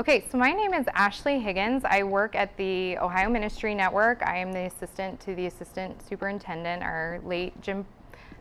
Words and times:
Okay, 0.00 0.24
so 0.30 0.38
my 0.38 0.52
name 0.52 0.74
is 0.74 0.86
Ashley 0.94 1.40
Higgins. 1.40 1.82
I 1.84 2.04
work 2.04 2.36
at 2.36 2.56
the 2.56 2.96
Ohio 2.98 3.28
Ministry 3.28 3.74
Network. 3.74 4.22
I 4.24 4.38
am 4.38 4.52
the 4.52 4.66
assistant 4.66 5.18
to 5.22 5.34
the 5.34 5.46
assistant 5.46 6.00
superintendent, 6.08 6.84
our 6.84 7.20
late 7.24 7.60
Jim 7.60 7.84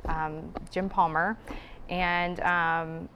um, 0.05 0.53
Jim 0.69 0.87
Palmer, 0.87 1.35
and 1.89 2.39
um, 2.41 3.09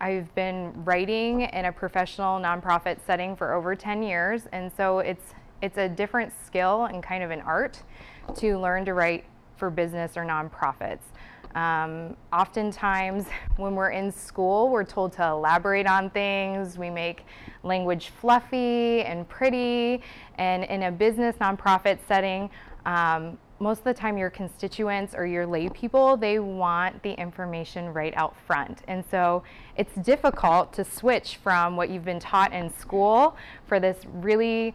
I've 0.00 0.34
been 0.34 0.72
writing 0.84 1.42
in 1.42 1.66
a 1.66 1.72
professional 1.72 2.40
nonprofit 2.40 2.98
setting 3.06 3.36
for 3.36 3.52
over 3.52 3.76
10 3.76 4.02
years, 4.02 4.48
and 4.50 4.72
so 4.76 4.98
it's 4.98 5.32
it's 5.62 5.78
a 5.78 5.88
different 5.88 6.32
skill 6.44 6.86
and 6.86 7.00
kind 7.00 7.22
of 7.22 7.30
an 7.30 7.42
art 7.42 7.80
to 8.38 8.58
learn 8.58 8.84
to 8.86 8.94
write 8.94 9.24
for 9.56 9.70
business 9.70 10.16
or 10.16 10.24
nonprofits. 10.24 11.12
Um, 11.54 12.16
oftentimes, 12.32 13.26
when 13.56 13.74
we're 13.74 13.90
in 13.90 14.10
school, 14.10 14.68
we're 14.68 14.84
told 14.84 15.12
to 15.14 15.26
elaborate 15.26 15.86
on 15.86 16.10
things. 16.10 16.78
We 16.78 16.90
make 16.90 17.24
language 17.62 18.08
fluffy 18.20 19.02
and 19.02 19.28
pretty. 19.28 20.02
And 20.38 20.64
in 20.64 20.84
a 20.84 20.90
business 20.90 21.36
nonprofit 21.36 21.98
setting, 22.06 22.50
um, 22.86 23.38
most 23.62 23.78
of 23.78 23.84
the 23.84 23.94
time 23.94 24.18
your 24.18 24.28
constituents 24.28 25.14
or 25.14 25.24
your 25.24 25.46
lay 25.46 25.68
people 25.68 26.16
they 26.16 26.40
want 26.40 27.00
the 27.04 27.12
information 27.12 27.94
right 27.94 28.12
out 28.16 28.34
front 28.44 28.82
and 28.88 29.04
so 29.08 29.44
it's 29.76 29.94
difficult 30.04 30.72
to 30.72 30.84
switch 30.84 31.36
from 31.36 31.76
what 31.76 31.88
you've 31.88 32.04
been 32.04 32.18
taught 32.18 32.52
in 32.52 32.74
school 32.76 33.36
for 33.68 33.78
this 33.78 33.98
really 34.14 34.74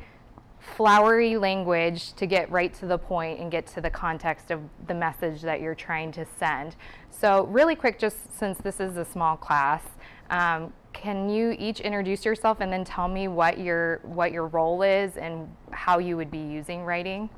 flowery 0.75 1.37
language 1.37 2.13
to 2.13 2.25
get 2.25 2.49
right 2.51 2.73
to 2.73 2.85
the 2.85 2.97
point 2.97 3.39
and 3.39 3.51
get 3.51 3.65
to 3.67 3.81
the 3.81 3.89
context 3.89 4.51
of 4.51 4.61
the 4.87 4.93
message 4.93 5.41
that 5.41 5.61
you're 5.61 5.75
trying 5.75 6.11
to 6.11 6.25
send 6.39 6.75
so 7.09 7.45
really 7.45 7.75
quick 7.75 7.97
just 7.97 8.37
since 8.37 8.57
this 8.59 8.79
is 8.79 8.97
a 8.97 9.05
small 9.05 9.37
class 9.37 9.83
um, 10.29 10.71
can 10.93 11.29
you 11.29 11.55
each 11.57 11.79
introduce 11.79 12.25
yourself 12.25 12.59
and 12.59 12.71
then 12.71 12.83
tell 12.83 13.07
me 13.07 13.27
what 13.27 13.57
your 13.57 14.01
what 14.03 14.31
your 14.31 14.47
role 14.47 14.81
is 14.81 15.17
and 15.17 15.49
how 15.71 15.99
you 15.99 16.17
would 16.17 16.29
be 16.29 16.39
using 16.39 16.83
writing 16.83 17.29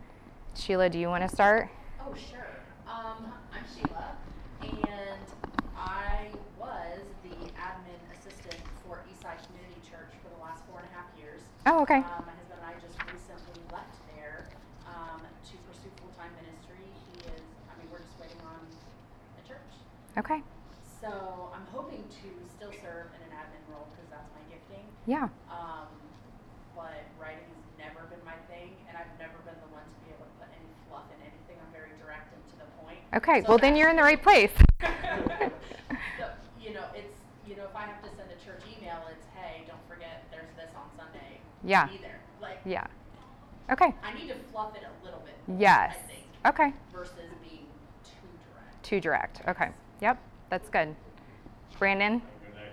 Sheila, 0.56 0.90
do 0.90 1.00
you 1.00 1.08
want 1.08 1.23
to 1.23 1.30
start? 1.30 1.70
Oh, 2.02 2.14
sure. 2.16 2.59
Um, 2.88 3.31
I'm 3.53 3.64
Sheila, 3.64 4.18
and 4.62 5.23
I 5.78 6.28
was 6.59 7.00
the 7.23 7.36
admin 7.56 8.02
assistant 8.12 8.59
for 8.84 9.00
Eastside 9.08 9.40
Community 9.48 9.80
Church 9.88 10.12
for 10.20 10.28
the 10.36 10.42
last 10.44 10.66
four 10.68 10.84
and 10.84 10.88
a 10.90 10.94
half 10.94 11.08
years. 11.16 11.42
Oh, 11.66 11.81
okay. 11.84 12.03
Um, 12.03 12.28
my 12.28 12.36
husband 12.36 12.59
and 12.59 12.68
I 12.68 12.75
just 12.84 13.00
recently 13.08 13.64
left 13.72 13.96
there 14.16 14.50
um, 14.90 15.22
to 15.23 15.56
pursue 15.69 15.88
full 16.03 16.12
time 16.19 16.36
ministry. 16.36 16.84
He 17.08 17.24
is, 17.24 17.46
I 17.72 17.80
mean, 17.80 17.88
we're 17.88 18.03
just 18.03 18.19
waiting 18.19 18.42
on 18.44 18.59
a 18.59 19.44
church. 19.47 19.72
Okay. 20.20 20.44
So 21.00 21.08
I'm 21.56 21.64
hoping 21.72 22.03
to 22.03 22.28
still 22.52 22.75
serve 22.84 23.08
in 23.16 23.22
an 23.23 23.31
admin 23.31 23.64
role 23.72 23.88
because 23.95 24.12
that's 24.12 24.28
my 24.36 24.44
gifting. 24.52 24.84
Yeah. 25.08 25.31
Um, 25.48 25.88
but 26.75 27.08
writing 27.16 27.48
has 27.48 27.64
never 27.80 28.03
been 28.12 28.20
my 28.28 28.36
thing, 28.52 28.75
and 28.92 29.00
I've 29.00 29.08
never 29.16 29.40
been 29.47 29.56
the 29.64 29.72
one 29.72 29.88
to 29.88 29.97
be 30.03 30.12
able 30.12 30.28
to 30.28 30.36
put 30.44 30.52
any 30.52 30.67
fluff 30.92 31.08
in 31.16 31.23
anything. 31.23 31.56
I'm 31.64 31.72
very 31.72 31.95
direct 32.03 32.36
and 32.36 32.44
to 32.52 32.56
the 32.59 32.67
point. 32.84 33.00
Okay. 33.16 33.47
So 33.47 33.56
well, 33.56 33.64
then 33.64 33.80
you're 33.80 33.88
in 33.88 33.95
the 33.95 34.03
right 34.03 34.20
place. 34.20 34.52
so, 36.20 36.28
you 36.59 36.75
know, 36.75 36.84
it's 36.92 37.16
you 37.47 37.56
know, 37.56 37.64
if 37.64 37.75
I 37.80 37.88
have 37.88 38.03
to 38.03 38.12
send 38.12 38.28
a 38.28 38.40
church 38.44 38.67
email, 38.67 39.00
it's 39.08 39.23
hey, 39.40 39.64
don't 39.72 39.84
forget 39.88 40.28
there's 40.36 40.52
this 40.59 40.75
on 40.75 40.92
Sunday. 41.00 41.40
Yeah. 41.64 41.88
Be 41.88 42.03
there. 42.03 42.20
Like 42.44 42.59
yeah. 42.67 42.92
Okay. 43.72 43.95
I 44.03 44.12
need 44.20 44.28
to 44.28 44.36
fluff 44.52 44.75
it 44.75 44.84
a 44.84 44.92
little 45.08 45.23
bit. 45.23 45.40
More, 45.47 45.64
Yes. 45.64 45.95
Think. 46.12 46.28
Okay. 46.44 46.75
Versus 46.92 47.31
being 47.40 47.72
too 48.03 48.28
direct. 48.44 48.84
Too 48.84 49.00
direct. 49.00 49.42
Okay. 49.47 49.72
Yep. 50.02 50.17
That's 50.50 50.69
good. 50.69 50.95
Brandon. 51.78 52.22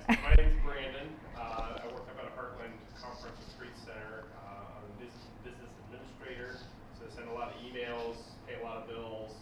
Next. 0.08 0.22
My 0.22 0.34
name's 0.34 0.60
Brandon. 0.64 1.08
Uh, 1.36 1.41
I 1.83 1.86
work 1.92 2.06
up 2.08 2.18
at 2.18 2.24
a 2.27 2.30
Heartland 2.38 2.74
Conference 3.00 3.36
and 3.38 3.60
Retreat 3.60 3.77
Center. 3.84 4.24
Uh, 4.36 4.78
I'm 4.78 4.84
a 4.86 5.02
business, 5.02 5.27
business 5.44 5.70
administrator, 5.86 6.56
so 6.98 7.06
I 7.10 7.14
send 7.16 7.28
a 7.28 7.33
lot 7.34 7.48
of 7.55 7.56
emails, 7.62 8.16
pay 8.46 8.60
a 8.60 8.64
lot 8.64 8.77
of 8.78 8.88
bills, 8.88 9.33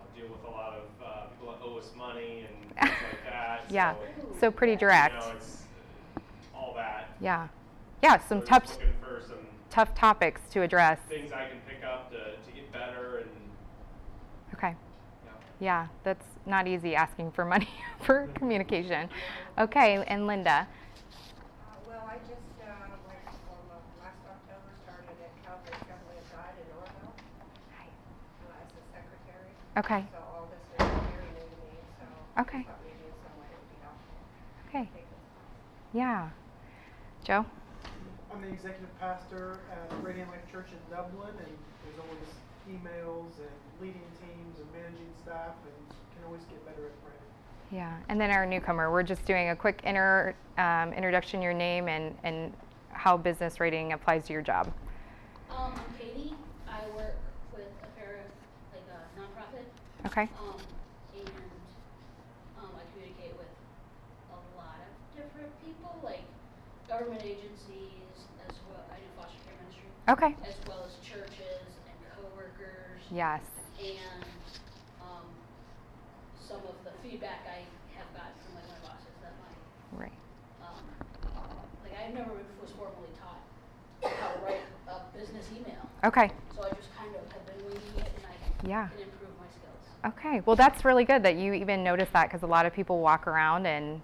uh, 0.00 0.18
deal 0.18 0.28
with 0.28 0.42
a 0.46 0.50
lot 0.50 0.74
of 0.74 0.84
uh, 1.04 1.26
people 1.36 1.52
that 1.52 1.60
owe 1.64 1.78
us 1.78 1.90
money 1.96 2.46
and 2.48 2.56
things 2.80 3.00
like 3.12 3.24
that. 3.30 3.64
Yeah. 3.70 3.94
So, 3.94 4.36
So 4.40 4.50
pretty 4.50 4.72
you 4.74 4.78
direct. 4.78 5.14
know, 5.24 5.32
it's 5.36 5.62
uh, 6.16 6.20
all 6.56 6.74
that. 6.76 7.10
Yeah. 7.20 7.48
Yeah. 8.02 8.18
Some 8.18 8.40
So 8.40 8.46
tough 8.46 8.64
just 8.66 8.80
looking 8.80 8.94
for 9.00 9.22
some 9.26 9.38
tough 9.70 9.94
topics 9.94 10.40
to 10.52 10.62
address. 10.62 10.98
things 11.08 11.32
I 11.32 11.46
can 11.48 11.58
pick 11.68 11.84
up 11.84 12.10
to, 12.10 12.16
to 12.16 12.52
get 12.54 12.72
better 12.72 13.18
and 13.18 13.28
Okay. 14.54 14.74
Yeah. 15.62 15.82
Yeah. 15.82 15.86
That's 16.02 16.26
not 16.44 16.66
easy 16.66 16.96
asking 16.96 17.30
for 17.32 17.44
money 17.44 17.68
for 18.02 18.28
communication. 18.34 19.08
Okay. 19.58 20.02
And 20.08 20.26
Linda. 20.26 20.66
Uh, 20.66 21.74
Well, 21.86 22.02
I 22.10 22.16
just, 22.26 22.42
uh, 22.58 22.66
like, 23.06 23.22
from 23.46 23.62
uh, 23.70 23.78
last 24.02 24.18
October, 24.26 24.70
started 24.82 25.14
at 25.22 25.32
Calvary 25.46 25.78
Assembly 25.78 26.18
of 26.18 26.26
God 26.34 26.52
in 26.58 26.66
Orrville 26.74 27.14
uh, 27.14 28.58
as 28.58 28.68
the 28.74 28.82
secretary. 28.90 29.50
Okay. 29.78 30.02
So 30.10 30.18
all 30.34 30.50
this 30.50 30.66
is 30.66 30.90
very 31.14 31.30
new 31.30 31.46
to 31.46 31.58
me, 31.62 31.78
so. 32.02 32.42
Okay. 32.42 32.62
thought 32.66 32.82
maybe 32.82 33.06
in 33.06 33.14
some 33.22 33.36
way 33.38 33.46
it 33.46 33.58
would 33.62 33.70
be 33.70 33.78
helpful 33.86 34.18
to 34.18 34.66
Okay. 34.66 34.84
take 34.90 35.06
this 35.06 35.22
class. 35.30 35.94
Yeah. 35.94 36.30
Joe. 37.22 37.46
I'm 38.34 38.42
the 38.42 38.48
executive 38.50 38.90
pastor 38.98 39.60
at 39.70 39.86
Radiant 40.02 40.26
Life 40.34 40.42
Church 40.50 40.66
in 40.74 40.80
Dublin, 40.90 41.38
and 41.38 41.54
there's 41.86 42.00
always 42.02 42.26
emails 42.68 43.38
and 43.38 43.54
leading 43.80 44.02
teams 44.20 44.58
and 44.58 44.66
managing 44.72 45.12
staff, 45.22 45.54
and 45.64 45.74
can 46.14 46.24
always 46.26 46.42
get 46.44 46.64
better 46.64 46.86
at 46.86 46.92
writing. 47.04 47.30
Yeah, 47.70 47.96
and 48.08 48.20
then 48.20 48.30
our 48.30 48.46
newcomer. 48.46 48.90
We're 48.92 49.02
just 49.02 49.24
doing 49.24 49.50
a 49.50 49.56
quick 49.56 49.80
inter, 49.84 50.34
um, 50.58 50.92
introduction, 50.92 51.42
your 51.42 51.54
name, 51.54 51.88
and, 51.88 52.14
and 52.22 52.52
how 52.90 53.16
business 53.16 53.60
rating 53.60 53.92
applies 53.92 54.26
to 54.26 54.32
your 54.32 54.42
job. 54.42 54.70
Um, 55.50 55.72
I'm 55.74 55.94
Katie. 55.98 56.34
I 56.68 56.80
work 56.96 57.16
with 57.52 57.68
a 57.82 57.98
pair 57.98 58.20
of, 58.24 58.28
like 58.72 58.86
a 58.92 59.20
nonprofit. 59.20 59.66
Okay. 60.06 60.28
Um, 60.40 60.56
and, 61.16 61.28
um, 62.60 62.70
I 62.76 62.82
communicate 62.92 63.36
with 63.36 63.50
a 64.30 64.38
lot 64.56 64.76
of 64.76 64.92
different 65.16 65.50
people, 65.64 65.98
like 66.04 66.22
government 66.88 67.22
agencies, 67.24 68.28
as 68.48 68.56
well, 68.68 68.84
I 68.92 68.96
do 68.96 69.08
foster 69.16 69.40
care 69.44 69.56
ministry, 69.64 69.88
Okay. 70.08 70.36
as 70.48 70.56
well 70.68 70.84
as 70.84 70.92
churches 71.04 71.68
and 71.88 71.96
coworkers. 72.16 73.01
Yes. 73.12 73.42
And, 73.78 74.24
um, 75.02 75.28
some 76.48 76.60
of 76.64 76.76
the 76.82 76.90
feedback 77.02 77.44
I 77.44 77.60
have 77.98 78.08
gotten 78.16 78.32
from 78.40 78.54
like 78.56 78.68
my 78.72 78.88
bosses 78.88 79.12
that 79.20 79.34
my 79.36 80.00
Right. 80.00 80.12
um, 80.64 80.80
like 81.84 81.92
I 81.92 82.10
never 82.12 82.32
was 82.60 82.70
formally 82.70 83.12
taught 83.20 83.44
how 84.18 84.32
to 84.32 84.38
write 84.40 84.64
a 84.88 85.16
business 85.16 85.46
email. 85.52 85.84
Okay. 86.04 86.30
So 86.56 86.62
I 86.64 86.70
just 86.70 86.88
kind 86.96 87.14
of 87.14 87.30
have 87.32 87.44
been 87.46 87.62
winging 87.66 87.98
it 87.98 88.12
and 88.16 88.24
I 88.24 88.66
Yeah. 88.66 88.88
can 88.88 89.02
improve 89.02 89.38
my 89.38 89.46
skills. 89.52 90.16
Okay. 90.16 90.40
Well, 90.46 90.56
that's 90.56 90.82
really 90.86 91.04
good 91.04 91.22
that 91.24 91.36
you 91.36 91.52
even 91.52 91.84
notice 91.84 92.08
that 92.14 92.28
because 92.28 92.42
a 92.42 92.46
lot 92.46 92.64
of 92.64 92.72
people 92.72 93.00
walk 93.00 93.26
around 93.26 93.66
and 93.66 94.00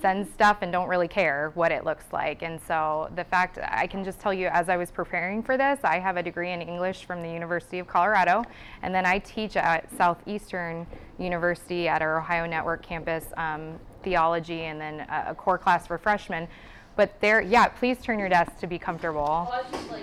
send 0.00 0.26
stuff 0.32 0.58
and 0.62 0.72
don't 0.72 0.88
really 0.88 1.08
care 1.08 1.50
what 1.54 1.72
it 1.72 1.84
looks 1.84 2.04
like. 2.12 2.42
And 2.42 2.60
so 2.66 3.10
the 3.16 3.24
fact 3.24 3.58
I 3.62 3.86
can 3.86 4.04
just 4.04 4.20
tell 4.20 4.32
you 4.32 4.48
as 4.48 4.68
I 4.68 4.76
was 4.76 4.90
preparing 4.90 5.42
for 5.42 5.56
this, 5.56 5.80
I 5.84 5.98
have 5.98 6.16
a 6.16 6.22
degree 6.22 6.52
in 6.52 6.62
English 6.62 7.04
from 7.04 7.22
the 7.22 7.28
University 7.30 7.78
of 7.78 7.86
Colorado, 7.86 8.44
and 8.82 8.94
then 8.94 9.04
I 9.04 9.18
teach 9.18 9.56
at 9.56 9.88
Southeastern 9.96 10.86
University 11.18 11.88
at 11.88 12.02
our 12.02 12.18
Ohio 12.18 12.46
Network 12.46 12.82
campus 12.82 13.26
um, 13.36 13.78
theology 14.02 14.62
and 14.62 14.80
then 14.80 15.00
a, 15.00 15.26
a 15.28 15.34
core 15.34 15.58
class 15.58 15.86
for 15.86 15.98
freshmen. 15.98 16.48
But 16.96 17.20
there, 17.20 17.40
yeah, 17.40 17.68
please 17.68 17.98
turn 18.00 18.18
your 18.18 18.28
desk 18.28 18.58
to 18.60 18.66
be 18.66 18.78
comfortable. 18.78 19.48
Oh, 19.50 19.52
I 19.52 19.62
was 19.62 19.70
just 19.70 19.90
like, 19.90 20.02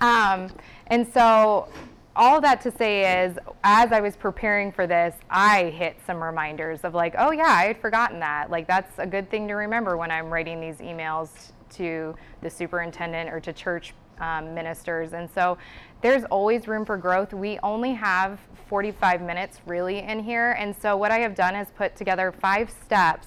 um, 0.00 0.50
and 0.88 1.06
so, 1.12 1.68
all 2.16 2.40
that 2.40 2.60
to 2.62 2.70
say 2.70 3.24
is, 3.24 3.38
as 3.62 3.92
I 3.92 4.00
was 4.00 4.16
preparing 4.16 4.70
for 4.72 4.86
this, 4.86 5.14
I 5.30 5.64
hit 5.64 5.96
some 6.06 6.22
reminders 6.22 6.80
of 6.84 6.94
like, 6.94 7.14
oh 7.18 7.32
yeah, 7.32 7.48
I 7.48 7.64
had 7.64 7.78
forgotten 7.78 8.20
that. 8.20 8.50
Like 8.50 8.66
that's 8.66 8.98
a 8.98 9.06
good 9.06 9.30
thing 9.30 9.48
to 9.48 9.54
remember 9.54 9.96
when 9.96 10.10
I'm 10.10 10.32
writing 10.32 10.60
these 10.60 10.76
emails 10.76 11.52
to 11.74 12.14
the 12.42 12.50
superintendent 12.50 13.30
or 13.30 13.40
to 13.40 13.52
church 13.52 13.94
um, 14.20 14.54
ministers. 14.54 15.12
And 15.12 15.28
so, 15.28 15.58
there's 16.04 16.24
always 16.24 16.68
room 16.68 16.84
for 16.84 16.98
growth. 16.98 17.32
We 17.32 17.58
only 17.62 17.94
have 17.94 18.38
45 18.68 19.22
minutes 19.22 19.62
really 19.64 20.00
in 20.00 20.22
here, 20.22 20.50
and 20.58 20.76
so 20.76 20.98
what 20.98 21.10
I 21.10 21.20
have 21.20 21.34
done 21.34 21.56
is 21.56 21.68
put 21.74 21.96
together 21.96 22.30
five 22.30 22.70
steps 22.84 23.26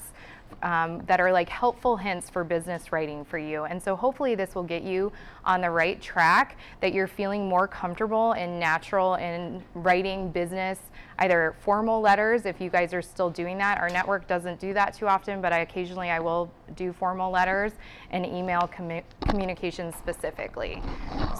um, 0.63 1.03
that 1.05 1.19
are 1.19 1.31
like 1.31 1.49
helpful 1.49 1.97
hints 1.97 2.29
for 2.29 2.43
business 2.43 2.91
writing 2.91 3.23
for 3.25 3.37
you. 3.37 3.63
And 3.63 3.81
so 3.81 3.95
hopefully 3.95 4.35
this 4.35 4.55
will 4.55 4.63
get 4.63 4.83
you 4.83 5.11
on 5.45 5.61
the 5.61 5.69
right 5.69 6.01
track, 6.01 6.57
that 6.81 6.93
you're 6.93 7.07
feeling 7.07 7.47
more 7.47 7.67
comfortable 7.67 8.33
and 8.33 8.59
natural 8.59 9.15
in 9.15 9.63
writing 9.73 10.29
business, 10.29 10.79
either 11.19 11.55
formal 11.61 12.01
letters, 12.01 12.45
if 12.45 12.59
you 12.59 12.69
guys 12.69 12.93
are 12.93 13.01
still 13.01 13.29
doing 13.29 13.57
that. 13.57 13.79
Our 13.79 13.89
network 13.89 14.27
doesn't 14.27 14.59
do 14.59 14.73
that 14.73 14.93
too 14.93 15.07
often, 15.07 15.41
but 15.41 15.53
I 15.53 15.59
occasionally 15.59 16.09
I 16.09 16.19
will 16.19 16.51
do 16.75 16.93
formal 16.93 17.31
letters 17.31 17.73
and 18.11 18.25
email 18.25 18.69
commu- 18.73 19.03
communication 19.27 19.93
specifically. 19.93 20.81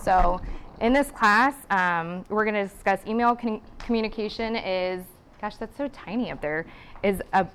So 0.04 0.40
in 0.80 0.94
this 0.94 1.12
class, 1.12 1.56
um, 1.70 2.24
we're 2.30 2.46
going 2.46 2.54
to 2.54 2.72
discuss 2.72 3.00
email 3.08 3.36
con- 3.36 3.62
communication 3.80 4.56
is, 4.56 5.04
gosh, 5.42 5.58
that's 5.58 5.75
so 5.75 5.88
tiny 5.88 6.31
up 6.31 6.40
there, 6.42 6.66
is 7.04 7.22
a 7.34 7.48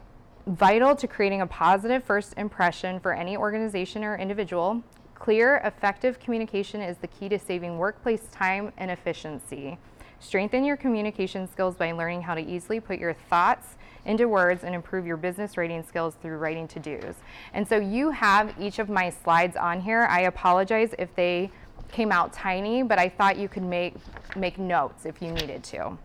vital 0.46 0.96
to 0.96 1.06
creating 1.06 1.40
a 1.40 1.46
positive 1.46 2.02
first 2.02 2.34
impression 2.36 2.98
for 2.98 3.12
any 3.12 3.36
organization 3.36 4.02
or 4.02 4.16
individual. 4.16 4.82
Clear, 5.14 5.60
effective 5.64 6.18
communication 6.18 6.80
is 6.80 6.96
the 6.96 7.06
key 7.06 7.28
to 7.28 7.38
saving 7.38 7.78
workplace 7.78 8.22
time 8.32 8.72
and 8.76 8.90
efficiency. 8.90 9.78
Strengthen 10.18 10.64
your 10.64 10.76
communication 10.76 11.50
skills 11.50 11.76
by 11.76 11.92
learning 11.92 12.22
how 12.22 12.34
to 12.34 12.40
easily 12.40 12.80
put 12.80 12.98
your 12.98 13.12
thoughts 13.12 13.76
into 14.04 14.28
words 14.28 14.64
and 14.64 14.74
improve 14.74 15.06
your 15.06 15.16
business 15.16 15.56
writing 15.56 15.82
skills 15.82 16.16
through 16.20 16.38
writing 16.38 16.66
to 16.68 16.80
dos. 16.80 17.14
And 17.54 17.66
so 17.66 17.76
you 17.76 18.10
have 18.10 18.52
each 18.60 18.78
of 18.80 18.88
my 18.88 19.10
slides 19.10 19.56
on 19.56 19.80
here. 19.80 20.06
I 20.10 20.22
apologize 20.22 20.92
if 20.98 21.14
they 21.14 21.50
came 21.92 22.10
out 22.10 22.32
tiny, 22.32 22.82
but 22.82 22.98
I 22.98 23.08
thought 23.08 23.36
you 23.36 23.48
could 23.48 23.62
make, 23.62 23.94
make 24.34 24.58
notes 24.58 25.06
if 25.06 25.22
you 25.22 25.30
needed 25.30 25.62
to. 25.64 25.96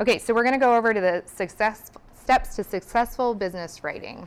Okay, 0.00 0.18
so 0.18 0.34
we're 0.34 0.42
going 0.42 0.54
to 0.54 0.60
go 0.60 0.74
over 0.74 0.92
to 0.92 1.00
the 1.00 1.22
success, 1.26 1.90
steps 2.26 2.56
to 2.56 2.64
successful 2.64 3.36
business 3.36 3.84
writing. 3.84 4.26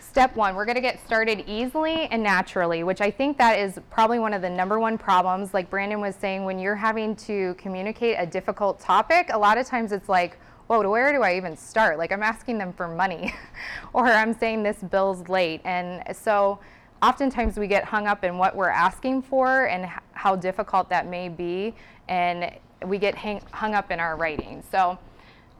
Step 0.00 0.34
one, 0.36 0.54
we're 0.54 0.64
going 0.64 0.76
to 0.76 0.80
get 0.80 1.04
started 1.04 1.44
easily 1.46 2.06
and 2.06 2.22
naturally, 2.22 2.82
which 2.82 3.02
I 3.02 3.10
think 3.10 3.36
that 3.36 3.58
is 3.58 3.78
probably 3.90 4.18
one 4.18 4.32
of 4.32 4.40
the 4.40 4.48
number 4.48 4.80
one 4.80 4.96
problems. 4.96 5.52
Like 5.52 5.68
Brandon 5.68 6.00
was 6.00 6.14
saying, 6.16 6.44
when 6.44 6.58
you're 6.58 6.74
having 6.74 7.14
to 7.16 7.52
communicate 7.58 8.16
a 8.18 8.24
difficult 8.24 8.80
topic, 8.80 9.28
a 9.34 9.38
lot 9.38 9.58
of 9.58 9.66
times 9.66 9.92
it's 9.92 10.08
like, 10.08 10.38
whoa, 10.66 10.88
where 10.88 11.12
do 11.12 11.22
I 11.22 11.36
even 11.36 11.58
start? 11.58 11.98
Like 11.98 12.10
I'm 12.10 12.22
asking 12.22 12.56
them 12.56 12.72
for 12.72 12.88
money, 12.88 13.34
or 13.92 14.06
I'm 14.06 14.32
saying 14.32 14.62
this 14.62 14.78
bill's 14.78 15.28
late. 15.28 15.60
And 15.66 16.02
so 16.16 16.58
oftentimes 17.02 17.58
we 17.58 17.66
get 17.66 17.84
hung 17.84 18.06
up 18.06 18.24
in 18.24 18.38
what 18.38 18.56
we're 18.56 18.70
asking 18.70 19.20
for 19.20 19.66
and 19.66 19.90
how 20.12 20.36
difficult 20.36 20.88
that 20.88 21.06
may 21.06 21.28
be, 21.28 21.74
and 22.08 22.50
we 22.84 22.98
get 22.98 23.14
hang- 23.14 23.42
hung 23.52 23.74
up 23.74 23.90
in 23.90 24.00
our 24.00 24.16
writing. 24.16 24.62
So 24.70 24.98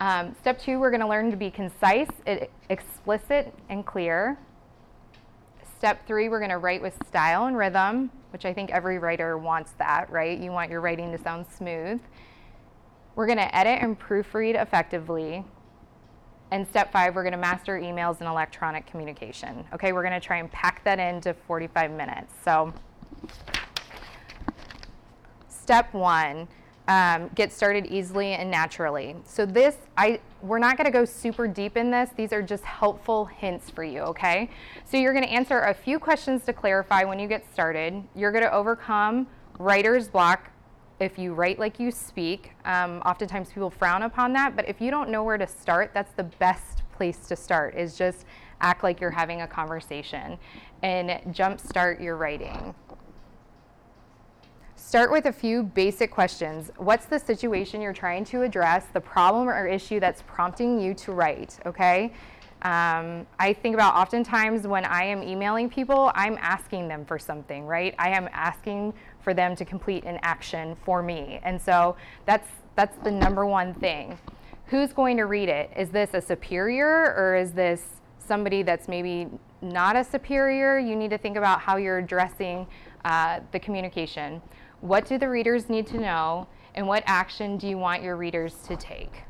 um, 0.00 0.34
step 0.40 0.58
two, 0.58 0.80
we're 0.80 0.90
going 0.90 1.00
to 1.00 1.08
learn 1.08 1.30
to 1.30 1.36
be 1.36 1.50
concise, 1.50 2.08
explicit, 2.68 3.54
and 3.68 3.86
clear. 3.86 4.36
Step 5.78 6.06
three, 6.06 6.28
we're 6.28 6.40
going 6.40 6.50
to 6.50 6.58
write 6.58 6.82
with 6.82 6.96
style 7.06 7.46
and 7.46 7.56
rhythm, 7.56 8.10
which 8.32 8.44
I 8.44 8.52
think 8.52 8.70
every 8.70 8.98
writer 8.98 9.38
wants 9.38 9.72
that, 9.78 10.10
right? 10.10 10.38
You 10.38 10.50
want 10.50 10.70
your 10.70 10.80
writing 10.80 11.12
to 11.12 11.18
sound 11.18 11.46
smooth. 11.56 12.00
We're 13.14 13.26
going 13.26 13.38
to 13.38 13.56
edit 13.56 13.78
and 13.80 13.98
proofread 13.98 14.60
effectively. 14.60 15.44
And 16.50 16.66
step 16.68 16.92
five, 16.92 17.14
we're 17.14 17.22
going 17.22 17.32
to 17.32 17.38
master 17.38 17.78
emails 17.78 18.18
and 18.20 18.28
electronic 18.28 18.86
communication. 18.86 19.64
Okay, 19.72 19.92
we're 19.92 20.02
going 20.02 20.20
to 20.20 20.26
try 20.26 20.38
and 20.38 20.50
pack 20.50 20.82
that 20.84 20.98
into 20.98 21.32
45 21.32 21.90
minutes. 21.92 22.32
So, 22.44 22.74
step 25.48 25.94
one 25.94 26.48
um, 26.88 27.30
get 27.34 27.52
started 27.52 27.86
easily 27.86 28.32
and 28.32 28.50
naturally. 28.50 29.16
So 29.24 29.46
this, 29.46 29.76
I, 29.96 30.20
we're 30.42 30.58
not 30.58 30.76
going 30.76 30.86
to 30.86 30.90
go 30.90 31.04
super 31.04 31.46
deep 31.46 31.76
in 31.76 31.90
this. 31.90 32.10
These 32.16 32.32
are 32.32 32.42
just 32.42 32.64
helpful 32.64 33.26
hints 33.26 33.70
for 33.70 33.84
you, 33.84 34.00
okay? 34.00 34.50
So 34.84 34.96
you're 34.96 35.12
going 35.12 35.24
to 35.24 35.30
answer 35.30 35.60
a 35.60 35.74
few 35.74 35.98
questions 35.98 36.44
to 36.44 36.52
clarify 36.52 37.04
when 37.04 37.18
you 37.18 37.28
get 37.28 37.44
started. 37.52 38.02
You're 38.16 38.32
going 38.32 38.44
to 38.44 38.52
overcome 38.52 39.28
writer's 39.58 40.08
block 40.08 40.50
if 40.98 41.18
you 41.18 41.34
write 41.34 41.58
like 41.58 41.78
you 41.78 41.90
speak. 41.90 42.52
Um, 42.64 43.00
oftentimes 43.04 43.52
people 43.52 43.70
frown 43.70 44.02
upon 44.02 44.32
that, 44.34 44.56
but 44.56 44.68
if 44.68 44.80
you 44.80 44.90
don't 44.90 45.10
know 45.10 45.22
where 45.22 45.38
to 45.38 45.46
start, 45.46 45.92
that's 45.94 46.12
the 46.12 46.24
best 46.24 46.82
place 46.92 47.26
to 47.28 47.36
start 47.36 47.74
is 47.74 47.96
just 47.96 48.24
act 48.60 48.82
like 48.82 49.00
you're 49.00 49.10
having 49.10 49.42
a 49.42 49.46
conversation 49.46 50.38
and 50.82 51.10
jumpstart 51.34 52.00
your 52.00 52.16
writing. 52.16 52.74
Start 54.84 55.12
with 55.12 55.26
a 55.26 55.32
few 55.32 55.62
basic 55.62 56.10
questions. 56.10 56.72
What's 56.76 57.06
the 57.06 57.18
situation 57.18 57.80
you're 57.80 57.92
trying 57.92 58.24
to 58.26 58.42
address, 58.42 58.86
the 58.92 59.00
problem 59.00 59.48
or 59.48 59.66
issue 59.66 60.00
that's 60.00 60.22
prompting 60.22 60.78
you 60.78 60.92
to 60.94 61.12
write, 61.12 61.58
okay? 61.64 62.12
Um, 62.62 63.24
I 63.38 63.56
think 63.62 63.74
about 63.74 63.94
oftentimes 63.94 64.66
when 64.66 64.84
I 64.84 65.04
am 65.04 65.22
emailing 65.22 65.70
people, 65.70 66.10
I'm 66.16 66.36
asking 66.40 66.88
them 66.88 67.06
for 67.06 67.16
something, 67.16 67.64
right? 67.64 67.94
I 67.96 68.10
am 68.10 68.28
asking 68.32 68.92
for 69.20 69.32
them 69.32 69.54
to 69.56 69.64
complete 69.64 70.02
an 70.02 70.18
action 70.22 70.76
for 70.84 71.00
me. 71.00 71.38
And 71.44 71.62
so 71.62 71.96
that's, 72.26 72.48
that's 72.74 72.98
the 73.04 73.10
number 73.10 73.46
one 73.46 73.74
thing. 73.74 74.18
Who's 74.66 74.92
going 74.92 75.16
to 75.16 75.26
read 75.26 75.48
it? 75.48 75.70
Is 75.76 75.90
this 75.90 76.10
a 76.12 76.20
superior 76.20 77.14
or 77.16 77.36
is 77.36 77.52
this 77.52 77.84
somebody 78.18 78.62
that's 78.62 78.88
maybe 78.88 79.28
not 79.62 79.94
a 79.94 80.02
superior? 80.02 80.76
You 80.76 80.96
need 80.96 81.10
to 81.10 81.18
think 81.18 81.36
about 81.36 81.60
how 81.60 81.76
you're 81.76 81.98
addressing 81.98 82.66
uh, 83.04 83.40
the 83.52 83.60
communication. 83.60 84.42
What 84.82 85.06
do 85.06 85.16
the 85.16 85.28
readers 85.28 85.68
need 85.68 85.86
to 85.88 86.00
know, 86.00 86.48
and 86.74 86.88
what 86.88 87.04
action 87.06 87.56
do 87.56 87.68
you 87.68 87.78
want 87.78 88.02
your 88.02 88.16
readers 88.16 88.54
to 88.66 88.74
take? 88.74 89.22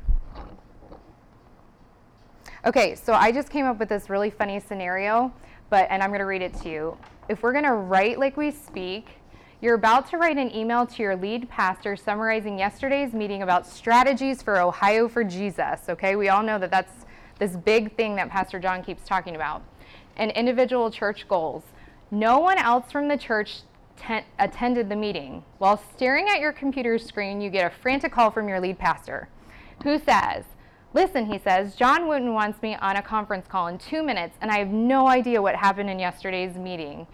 Okay, 2.65 2.95
so 2.95 3.13
I 3.13 3.31
just 3.31 3.51
came 3.51 3.67
up 3.67 3.77
with 3.77 3.87
this 3.87 4.09
really 4.09 4.31
funny 4.31 4.59
scenario, 4.59 5.31
but 5.69 5.85
and 5.91 6.01
I'm 6.01 6.09
going 6.09 6.21
to 6.21 6.25
read 6.25 6.41
it 6.41 6.55
to 6.61 6.69
you. 6.69 6.97
If 7.29 7.43
we're 7.43 7.51
going 7.51 7.65
to 7.65 7.73
write 7.73 8.17
like 8.17 8.35
we 8.35 8.49
speak, 8.49 9.09
you're 9.61 9.75
about 9.75 10.09
to 10.09 10.17
write 10.17 10.37
an 10.37 10.53
email 10.55 10.87
to 10.87 11.03
your 11.03 11.15
lead 11.15 11.47
pastor 11.49 11.95
summarizing 11.95 12.57
yesterday's 12.57 13.13
meeting 13.13 13.43
about 13.43 13.67
strategies 13.67 14.41
for 14.41 14.59
Ohio 14.59 15.07
for 15.07 15.23
Jesus. 15.23 15.81
Okay, 15.87 16.15
we 16.15 16.29
all 16.29 16.41
know 16.41 16.57
that 16.57 16.71
that's 16.71 17.05
this 17.37 17.55
big 17.55 17.95
thing 17.95 18.15
that 18.15 18.27
Pastor 18.27 18.59
John 18.59 18.83
keeps 18.83 19.05
talking 19.05 19.35
about. 19.35 19.61
And 20.17 20.31
individual 20.31 20.89
church 20.89 21.27
goals. 21.27 21.61
No 22.09 22.39
one 22.39 22.57
else 22.57 22.91
from 22.91 23.07
the 23.07 23.17
church 23.17 23.59
attended 24.39 24.89
the 24.89 24.95
meeting. 24.95 25.43
While 25.57 25.81
staring 25.95 26.27
at 26.29 26.39
your 26.39 26.51
computer 26.51 26.97
screen, 26.97 27.41
you 27.41 27.49
get 27.49 27.71
a 27.71 27.75
frantic 27.75 28.11
call 28.11 28.31
from 28.31 28.47
your 28.47 28.59
lead 28.59 28.77
pastor 28.77 29.29
who 29.83 29.99
says, 29.99 30.45
Listen, 30.93 31.25
he 31.25 31.39
says, 31.39 31.75
John 31.75 32.07
Wooten 32.07 32.33
wants 32.33 32.61
me 32.61 32.75
on 32.75 32.97
a 32.97 33.01
conference 33.01 33.47
call 33.47 33.65
in 33.67 33.79
two 33.79 34.03
minutes, 34.03 34.37
and 34.41 34.51
I 34.51 34.59
have 34.59 34.67
no 34.67 35.07
idea 35.07 35.41
what 35.41 35.55
happened 35.55 35.89
in 35.89 35.97
yesterday's 35.97 36.55
meeting. 36.55 37.07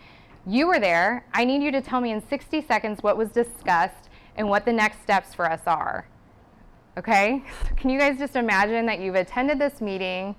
You 0.45 0.67
were 0.67 0.79
there. 0.79 1.25
I 1.33 1.45
need 1.45 1.63
you 1.63 1.71
to 1.71 1.81
tell 1.81 2.01
me 2.01 2.11
in 2.11 2.27
60 2.27 2.61
seconds 2.63 3.01
what 3.01 3.15
was 3.15 3.29
discussed 3.29 4.09
and 4.35 4.49
what 4.49 4.65
the 4.65 4.73
next 4.73 5.01
steps 5.01 5.33
for 5.33 5.49
us 5.49 5.61
are. 5.65 6.07
Okay? 6.97 7.41
Can 7.77 7.89
you 7.89 7.97
guys 7.97 8.17
just 8.17 8.35
imagine 8.35 8.85
that 8.87 8.99
you've 8.99 9.15
attended 9.15 9.59
this 9.59 9.79
meeting? 9.79 10.35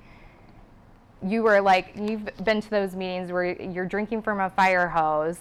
You 1.27 1.43
were 1.43 1.63
like, 1.63 1.93
you've 1.97 2.29
been 2.45 2.61
to 2.61 2.71
those 2.71 2.95
meetings 2.95 3.33
where 3.33 3.59
you're 3.59 3.87
drinking 3.87 4.21
from 4.21 4.41
a 4.41 4.51
fire 4.51 4.89
hose 4.89 5.39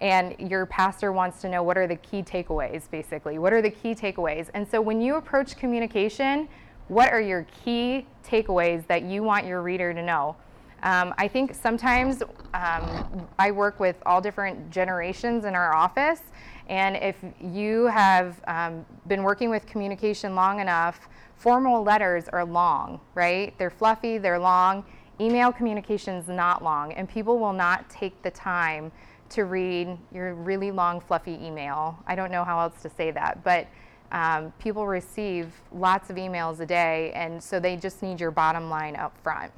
and 0.00 0.34
your 0.38 0.66
pastor 0.66 1.12
wants 1.12 1.40
to 1.42 1.48
know 1.48 1.62
what 1.62 1.78
are 1.78 1.86
the 1.86 1.96
key 1.96 2.22
takeaways, 2.22 2.90
basically. 2.90 3.38
What 3.38 3.52
are 3.52 3.62
the 3.62 3.70
key 3.70 3.94
takeaways? 3.94 4.48
And 4.54 4.66
so 4.68 4.80
when 4.80 5.00
you 5.00 5.16
approach 5.16 5.56
communication, 5.56 6.48
what 6.88 7.12
are 7.12 7.20
your 7.20 7.46
key 7.64 8.06
takeaways 8.24 8.86
that 8.86 9.02
you 9.02 9.22
want 9.22 9.46
your 9.46 9.62
reader 9.62 9.92
to 9.94 10.02
know? 10.02 10.36
Um, 10.82 11.14
I 11.16 11.26
think 11.26 11.54
sometimes 11.54 12.22
um, 12.54 13.26
I 13.38 13.50
work 13.50 13.80
with 13.80 13.96
all 14.04 14.20
different 14.20 14.70
generations 14.70 15.44
in 15.44 15.54
our 15.54 15.74
office, 15.74 16.20
and 16.68 16.96
if 16.96 17.16
you 17.40 17.86
have 17.86 18.40
um, 18.46 18.84
been 19.08 19.22
working 19.22 19.50
with 19.50 19.66
communication 19.66 20.34
long 20.34 20.60
enough, 20.60 21.08
formal 21.36 21.82
letters 21.82 22.28
are 22.28 22.44
long, 22.44 23.00
right? 23.14 23.56
They're 23.58 23.70
fluffy, 23.70 24.18
they're 24.18 24.38
long. 24.38 24.84
Email 25.18 25.50
communication 25.50 26.14
is 26.14 26.28
not 26.28 26.62
long, 26.62 26.92
and 26.92 27.08
people 27.08 27.38
will 27.38 27.54
not 27.54 27.88
take 27.88 28.20
the 28.22 28.30
time 28.30 28.92
to 29.30 29.44
read 29.44 29.96
your 30.12 30.34
really 30.34 30.70
long, 30.70 31.00
fluffy 31.00 31.38
email. 31.42 31.98
I 32.06 32.14
don't 32.14 32.30
know 32.30 32.44
how 32.44 32.60
else 32.60 32.80
to 32.82 32.90
say 32.90 33.10
that, 33.10 33.42
but 33.44 33.66
um, 34.12 34.52
people 34.58 34.86
receive 34.86 35.52
lots 35.72 36.10
of 36.10 36.16
emails 36.16 36.60
a 36.60 36.66
day, 36.66 37.12
and 37.14 37.42
so 37.42 37.58
they 37.58 37.76
just 37.76 38.02
need 38.02 38.20
your 38.20 38.30
bottom 38.30 38.70
line 38.70 38.96
up 38.96 39.16
front. 39.22 39.52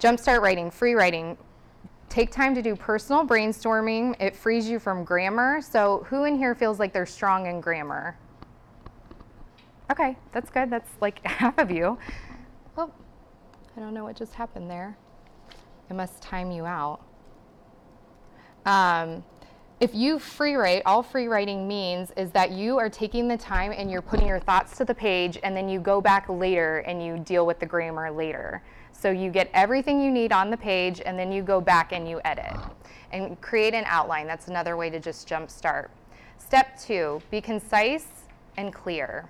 Jumpstart 0.00 0.40
writing, 0.42 0.70
free 0.70 0.94
writing. 0.94 1.38
Take 2.08 2.30
time 2.30 2.54
to 2.54 2.62
do 2.62 2.76
personal 2.76 3.26
brainstorming. 3.26 4.14
It 4.20 4.36
frees 4.36 4.68
you 4.68 4.78
from 4.78 5.04
grammar. 5.04 5.60
So, 5.60 6.06
who 6.08 6.24
in 6.24 6.36
here 6.36 6.54
feels 6.54 6.78
like 6.78 6.92
they're 6.92 7.06
strong 7.06 7.46
in 7.46 7.60
grammar? 7.60 8.16
Okay, 9.90 10.16
that's 10.32 10.50
good. 10.50 10.70
That's 10.70 10.90
like 11.00 11.24
half 11.26 11.58
of 11.58 11.70
you. 11.70 11.98
Oh, 12.76 12.90
I 13.76 13.80
don't 13.80 13.94
know 13.94 14.04
what 14.04 14.16
just 14.16 14.34
happened 14.34 14.70
there. 14.70 14.96
It 15.88 15.94
must 15.94 16.22
time 16.22 16.50
you 16.50 16.66
out. 16.66 17.00
Um, 18.66 19.24
if 19.78 19.94
you 19.94 20.18
free 20.18 20.54
write, 20.54 20.82
all 20.86 21.02
free 21.02 21.28
writing 21.28 21.68
means 21.68 22.10
is 22.16 22.30
that 22.32 22.50
you 22.50 22.78
are 22.78 22.88
taking 22.88 23.28
the 23.28 23.36
time 23.36 23.72
and 23.76 23.90
you're 23.90 24.02
putting 24.02 24.26
your 24.26 24.40
thoughts 24.40 24.76
to 24.78 24.84
the 24.84 24.94
page, 24.94 25.38
and 25.42 25.56
then 25.56 25.68
you 25.68 25.80
go 25.80 26.00
back 26.00 26.28
later 26.28 26.78
and 26.78 27.04
you 27.04 27.18
deal 27.18 27.46
with 27.46 27.60
the 27.60 27.66
grammar 27.66 28.10
later. 28.10 28.62
So 28.92 29.10
you 29.10 29.30
get 29.30 29.50
everything 29.52 30.02
you 30.02 30.10
need 30.10 30.32
on 30.32 30.50
the 30.50 30.56
page, 30.56 31.02
and 31.04 31.18
then 31.18 31.30
you 31.30 31.42
go 31.42 31.60
back 31.60 31.92
and 31.92 32.08
you 32.08 32.20
edit 32.24 32.56
and 33.12 33.40
create 33.40 33.74
an 33.74 33.84
outline. 33.86 34.26
That's 34.26 34.48
another 34.48 34.76
way 34.76 34.90
to 34.90 34.98
just 34.98 35.28
jump 35.28 35.50
start. 35.50 35.90
Step 36.38 36.78
two 36.80 37.20
be 37.30 37.40
concise 37.40 38.08
and 38.56 38.72
clear. 38.72 39.28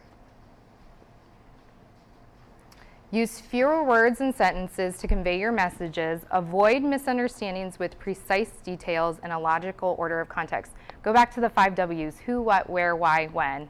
Use 3.12 3.38
fewer 3.38 3.84
words 3.84 4.20
and 4.20 4.34
sentences 4.34 4.98
to 4.98 5.06
convey 5.06 5.38
your 5.38 5.52
messages. 5.52 6.22
Avoid 6.32 6.82
misunderstandings 6.82 7.78
with 7.78 7.96
precise 8.00 8.50
details 8.64 9.18
and 9.22 9.32
a 9.32 9.38
logical 9.38 9.94
order 9.96 10.20
of 10.20 10.28
context. 10.28 10.72
Go 11.04 11.12
back 11.12 11.32
to 11.34 11.40
the 11.40 11.48
five 11.48 11.76
W's 11.76 12.18
who, 12.18 12.42
what, 12.42 12.68
where, 12.68 12.96
why, 12.96 13.26
when, 13.28 13.68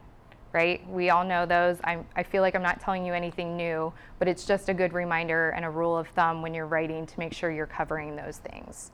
right? 0.55 0.88
We 0.88 1.11
all 1.11 1.23
know 1.23 1.45
those. 1.45 1.76
I'm, 1.85 2.07
I 2.16 2.23
feel 2.23 2.40
like 2.40 2.55
I'm 2.55 2.62
not 2.62 2.81
telling 2.81 3.05
you 3.05 3.12
anything 3.12 3.59
new, 3.59 3.93
but 4.19 4.26
it's 4.26 4.47
just 4.47 4.71
a 4.71 4.75
good 4.75 4.95
reminder 4.95 5.50
and 5.50 5.66
a 5.66 5.71
rule 5.71 5.99
of 5.99 6.09
thumb 6.09 6.40
when 6.40 6.55
you're 6.55 6.66
writing 6.66 7.05
to 7.05 7.19
make 7.19 7.35
sure 7.35 7.50
you're 7.50 7.66
covering 7.66 8.16
those 8.16 8.38
things. 8.38 8.90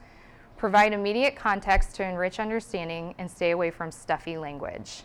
Provide 0.56 0.92
immediate 0.92 1.36
context 1.36 1.94
to 1.96 2.04
enrich 2.04 2.40
understanding 2.40 3.14
and 3.16 3.30
stay 3.30 3.52
away 3.52 3.70
from 3.70 3.92
stuffy 3.92 4.36
language. 4.36 5.04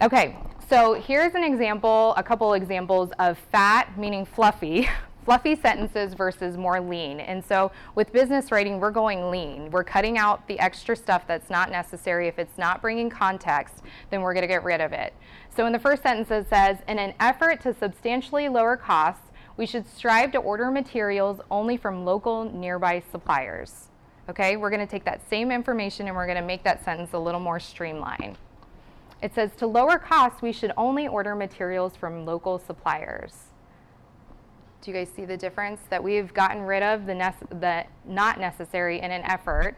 Okay, 0.00 0.36
so 0.70 0.94
here's 0.94 1.34
an 1.34 1.42
example, 1.42 2.14
a 2.16 2.22
couple 2.22 2.52
examples 2.52 3.10
of 3.18 3.36
fat, 3.50 3.98
meaning 3.98 4.24
fluffy, 4.24 4.88
fluffy 5.24 5.56
sentences 5.56 6.14
versus 6.14 6.56
more 6.56 6.80
lean. 6.80 7.18
And 7.18 7.44
so 7.44 7.72
with 7.96 8.12
business 8.12 8.52
writing, 8.52 8.78
we're 8.78 8.92
going 8.92 9.28
lean. 9.28 9.72
We're 9.72 9.82
cutting 9.82 10.16
out 10.16 10.46
the 10.46 10.56
extra 10.60 10.94
stuff 10.94 11.26
that's 11.26 11.50
not 11.50 11.72
necessary. 11.72 12.28
If 12.28 12.38
it's 12.38 12.56
not 12.56 12.80
bringing 12.80 13.10
context, 13.10 13.82
then 14.10 14.22
we're 14.22 14.34
going 14.34 14.42
to 14.42 14.46
get 14.48 14.62
rid 14.62 14.80
of 14.80 14.92
it. 14.92 15.14
So 15.56 15.66
in 15.66 15.72
the 15.72 15.80
first 15.80 16.04
sentence, 16.04 16.30
it 16.30 16.48
says, 16.48 16.78
in 16.86 17.00
an 17.00 17.12
effort 17.18 17.60
to 17.62 17.74
substantially 17.74 18.48
lower 18.48 18.76
costs, 18.76 19.32
we 19.56 19.66
should 19.66 19.84
strive 19.84 20.30
to 20.30 20.38
order 20.38 20.70
materials 20.70 21.40
only 21.50 21.76
from 21.76 22.04
local 22.04 22.44
nearby 22.44 23.02
suppliers. 23.10 23.88
Okay, 24.28 24.56
we're 24.56 24.70
going 24.70 24.78
to 24.78 24.86
take 24.86 25.04
that 25.06 25.28
same 25.28 25.50
information 25.50 26.06
and 26.06 26.14
we're 26.14 26.26
going 26.26 26.38
to 26.38 26.46
make 26.46 26.62
that 26.62 26.84
sentence 26.84 27.14
a 27.14 27.18
little 27.18 27.40
more 27.40 27.58
streamlined. 27.58 28.38
It 29.20 29.34
says 29.34 29.50
to 29.56 29.66
lower 29.66 29.98
costs, 29.98 30.42
we 30.42 30.52
should 30.52 30.72
only 30.76 31.08
order 31.08 31.34
materials 31.34 31.96
from 31.96 32.24
local 32.24 32.58
suppliers. 32.58 33.34
Do 34.80 34.92
you 34.92 34.96
guys 34.96 35.08
see 35.14 35.24
the 35.24 35.36
difference? 35.36 35.80
That 35.90 36.02
we've 36.02 36.32
gotten 36.32 36.62
rid 36.62 36.82
of 36.82 37.06
the, 37.06 37.12
nece- 37.12 37.60
the 37.60 37.84
not 38.06 38.38
necessary 38.38 39.00
in 39.00 39.10
an 39.10 39.22
effort 39.22 39.76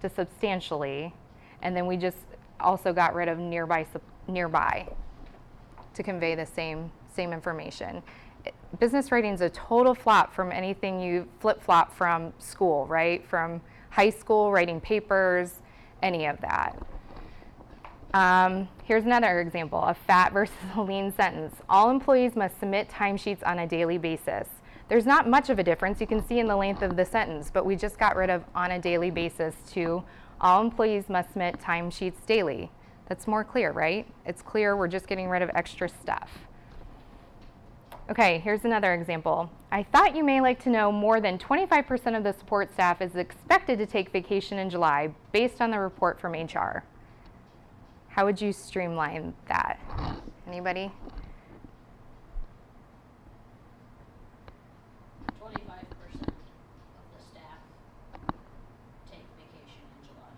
to 0.00 0.10
substantially, 0.10 1.14
and 1.62 1.76
then 1.76 1.86
we 1.86 1.96
just 1.96 2.18
also 2.58 2.92
got 2.92 3.14
rid 3.14 3.28
of 3.28 3.38
nearby 3.38 3.86
nearby 4.28 4.88
to 5.94 6.02
convey 6.02 6.34
the 6.34 6.46
same 6.46 6.90
same 7.14 7.32
information. 7.32 8.02
It, 8.44 8.54
business 8.80 9.12
writing 9.12 9.32
is 9.32 9.40
a 9.40 9.50
total 9.50 9.94
flop 9.94 10.34
from 10.34 10.50
anything 10.50 11.00
you 11.00 11.28
flip 11.38 11.62
flop 11.62 11.94
from 11.94 12.32
school, 12.38 12.86
right? 12.86 13.24
From 13.26 13.60
high 13.90 14.10
school, 14.10 14.50
writing 14.50 14.80
papers, 14.80 15.60
any 16.02 16.26
of 16.26 16.40
that. 16.40 16.76
Um, 18.14 18.68
here's 18.84 19.04
another 19.04 19.40
example 19.40 19.82
a 19.82 19.94
fat 19.94 20.32
versus 20.32 20.54
a 20.76 20.82
lean 20.82 21.12
sentence. 21.12 21.56
All 21.68 21.90
employees 21.90 22.36
must 22.36 22.58
submit 22.60 22.90
timesheets 22.90 23.46
on 23.46 23.60
a 23.60 23.66
daily 23.66 23.98
basis. 23.98 24.48
There's 24.88 25.06
not 25.06 25.26
much 25.28 25.48
of 25.48 25.58
a 25.58 25.62
difference 25.62 26.00
you 26.00 26.06
can 26.06 26.26
see 26.26 26.38
in 26.38 26.46
the 26.46 26.56
length 26.56 26.82
of 26.82 26.96
the 26.96 27.04
sentence, 27.04 27.50
but 27.50 27.64
we 27.64 27.76
just 27.76 27.98
got 27.98 28.14
rid 28.14 28.28
of 28.28 28.44
on 28.54 28.72
a 28.72 28.78
daily 28.78 29.10
basis 29.10 29.54
to 29.72 30.04
all 30.40 30.60
employees 30.60 31.08
must 31.08 31.30
submit 31.30 31.58
timesheets 31.60 32.26
daily. 32.26 32.70
That's 33.08 33.26
more 33.26 33.44
clear, 33.44 33.72
right? 33.72 34.06
It's 34.26 34.42
clear 34.42 34.76
we're 34.76 34.88
just 34.88 35.06
getting 35.06 35.28
rid 35.28 35.40
of 35.40 35.50
extra 35.54 35.88
stuff. 35.88 36.30
Okay, 38.10 38.40
here's 38.40 38.64
another 38.64 38.92
example. 38.92 39.50
I 39.70 39.84
thought 39.84 40.14
you 40.14 40.24
may 40.24 40.40
like 40.42 40.62
to 40.64 40.70
know 40.70 40.92
more 40.92 41.20
than 41.20 41.38
25% 41.38 42.16
of 42.16 42.24
the 42.24 42.32
support 42.32 42.72
staff 42.74 43.00
is 43.00 43.14
expected 43.14 43.78
to 43.78 43.86
take 43.86 44.10
vacation 44.10 44.58
in 44.58 44.68
July 44.68 45.14
based 45.30 45.62
on 45.62 45.70
the 45.70 45.78
report 45.78 46.20
from 46.20 46.32
HR. 46.32 46.84
How 48.12 48.26
would 48.26 48.40
you 48.40 48.52
streamline 48.52 49.32
that? 49.48 49.80
Anybody? 50.46 50.92
Twenty-five 55.40 55.86
percent 55.98 56.28
of 56.28 57.04
the 57.16 57.24
staff 57.30 57.58
take 59.10 59.24
vacation 59.38 59.80
in 59.98 60.06
July. 60.06 60.28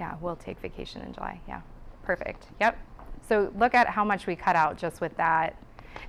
Yeah, 0.00 0.16
we'll 0.22 0.36
take 0.36 0.58
vacation 0.60 1.02
in 1.02 1.12
July. 1.12 1.38
Yeah, 1.46 1.60
perfect. 2.02 2.46
Yep. 2.60 2.78
So 3.28 3.52
look 3.58 3.74
at 3.74 3.88
how 3.88 4.04
much 4.04 4.26
we 4.26 4.34
cut 4.34 4.56
out 4.56 4.78
just 4.78 5.02
with 5.02 5.14
that. 5.18 5.54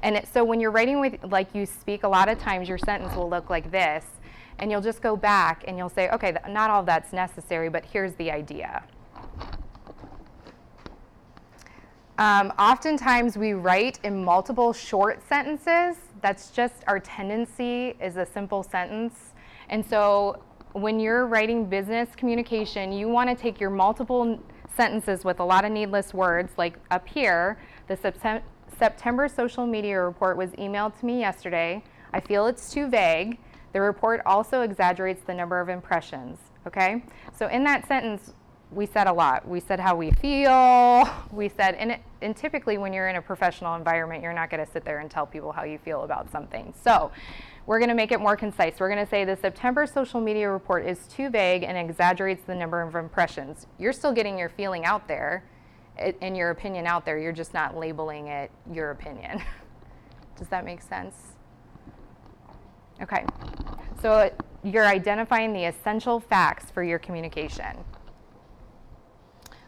And 0.04 0.16
it, 0.16 0.28
so 0.34 0.46
when 0.46 0.62
you're 0.62 0.72
writing 0.72 1.02
with, 1.02 1.22
like 1.26 1.54
you 1.54 1.66
speak, 1.66 2.04
a 2.04 2.08
lot 2.08 2.30
of 2.30 2.40
times 2.40 2.70
your 2.70 2.78
sentence 2.78 3.14
will 3.14 3.30
look 3.30 3.50
like 3.50 3.72
this, 3.72 4.06
and 4.60 4.72
you'll 4.72 4.80
just 4.80 5.02
go 5.02 5.18
back 5.18 5.66
and 5.68 5.78
you'll 5.78 5.90
say, 5.90 6.10
okay, 6.12 6.32
th- 6.32 6.46
not 6.50 6.70
all 6.70 6.80
of 6.80 6.86
that's 6.86 7.12
necessary, 7.12 7.68
but 7.68 7.84
here's 7.84 8.14
the 8.16 8.32
idea. 8.32 8.84
Um, 12.18 12.52
oftentimes 12.58 13.38
we 13.38 13.54
write 13.54 14.00
in 14.04 14.24
multiple 14.24 14.74
short 14.74 15.22
sentences. 15.30 15.98
That's 16.22 16.50
just 16.50 16.84
our 16.88 17.00
tendency 17.00 17.96
is 18.02 18.18
a 18.18 18.26
simple 18.26 18.64
sentence. 18.64 19.34
And 19.70 19.86
so 19.86 20.42
when 20.74 21.00
you're 21.00 21.28
writing 21.28 21.66
business 21.66 22.10
communication, 22.16 22.92
you 22.92 23.08
want 23.08 23.30
to 23.30 23.36
take 23.36 23.60
your 23.60 23.70
multiple 23.70 24.40
sentences 24.76 25.24
with 25.24 25.40
a 25.40 25.44
lot 25.44 25.64
of 25.64 25.72
needless 25.72 26.14
words, 26.14 26.54
like 26.58 26.78
up 26.92 27.08
here, 27.08 27.60
the 27.88 27.96
Septem- 27.96 28.44
September 28.78 29.28
social 29.28 29.66
media 29.66 30.02
report 30.02 30.38
was 30.38 30.52
emailed 30.52 30.98
to 31.00 31.06
me 31.06 31.20
yesterday. 31.20 31.84
I 32.14 32.20
feel 32.20 32.48
it's 32.48 32.72
too 32.72 32.88
vague. 32.88 33.38
The 33.74 33.82
report 33.82 34.22
also 34.26 34.62
exaggerates 34.62 35.24
the 35.24 35.34
number 35.34 35.60
of 35.60 35.70
impressions. 35.70 36.40
Okay? 36.66 37.04
So 37.38 37.48
in 37.48 37.64
that 37.64 37.88
sentence, 37.88 38.34
we 38.72 38.86
said 38.86 39.08
a 39.08 39.14
lot. 39.14 39.48
We 39.48 39.60
said 39.60 39.80
how 39.80 39.96
we 39.96 40.12
feel. 40.12 41.10
We 41.32 41.50
said, 41.50 41.76
and, 41.76 41.98
and 42.22 42.36
typically 42.36 42.78
when 42.78 42.92
you're 42.92 43.08
in 43.08 43.16
a 43.16 43.22
professional 43.22 43.76
environment, 43.76 44.22
you're 44.22 44.34
not 44.34 44.50
going 44.50 44.66
to 44.66 44.72
sit 44.72 44.84
there 44.84 45.00
and 45.00 45.10
tell 45.10 45.26
people 45.26 45.52
how 45.52 45.64
you 45.64 45.78
feel 45.78 46.04
about 46.04 46.30
something. 46.32 46.74
So 46.84 47.12
we're 47.66 47.80
going 47.80 47.90
to 47.90 47.96
make 47.96 48.12
it 48.12 48.20
more 48.20 48.36
concise. 48.36 48.80
We're 48.80 48.90
going 48.90 49.04
to 49.04 49.10
say 49.10 49.24
the 49.24 49.38
September 49.38 49.86
social 49.86 50.20
media 50.20 50.50
report 50.50 50.86
is 50.86 51.00
too 51.08 51.30
vague 51.30 51.64
and 51.64 51.78
exaggerates 51.78 52.44
the 52.46 52.56
number 52.56 52.82
of 52.82 52.96
impressions. 52.96 53.68
You're 53.78 53.94
still 53.94 54.12
getting 54.12 54.38
your 54.38 54.50
feeling 54.50 54.86
out 54.86 55.08
there 55.08 55.44
and 55.98 56.36
your 56.36 56.50
opinion 56.52 56.88
out 56.88 57.06
there. 57.06 57.18
You're 57.18 57.32
just 57.32 57.54
not 57.54 57.78
labeling 57.78 58.28
it 58.28 58.52
your 58.72 58.92
opinion. 58.92 59.42
Does 60.38 60.48
that 60.50 60.66
make 60.66 60.82
sense? 60.82 61.16
Okay. 63.02 63.26
So 64.02 64.30
you're 64.64 64.86
identifying 64.86 65.54
the 65.54 65.66
essential 65.66 66.20
facts 66.20 66.70
for 66.70 66.84
your 66.84 67.00
communication. 67.00 67.78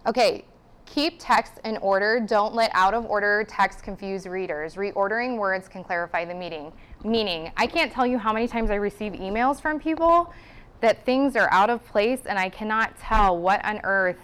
Okay, 0.08 0.46
keep 0.86 1.16
text 1.20 1.54
in 1.66 1.78
order. 1.78 2.20
Don't 2.20 2.56
let 2.56 2.72
out 2.74 2.94
of 2.94 3.06
order 3.06 3.46
text 3.48 3.84
confuse 3.84 4.26
readers. 4.26 4.76
Reordering 4.76 5.38
words 5.38 5.68
can 5.68 5.84
clarify 5.84 6.26
the 6.26 6.34
meaning. 6.34 6.72
Meaning, 7.04 7.52
I 7.58 7.68
can't 7.68 7.92
tell 7.92 8.08
you 8.08 8.18
how 8.18 8.34
many 8.34 8.48
times 8.48 8.72
I 8.72 8.76
receive 8.76 9.14
emails 9.14 9.62
from 9.62 9.80
people 9.80 10.34
that 10.82 11.06
things 11.06 11.36
are 11.36 11.52
out 11.52 11.70
of 11.70 11.86
place 11.86 12.22
and 12.26 12.40
I 12.40 12.50
cannot 12.50 12.98
tell 12.98 13.38
what 13.38 13.64
on 13.66 13.82
earth 13.84 14.18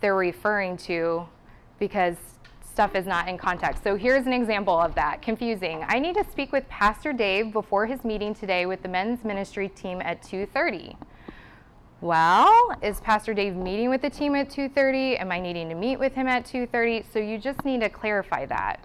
they're 0.00 0.16
referring 0.16 0.76
to 0.78 1.26
because 1.78 2.16
stuff 2.62 2.94
is 2.94 3.06
not 3.06 3.28
in 3.28 3.36
context. 3.36 3.82
So 3.82 3.96
here's 3.96 4.26
an 4.26 4.32
example 4.32 4.78
of 4.78 4.94
that. 4.94 5.20
Confusing. 5.20 5.84
I 5.88 5.98
need 5.98 6.14
to 6.14 6.24
speak 6.30 6.52
with 6.52 6.68
Pastor 6.68 7.12
Dave 7.12 7.52
before 7.52 7.86
his 7.86 8.04
meeting 8.04 8.34
today 8.34 8.64
with 8.64 8.82
the 8.82 8.88
men's 8.88 9.24
ministry 9.24 9.68
team 9.68 10.00
at 10.00 10.22
2:30. 10.22 10.96
Well, 12.02 12.74
is 12.80 12.98
Pastor 12.98 13.34
Dave 13.34 13.54
meeting 13.54 13.90
with 13.90 14.00
the 14.00 14.08
team 14.08 14.34
at 14.34 14.48
2:30? 14.48 15.18
Am 15.18 15.30
I 15.30 15.38
needing 15.38 15.68
to 15.68 15.74
meet 15.74 15.98
with 15.98 16.14
him 16.14 16.26
at 16.26 16.46
2:30? 16.46 17.02
So 17.02 17.18
you 17.18 17.36
just 17.36 17.62
need 17.62 17.82
to 17.82 17.90
clarify 17.90 18.46
that. 18.46 18.80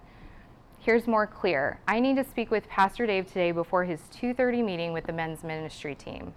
Here's 0.80 1.08
more 1.08 1.26
clear. 1.26 1.80
I 1.88 2.02
need 2.02 2.18
to 2.18 2.26
speak 2.26 2.52
with 2.52 2.68
Pastor 2.68 3.06
Dave 3.06 3.28
today 3.28 3.54
before 3.54 3.86
his 3.86 4.02
2:30 4.10 4.62
meeting 4.62 4.92
with 4.92 5.06
the 5.06 5.14
men's 5.14 5.46
ministry 5.46 5.96
team. 5.96 6.34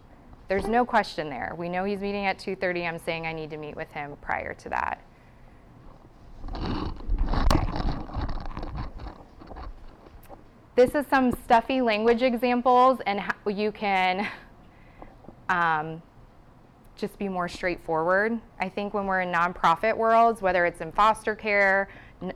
There's 0.47 0.69
no 0.69 0.87
question 0.87 1.29
there. 1.29 1.53
We 1.59 1.69
know 1.69 1.83
he's 1.83 2.01
meeting 2.01 2.27
at 2.27 2.39
2:30. 2.39 2.87
I'm 2.87 3.01
saying 3.01 3.27
I 3.27 3.33
need 3.33 3.51
to 3.51 3.57
meet 3.57 3.75
with 3.75 3.91
him 3.91 4.17
prior 4.21 4.55
to 4.55 4.69
that. 4.69 5.01
This 10.77 10.95
is 10.95 11.09
some 11.09 11.33
stuffy 11.33 11.81
language 11.81 12.23
examples 12.23 13.01
and 13.05 13.19
how 13.19 13.35
you 13.49 13.73
can 13.73 14.29
um, 15.49 16.03
just 16.99 17.19
be 17.19 17.29
more 17.29 17.49
straightforward. 17.49 18.39
I 18.61 18.69
think 18.69 18.93
when 18.93 19.07
we're 19.07 19.21
in 19.21 19.33
nonprofit 19.33 19.97
worlds, 19.97 20.43
whether 20.43 20.67
it's 20.67 20.81
in 20.81 20.93
foster 20.93 21.35
care, 21.35 21.89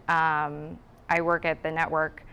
um, 0.09 0.79
I 1.09 1.21
work 1.21 1.45
at 1.45 1.63
the 1.63 1.71
network 1.71 2.25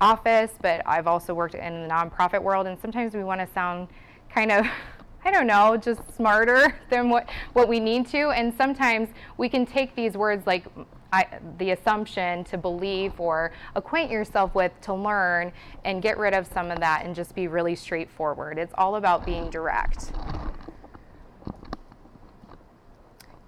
office, 0.00 0.52
but 0.60 0.82
I've 0.86 1.06
also 1.06 1.32
worked 1.34 1.54
in 1.54 1.82
the 1.82 1.88
nonprofit 1.88 2.42
world, 2.42 2.66
and 2.66 2.78
sometimes 2.78 3.14
we 3.14 3.24
want 3.24 3.40
to 3.40 3.52
sound 3.52 3.88
kind 4.30 4.52
of, 4.52 4.66
I 5.24 5.30
don't 5.30 5.46
know, 5.46 5.76
just 5.76 6.00
smarter 6.14 6.76
than 6.90 7.08
what, 7.08 7.28
what 7.52 7.68
we 7.68 7.80
need 7.80 8.06
to. 8.08 8.30
And 8.30 8.52
sometimes 8.54 9.08
we 9.38 9.48
can 9.48 9.64
take 9.64 9.94
these 9.94 10.16
words 10.16 10.46
like 10.46 10.64
I, 11.12 11.26
the 11.58 11.72
assumption 11.72 12.42
to 12.44 12.58
believe 12.58 13.20
or 13.20 13.52
acquaint 13.76 14.10
yourself 14.10 14.54
with 14.54 14.72
to 14.82 14.94
learn 14.94 15.52
and 15.84 16.00
get 16.02 16.18
rid 16.18 16.32
of 16.34 16.46
some 16.46 16.70
of 16.70 16.80
that 16.80 17.04
and 17.04 17.14
just 17.14 17.34
be 17.34 17.48
really 17.48 17.76
straightforward. 17.76 18.58
It's 18.58 18.72
all 18.78 18.96
about 18.96 19.26
being 19.26 19.50
direct. 19.50 20.10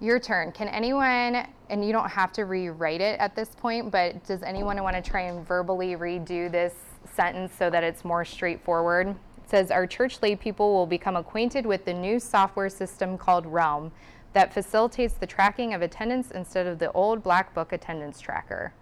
Your 0.01 0.19
turn. 0.19 0.51
Can 0.51 0.67
anyone, 0.67 1.47
and 1.69 1.85
you 1.85 1.91
don't 1.93 2.09
have 2.09 2.31
to 2.33 2.43
rewrite 2.45 3.01
it 3.01 3.19
at 3.19 3.35
this 3.35 3.49
point, 3.55 3.91
but 3.91 4.23
does 4.25 4.43
anyone 4.43 4.81
want 4.83 4.95
to 4.95 5.01
try 5.01 5.21
and 5.21 5.47
verbally 5.47 5.95
redo 5.95 6.51
this 6.51 6.73
sentence 7.13 7.53
so 7.57 7.69
that 7.69 7.83
it's 7.83 8.03
more 8.03 8.25
straightforward? 8.25 9.07
It 9.09 9.49
says, 9.49 9.71
Our 9.71 9.87
church 9.87 10.21
lay 10.21 10.35
people 10.35 10.73
will 10.73 10.85
become 10.85 11.15
acquainted 11.15 11.65
with 11.65 11.85
the 11.85 11.93
new 11.93 12.19
software 12.19 12.69
system 12.69 13.17
called 13.17 13.45
Realm. 13.45 13.91
that 14.33 14.53
facilitates 14.53 15.13
the 15.13 15.25
tracking 15.25 15.73
of 15.73 15.81
attendance 15.81 16.29
instead 16.31 16.67
of 16.67 16.77
the 16.77 16.91
old 16.91 17.23
black 17.23 17.53
book 17.53 17.71
attendance 17.71 18.19
tracker. 18.19 18.73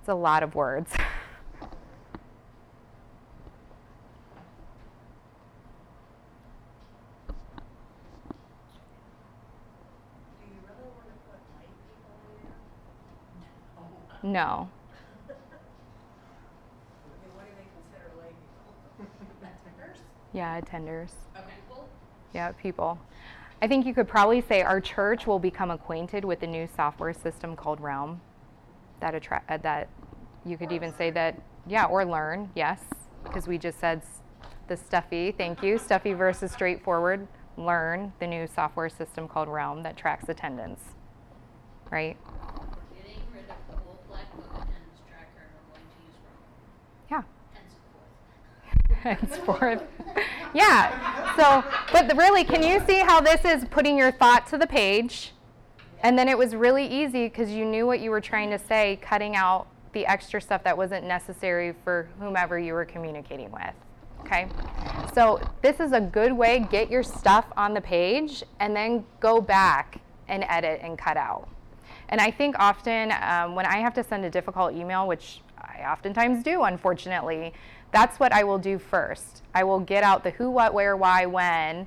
It's 0.00 0.08
a 0.08 0.14
lot 0.14 0.42
of 0.42 0.56
words. 0.56 0.90
Do 10.40 10.46
you 10.46 10.60
really 10.66 10.90
wanna 10.96 11.16
put 11.30 11.40
lay 11.58 11.66
people 11.86 12.14
in 12.26 12.38
there? 12.42 12.58
no. 13.40 13.50
And 13.76 13.84
what 13.84 13.94
do 13.94 13.94
they 13.94 14.10
consider 14.10 14.14
lay 14.14 14.14
people? 14.14 14.15
Attenders? 19.40 19.98
Yeah, 20.32 20.60
attenders. 20.60 21.10
Okay. 21.36 21.44
Yeah, 22.32 22.52
people. 22.52 22.98
I 23.62 23.68
think 23.68 23.86
you 23.86 23.94
could 23.94 24.08
probably 24.08 24.42
say 24.42 24.62
our 24.62 24.80
church 24.80 25.26
will 25.26 25.38
become 25.38 25.70
acquainted 25.70 26.24
with 26.24 26.40
the 26.40 26.46
new 26.46 26.68
software 26.76 27.12
system 27.14 27.56
called 27.56 27.80
Realm. 27.80 28.20
That 29.00 29.14
attract 29.14 29.50
uh, 29.50 29.58
that 29.58 29.88
you 30.44 30.56
could 30.56 30.72
even 30.72 30.94
say 30.96 31.10
that 31.10 31.40
yeah, 31.66 31.86
or 31.86 32.04
learn, 32.04 32.50
yes, 32.54 32.80
because 33.24 33.46
we 33.48 33.58
just 33.58 33.80
said 33.80 33.98
s- 33.98 34.20
the 34.68 34.76
stuffy. 34.76 35.32
Thank 35.32 35.62
you, 35.62 35.78
stuffy 35.78 36.12
versus 36.12 36.52
straightforward. 36.52 37.26
Learn 37.56 38.12
the 38.20 38.26
new 38.26 38.46
software 38.46 38.88
system 38.88 39.26
called 39.26 39.48
Realm 39.48 39.82
that 39.82 39.96
tracks 39.96 40.28
attendance. 40.28 40.80
Right? 41.90 42.16
we're 42.26 43.02
getting 43.02 43.22
rid 43.32 43.44
of 43.48 43.56
the 43.70 43.74
old 43.88 43.98
black 44.08 44.30
book 44.36 44.50
attendance 44.52 45.00
tracker 45.08 45.46
and 45.48 45.54
we're 45.68 45.78
going 45.78 45.88
to 45.88 46.04
use 46.04 46.14
Realm. 46.24 46.44
Yeah. 47.10 47.22
Henceforth. 49.02 49.82
yeah. 50.54 51.36
So, 51.36 51.64
but 51.92 52.16
really, 52.16 52.44
can 52.44 52.62
you 52.62 52.84
see 52.86 52.98
how 52.98 53.20
this 53.20 53.44
is 53.44 53.64
putting 53.66 53.96
your 53.96 54.12
thought 54.12 54.46
to 54.48 54.58
the 54.58 54.66
page? 54.66 55.32
And 56.02 56.18
then 56.18 56.28
it 56.28 56.36
was 56.36 56.54
really 56.54 56.86
easy 56.86 57.24
because 57.28 57.50
you 57.50 57.64
knew 57.64 57.86
what 57.86 58.00
you 58.00 58.10
were 58.10 58.20
trying 58.20 58.50
to 58.50 58.58
say, 58.58 58.98
cutting 59.02 59.34
out 59.34 59.66
the 59.92 60.06
extra 60.06 60.40
stuff 60.40 60.62
that 60.64 60.76
wasn't 60.76 61.04
necessary 61.04 61.74
for 61.84 62.08
whomever 62.18 62.58
you 62.58 62.74
were 62.74 62.84
communicating 62.84 63.50
with. 63.50 63.72
Okay? 64.20 64.48
So, 65.14 65.40
this 65.62 65.80
is 65.80 65.92
a 65.92 66.00
good 66.00 66.32
way. 66.32 66.66
Get 66.70 66.90
your 66.90 67.02
stuff 67.02 67.46
on 67.56 67.74
the 67.74 67.80
page 67.80 68.42
and 68.60 68.74
then 68.74 69.04
go 69.20 69.40
back 69.40 70.00
and 70.28 70.44
edit 70.48 70.80
and 70.82 70.98
cut 70.98 71.16
out. 71.16 71.48
And 72.08 72.20
I 72.20 72.30
think 72.30 72.56
often 72.58 73.12
um, 73.20 73.54
when 73.54 73.66
I 73.66 73.78
have 73.78 73.94
to 73.94 74.04
send 74.04 74.24
a 74.24 74.30
difficult 74.30 74.74
email, 74.74 75.08
which 75.08 75.40
I 75.76 75.90
oftentimes 75.90 76.42
do, 76.42 76.62
unfortunately, 76.62 77.52
that's 77.92 78.18
what 78.18 78.32
I 78.32 78.44
will 78.44 78.58
do 78.58 78.78
first. 78.78 79.42
I 79.54 79.64
will 79.64 79.80
get 79.80 80.02
out 80.02 80.24
the 80.24 80.30
who, 80.30 80.50
what, 80.50 80.74
where, 80.74 80.96
why, 80.96 81.26
when, 81.26 81.86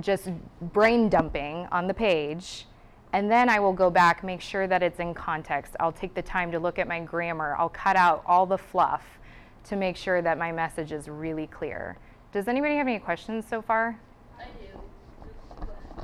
just 0.00 0.30
brain 0.72 1.08
dumping 1.08 1.66
on 1.72 1.86
the 1.86 1.94
page. 1.94 2.66
And 3.12 3.30
then 3.30 3.48
I 3.48 3.58
will 3.58 3.72
go 3.72 3.90
back, 3.90 4.22
make 4.22 4.40
sure 4.40 4.68
that 4.68 4.82
it's 4.82 5.00
in 5.00 5.14
context. 5.14 5.74
I'll 5.80 5.90
take 5.92 6.14
the 6.14 6.22
time 6.22 6.52
to 6.52 6.60
look 6.60 6.78
at 6.78 6.86
my 6.86 7.00
grammar. 7.00 7.56
I'll 7.58 7.68
cut 7.68 7.96
out 7.96 8.22
all 8.24 8.46
the 8.46 8.58
fluff 8.58 9.18
to 9.64 9.76
make 9.76 9.96
sure 9.96 10.22
that 10.22 10.38
my 10.38 10.52
message 10.52 10.92
is 10.92 11.08
really 11.08 11.48
clear. 11.48 11.98
Does 12.32 12.46
anybody 12.46 12.76
have 12.76 12.86
any 12.86 13.00
questions 13.00 13.44
so 13.48 13.60
far? 13.60 13.98
I 14.38 14.44
do. 14.44 14.80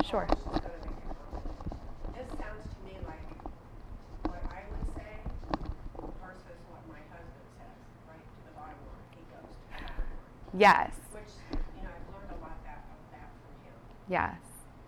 Sure. 0.05 0.27
Uh, 0.29 0.35
I 0.35 0.35
was 0.35 0.61
just 0.61 0.63
gonna 0.63 0.75
make 0.83 0.99
a 0.99 1.15
comment. 1.15 1.47
This 2.13 2.29
sounds 2.39 2.67
to 2.75 2.79
me 2.85 2.99
like 3.07 3.23
what 4.27 4.43
I 4.51 4.67
would 4.69 4.91
say 4.99 5.23
versus 6.21 6.59
what 6.69 6.83
my 6.91 6.99
husband 7.15 7.47
says, 7.55 7.79
right 8.11 8.19
to 8.19 8.41
the 8.45 8.53
bottom 8.59 8.83
line. 8.91 9.07
He 9.15 9.23
goes 9.31 9.47
to 9.47 9.63
the 9.63 9.79
bottom 9.79 9.95
line. 9.95 10.46
Yes. 10.59 10.93
Which, 11.13 11.23
you 11.53 11.83
know, 11.83 11.89
I've 11.89 12.15
learned 12.15 12.41
a 12.41 12.43
lot 12.43 12.65
that, 12.65 12.85
that 13.13 13.29
from 13.43 13.67
him, 13.67 13.75
Yes. 14.09 14.37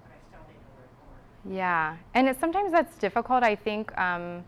but 0.03 0.13
I 0.13 0.19
still 0.29 0.41
need 0.49 0.61
to 0.61 0.71
learn 0.79 1.53
more. 1.53 1.57
Yeah, 1.57 1.97
and 2.15 2.29
it, 2.29 2.41
sometimes 2.41 2.73
that's 2.73 2.97
difficult. 2.97 3.43
I 3.43 3.55
think, 3.55 3.97
um, 3.99 4.45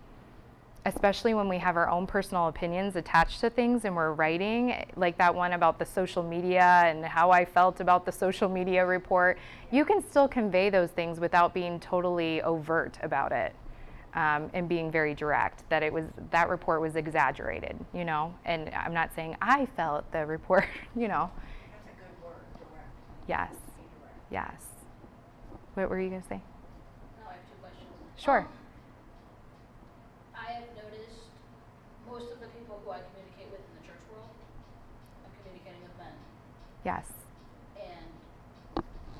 especially 0.87 1.35
when 1.35 1.49
we 1.49 1.59
have 1.59 1.77
our 1.77 1.91
own 1.91 2.07
personal 2.07 2.49
opinions 2.49 2.97
attached 2.97 3.41
to 3.41 3.51
things 3.51 3.85
and 3.85 3.95
we're 3.95 4.13
writing, 4.13 4.75
like 4.97 5.19
that 5.19 5.35
one 5.35 5.53
about 5.53 5.79
the 5.79 5.85
social 5.85 6.23
media 6.23 6.83
and 6.87 7.05
how 7.05 7.31
I 7.31 7.45
felt 7.45 7.81
about 7.81 8.07
the 8.07 8.13
social 8.13 8.49
media 8.49 8.87
report. 8.87 9.39
You 9.71 9.85
can 9.85 10.03
still 10.03 10.27
convey 10.27 10.71
those 10.71 10.91
things 10.91 11.21
without 11.21 11.53
being 11.53 11.81
totally 11.81 12.41
overt 12.43 12.99
about 13.03 13.33
it. 13.33 13.55
Um, 14.15 14.51
and 14.55 14.69
being 14.69 14.91
very 14.91 15.15
direct 15.15 15.63
that 15.71 15.85
it 15.85 15.93
was 15.93 16.05
that 16.33 16.49
report 16.49 16.81
was 16.81 16.97
exaggerated, 16.97 17.79
you 17.95 18.05
know. 18.05 18.35
And 18.45 18.69
I'm 18.75 18.93
not 18.93 19.15
saying 19.15 19.37
I 19.41 19.67
felt 19.77 20.11
the 20.11 20.27
report, 20.27 20.65
you 20.97 21.07
know. 21.07 21.31
That's 21.71 21.87
a 21.87 21.95
good 21.95 22.27
word, 22.27 22.43
direct. 22.59 22.89
Yes, 23.29 23.51
direct. 23.53 24.17
yes. 24.31 24.63
What 25.75 25.89
were 25.89 26.01
you 26.01 26.11
gonna 26.11 26.23
say? 26.29 26.41
Now 27.23 27.31
I 27.31 27.33
have 27.35 27.47
two 27.47 27.55
questions. 27.63 27.87
Sure. 28.17 28.41
Um, 28.41 28.49
I 30.35 30.53
have 30.59 30.65
noticed 30.75 31.31
most 32.11 32.33
of 32.33 32.41
the 32.41 32.49
people 32.59 32.81
who 32.85 32.91
I 32.91 32.99
communicate 33.15 33.47
with 33.55 33.63
in 33.63 33.73
the 33.79 33.85
church 33.87 34.03
world, 34.11 34.27
I'm 35.23 35.31
communicating 35.39 35.83
with 35.87 35.95
men. 36.03 36.15
Yes. 36.85 37.07
And 37.79 38.11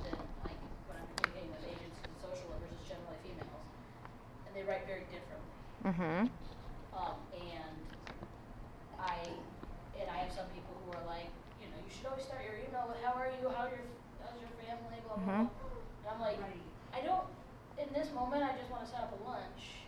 then, 0.03 0.19
like, 0.43 0.59
when 0.91 0.99
I'm 0.99 1.07
communicating 1.15 1.55
with 1.55 1.63
agents 1.71 1.99
and 2.03 2.13
social 2.19 2.51
workers, 2.51 2.75
it's 2.75 2.89
generally 2.91 3.19
females. 3.23 3.63
And 4.51 4.53
they 4.59 4.67
write 4.67 4.83
very 4.91 5.07
differently. 5.07 5.47
Mm-hmm. 6.01 6.33
Um, 6.97 7.17
and 7.37 7.77
I, 8.97 9.21
and 10.01 10.09
I 10.09 10.17
have 10.25 10.33
some 10.33 10.49
people 10.57 10.73
who 10.81 10.97
are 10.97 11.05
like, 11.05 11.29
you 11.61 11.69
know, 11.69 11.77
you 11.77 11.93
should 11.93 12.09
always 12.09 12.25
start 12.25 12.41
your 12.41 12.57
email 12.57 12.89
with, 12.89 12.97
how 13.05 13.13
are 13.21 13.29
you, 13.29 13.53
how 13.53 13.69
your, 13.69 13.85
how's 14.25 14.41
your 14.41 14.49
family, 14.65 14.97
blah, 15.05 15.21
blah, 15.21 15.29
Mhm. 15.29 15.45
blah. 15.45 15.61
And 16.01 16.09
I'm 16.09 16.21
like, 16.25 16.41
I 16.97 17.05
don't, 17.05 17.29
in 17.77 17.93
this 17.93 18.09
moment, 18.17 18.41
I 18.41 18.57
just 18.57 18.73
wanna 18.73 18.89
set 18.89 19.05
up 19.05 19.13
a 19.13 19.21
lunch. 19.29 19.85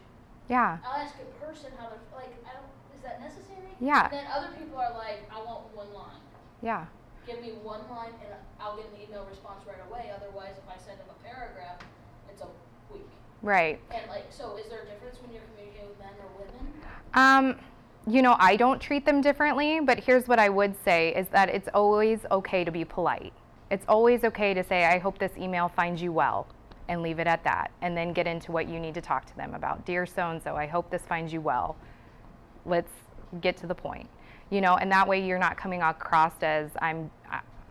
Yeah. 0.53 0.85
I'll 0.85 1.01
ask 1.01 1.17
a 1.17 1.25
person 1.41 1.73
how 1.81 1.89
they're 1.89 2.05
like, 2.13 2.37
I 2.45 2.61
don't, 2.61 2.69
is 2.93 3.01
that 3.01 3.17
necessary? 3.25 3.73
Yeah. 3.81 4.05
And 4.05 4.13
then 4.13 4.27
other 4.29 4.53
people 4.53 4.77
are 4.77 4.93
like, 4.93 5.25
I 5.33 5.41
want 5.41 5.73
one 5.73 5.89
line. 5.97 6.21
Yeah. 6.61 6.93
Give 7.25 7.41
me 7.41 7.57
one 7.65 7.89
line 7.89 8.13
and 8.21 8.37
I'll 8.61 8.77
get 8.77 8.85
an 8.93 9.01
email 9.01 9.25
response 9.25 9.65
right 9.65 9.81
away, 9.89 10.13
otherwise 10.13 10.61
if 10.61 10.69
I 10.69 10.77
send 10.77 11.01
them 11.01 11.09
a 11.09 11.17
paragraph, 11.25 11.81
it's 12.29 12.43
a 12.45 12.49
week. 12.93 13.09
Right. 13.43 13.81
And 13.91 14.07
like, 14.09 14.31
so 14.31 14.57
is 14.57 14.69
there 14.71 14.83
a 14.83 14.87
difference 14.87 15.19
when 15.23 15.33
you're 15.35 15.43
communicating 15.55 15.89
with 15.91 15.99
men 15.99 16.15
or 16.23 16.31
women? 16.39 16.79
Um, 17.15 17.57
you 18.07 18.23
know, 18.23 18.37
I 18.39 18.57
don't 18.57 18.81
treat 18.81 19.05
them 19.05 19.21
differently, 19.21 19.81
but 19.81 20.01
here's 20.01 20.27
what 20.27 20.39
I 20.39 20.49
would 20.49 20.75
say 20.85 21.15
is 21.15 21.29
that 21.29 21.49
it's 21.49 21.69
always 21.73 22.21
okay 22.31 22.65
to 22.65 22.71
be 22.71 22.85
polite. 22.85 23.33
It's 23.71 23.85
always 23.87 24.25
okay 24.25 24.55
to 24.55 24.65
say, 24.65 24.85
I 24.85 24.99
hope 24.99 25.19
this 25.19 25.33
email 25.39 25.69
finds 25.69 26.03
you 26.03 26.13
well, 26.13 26.47
and 26.89 27.01
leave 27.01 27.19
it 27.21 27.27
at 27.27 27.45
that, 27.45 27.71
and 27.81 27.97
then 27.97 28.13
get 28.13 28.27
into 28.27 28.51
what 28.51 28.69
you 28.69 28.81
need 28.81 28.95
to 28.95 29.01
talk 29.01 29.25
to 29.27 29.37
them 29.37 29.55
about. 29.55 29.87
Dear 29.87 30.05
so 30.05 30.31
and 30.31 30.43
so, 30.43 30.57
I 30.57 30.67
hope 30.67 30.91
this 30.91 31.03
finds 31.03 31.33
you 31.33 31.41
well. 31.41 31.77
Let's 32.67 32.93
get 33.41 33.57
to 33.59 33.67
the 33.67 33.75
point. 33.75 34.09
You 34.51 34.61
know, 34.61 34.77
and 34.77 34.91
that 34.93 35.07
way 35.07 35.25
you're 35.25 35.39
not 35.39 35.57
coming 35.57 35.81
across 35.81 36.35
as 36.43 36.71
I'm, 36.83 37.11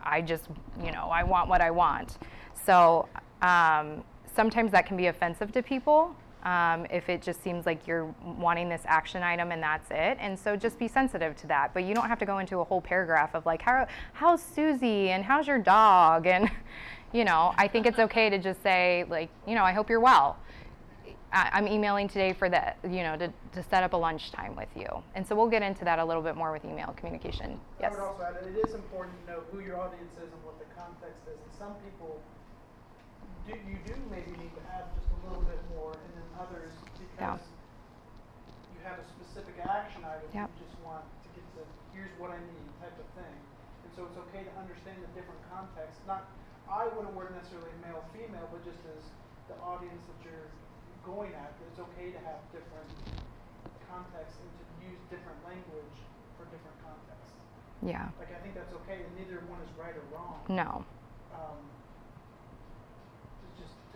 I, 0.02 0.20
just, 0.22 0.48
you 0.82 0.90
know, 0.90 1.08
I 1.12 1.22
want 1.22 1.48
what 1.48 1.60
I 1.60 1.70
want. 1.70 2.18
So 2.64 3.08
um, 3.42 4.02
sometimes 4.34 4.72
that 4.72 4.86
can 4.86 4.96
be 4.96 5.06
offensive 5.06 5.52
to 5.52 5.62
people 5.62 6.16
um, 6.42 6.86
if 6.90 7.08
it 7.08 7.22
just 7.22 7.42
seems 7.42 7.66
like 7.66 7.86
you're 7.86 8.12
wanting 8.36 8.68
this 8.68 8.82
action 8.84 9.22
item 9.22 9.52
and 9.52 9.62
that's 9.62 9.90
it. 9.90 10.18
And 10.20 10.38
so 10.38 10.56
just 10.56 10.78
be 10.78 10.88
sensitive 10.88 11.36
to 11.36 11.46
that. 11.48 11.72
But 11.72 11.84
you 11.84 11.94
don't 11.94 12.08
have 12.08 12.18
to 12.18 12.26
go 12.26 12.38
into 12.38 12.58
a 12.58 12.64
whole 12.64 12.80
paragraph 12.80 13.34
of 13.34 13.46
like, 13.46 13.62
How, 13.62 13.86
how's 14.12 14.42
Susie 14.42 15.10
and 15.10 15.24
how's 15.24 15.46
your 15.46 15.58
dog? 15.58 16.26
And, 16.26 16.50
you 17.12 17.24
know, 17.24 17.54
I 17.56 17.68
think 17.68 17.86
it's 17.86 17.98
okay 17.98 18.30
to 18.30 18.38
just 18.38 18.62
say, 18.62 19.04
like, 19.08 19.30
you 19.46 19.54
know, 19.54 19.64
I 19.64 19.72
hope 19.72 19.88
you're 19.88 20.00
well. 20.00 20.38
I, 21.32 21.48
I'm 21.52 21.66
emailing 21.66 22.08
today 22.08 22.32
for 22.32 22.48
that, 22.50 22.76
you 22.84 23.02
know, 23.02 23.16
to, 23.16 23.32
to 23.52 23.62
set 23.62 23.82
up 23.82 23.92
a 23.94 23.96
lunchtime 23.96 24.54
with 24.54 24.68
you. 24.76 24.86
And 25.14 25.26
so 25.26 25.34
we'll 25.34 25.48
get 25.48 25.62
into 25.62 25.84
that 25.84 25.98
a 25.98 26.04
little 26.04 26.22
bit 26.22 26.36
more 26.36 26.52
with 26.52 26.64
email 26.64 26.92
communication. 26.96 27.58
I 27.78 27.82
Yes. 27.82 27.92
would 27.92 28.00
also 28.00 28.22
add 28.22 28.36
that 28.36 28.44
it 28.44 28.56
is 28.68 28.74
important 28.74 29.16
to 29.24 29.32
know 29.32 29.40
who 29.50 29.60
your 29.60 29.80
audience 29.80 30.12
is 30.20 30.28
and 30.28 30.42
what 30.44 30.58
the 30.58 30.68
context 30.74 31.24
is. 31.26 31.38
And 31.40 31.52
some 31.58 31.74
people, 31.80 32.20
do, 33.46 33.52
you 33.52 33.78
do 33.86 33.94
maybe 34.10 34.30
need 34.36 34.52
to 34.60 34.62
add 34.76 34.84
just 34.92 35.08
a 35.08 35.18
little 35.28 35.42
bit 35.48 35.58
more, 35.72 35.92
and 35.96 36.12
then 36.20 36.26
others, 36.36 36.72
Yeah. 37.18 37.36
you 38.74 38.80
have 38.84 38.98
a 38.98 39.06
specific 39.14 39.54
action 39.62 40.02
item, 40.02 40.26
Yep. 40.34 40.48
you 40.48 40.66
just 40.66 40.76
want 40.82 41.04
to 41.04 41.28
get 41.36 41.44
to, 41.54 41.62
here's 41.94 42.10
what 42.18 42.30
I 42.34 42.38
need 42.40 42.66
type 42.80 42.96
of 42.98 43.06
thing. 43.14 43.36
And 43.84 43.90
so 43.94 44.06
it's 44.10 44.18
okay 44.28 44.42
to 44.42 44.52
understand 44.58 44.98
the 45.02 45.10
different 45.14 45.38
contexts. 45.52 46.02
Not, 46.06 46.26
I 46.70 46.88
wouldn't 46.90 47.14
word 47.14 47.34
necessarily 47.36 47.70
male, 47.84 48.02
female, 48.16 48.48
but 48.50 48.64
just 48.64 48.80
as 48.90 49.02
the 49.46 49.56
audience 49.62 50.02
that 50.08 50.18
you're 50.26 50.50
going 51.06 51.34
at, 51.34 51.52
it's 51.68 51.78
okay 51.78 52.10
to 52.10 52.20
have 52.26 52.40
different 52.50 52.90
contexts 53.86 54.38
and 54.40 54.50
to 54.56 54.64
use 54.88 54.98
different 55.12 55.38
language 55.46 55.96
for 56.38 56.48
different 56.48 56.78
contexts. 56.82 57.34
Yeah. 57.82 58.08
Like, 58.18 58.30
I 58.34 58.38
think 58.40 58.54
that's 58.54 58.72
okay, 58.86 59.02
and 59.02 59.12
neither 59.18 59.42
one 59.50 59.58
is 59.62 59.70
right 59.74 59.94
or 59.94 60.06
wrong. 60.14 60.42
No. 60.48 60.82
Um, 61.34 61.58
it's 61.58 61.66
just 61.66 61.66
to 61.74 61.81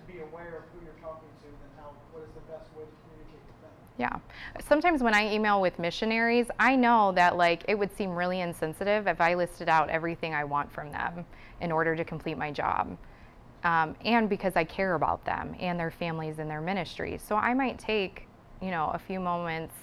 be 0.07 0.21
aware 0.21 0.57
of 0.59 0.62
who 0.73 0.85
you're 0.85 1.01
talking 1.01 1.29
to 1.42 1.47
and 1.49 1.71
how, 1.79 1.90
what 2.12 2.23
is 2.23 2.31
the 2.35 2.53
best 2.53 2.69
way 2.77 2.85
to 2.85 2.90
communicate 3.05 3.42
with 3.47 3.61
them. 3.62 3.71
Yeah. 3.99 4.19
Sometimes 4.69 5.03
when 5.03 5.14
I 5.14 5.33
email 5.33 5.61
with 5.61 5.79
missionaries, 5.79 6.47
I 6.59 6.77
know 6.77 7.12
that 7.12 7.37
like 7.37 7.64
it 7.69 7.77
would 7.79 7.95
seem 7.97 8.14
really 8.14 8.40
insensitive 8.40 9.07
if 9.07 9.21
I 9.21 9.35
listed 9.35 9.69
out 9.69 9.90
everything 9.90 10.35
I 10.35 10.45
want 10.45 10.73
from 10.73 10.92
them 10.92 11.25
in 11.61 11.73
order 11.73 11.97
to 11.97 12.05
complete 12.05 12.38
my 12.38 12.51
job. 12.53 12.97
um, 13.64 13.97
and 14.05 14.29
because 14.29 14.55
I 14.57 14.64
care 14.64 14.95
about 14.95 15.25
them 15.25 15.57
and 15.59 15.79
their 15.79 15.90
families 15.90 16.38
and 16.38 16.49
their 16.49 16.61
ministry. 16.61 17.19
So 17.19 17.37
I 17.37 17.53
might 17.53 17.79
take, 17.79 18.29
you 18.62 18.71
know, 18.71 18.90
a 18.95 18.99
few 18.99 19.19
moments, 19.19 19.75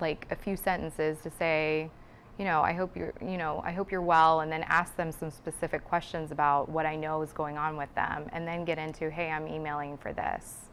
like 0.00 0.26
a 0.30 0.36
few 0.36 0.56
sentences 0.56 1.18
to 1.22 1.30
say, 1.30 1.90
you 2.38 2.44
know, 2.44 2.60
I 2.60 2.72
hope 2.72 2.96
you're, 2.96 3.14
you 3.20 3.38
know, 3.38 3.62
I 3.64 3.72
hope 3.72 3.90
you're 3.90 4.02
well, 4.02 4.40
and 4.40 4.52
then 4.52 4.62
ask 4.64 4.96
them 4.96 5.10
some 5.10 5.30
specific 5.30 5.84
questions 5.84 6.32
about 6.32 6.68
what 6.68 6.84
I 6.84 6.96
know 6.96 7.22
is 7.22 7.32
going 7.32 7.56
on 7.56 7.76
with 7.76 7.94
them, 7.94 8.28
and 8.32 8.46
then 8.46 8.64
get 8.64 8.78
into, 8.78 9.10
hey, 9.10 9.30
I'm 9.30 9.48
emailing 9.48 9.96
for 9.96 10.12
this. 10.12 10.66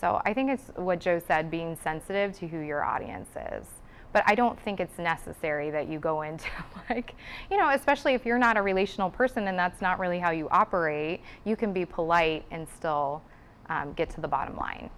So 0.00 0.20
I 0.24 0.32
think 0.34 0.50
it's 0.50 0.70
what 0.76 1.00
Joe 1.00 1.18
said, 1.18 1.50
being 1.50 1.76
sensitive 1.82 2.34
to 2.38 2.46
who 2.46 2.60
your 2.60 2.84
audience 2.84 3.30
is. 3.52 3.66
But 4.12 4.24
I 4.26 4.34
don't 4.34 4.58
think 4.60 4.80
it's 4.80 4.98
necessary 4.98 5.70
that 5.70 5.88
you 5.88 5.98
go 5.98 6.22
into 6.28 6.48
like, 6.88 7.14
you 7.50 7.58
know, 7.58 7.70
especially 7.70 8.14
if 8.14 8.24
you're 8.24 8.38
not 8.38 8.56
a 8.56 8.62
relational 8.62 9.10
person 9.10 9.48
and 9.48 9.58
that's 9.58 9.82
not 9.82 9.98
really 9.98 10.18
how 10.18 10.30
you 10.30 10.48
operate, 10.50 11.20
you 11.44 11.56
can 11.56 11.72
be 11.72 11.84
polite 11.84 12.44
and 12.50 12.66
still 12.76 13.22
um, 13.68 13.92
get 13.94 14.08
to 14.10 14.20
the 14.20 14.28
bottom 14.28 14.56
line. 14.56 14.88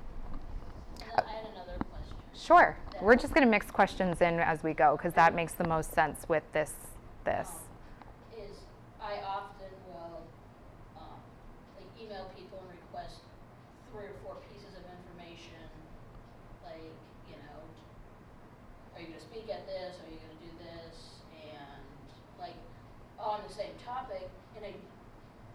I 1.16 1.22
had 1.22 1.46
another 1.52 1.78
question. 1.90 2.16
Sure. 2.34 2.76
We're 3.00 3.16
just 3.16 3.32
going 3.32 3.46
to 3.46 3.50
mix 3.50 3.70
questions 3.70 4.20
in 4.20 4.40
as 4.40 4.62
we 4.62 4.74
go 4.74 4.96
because 4.96 5.14
that 5.14 5.34
makes 5.34 5.52
the 5.52 5.66
most 5.68 5.94
sense 5.94 6.28
with 6.28 6.42
this. 6.52 6.72
This. 7.24 7.48
Um, 7.48 8.42
Is 8.42 8.56
I 9.00 9.22
often 9.22 9.70
will, 9.87 10.26
um, 10.98 11.20
like 11.78 11.87
email 11.94 12.26
people 12.34 12.58
and 12.58 12.74
request 12.74 13.22
three 13.92 14.11
or 14.11 14.16
four 14.24 14.37
pieces 14.50 14.74
of 14.74 14.82
information, 14.82 15.62
like, 16.64 16.90
you 17.30 17.38
know, 17.38 17.58
are 18.96 19.00
you 19.00 19.14
gonna 19.14 19.20
speak 19.20 19.46
at 19.46 19.66
this, 19.70 20.00
are 20.02 20.11
you 20.11 20.18
gonna 20.18 20.42
do 20.42 20.52
this, 20.58 21.22
and 21.38 21.84
like, 22.40 22.56
on 23.20 23.44
the 23.46 23.52
same 23.52 23.74
topic, 23.84 24.26
and 24.56 24.64
I 24.66 24.74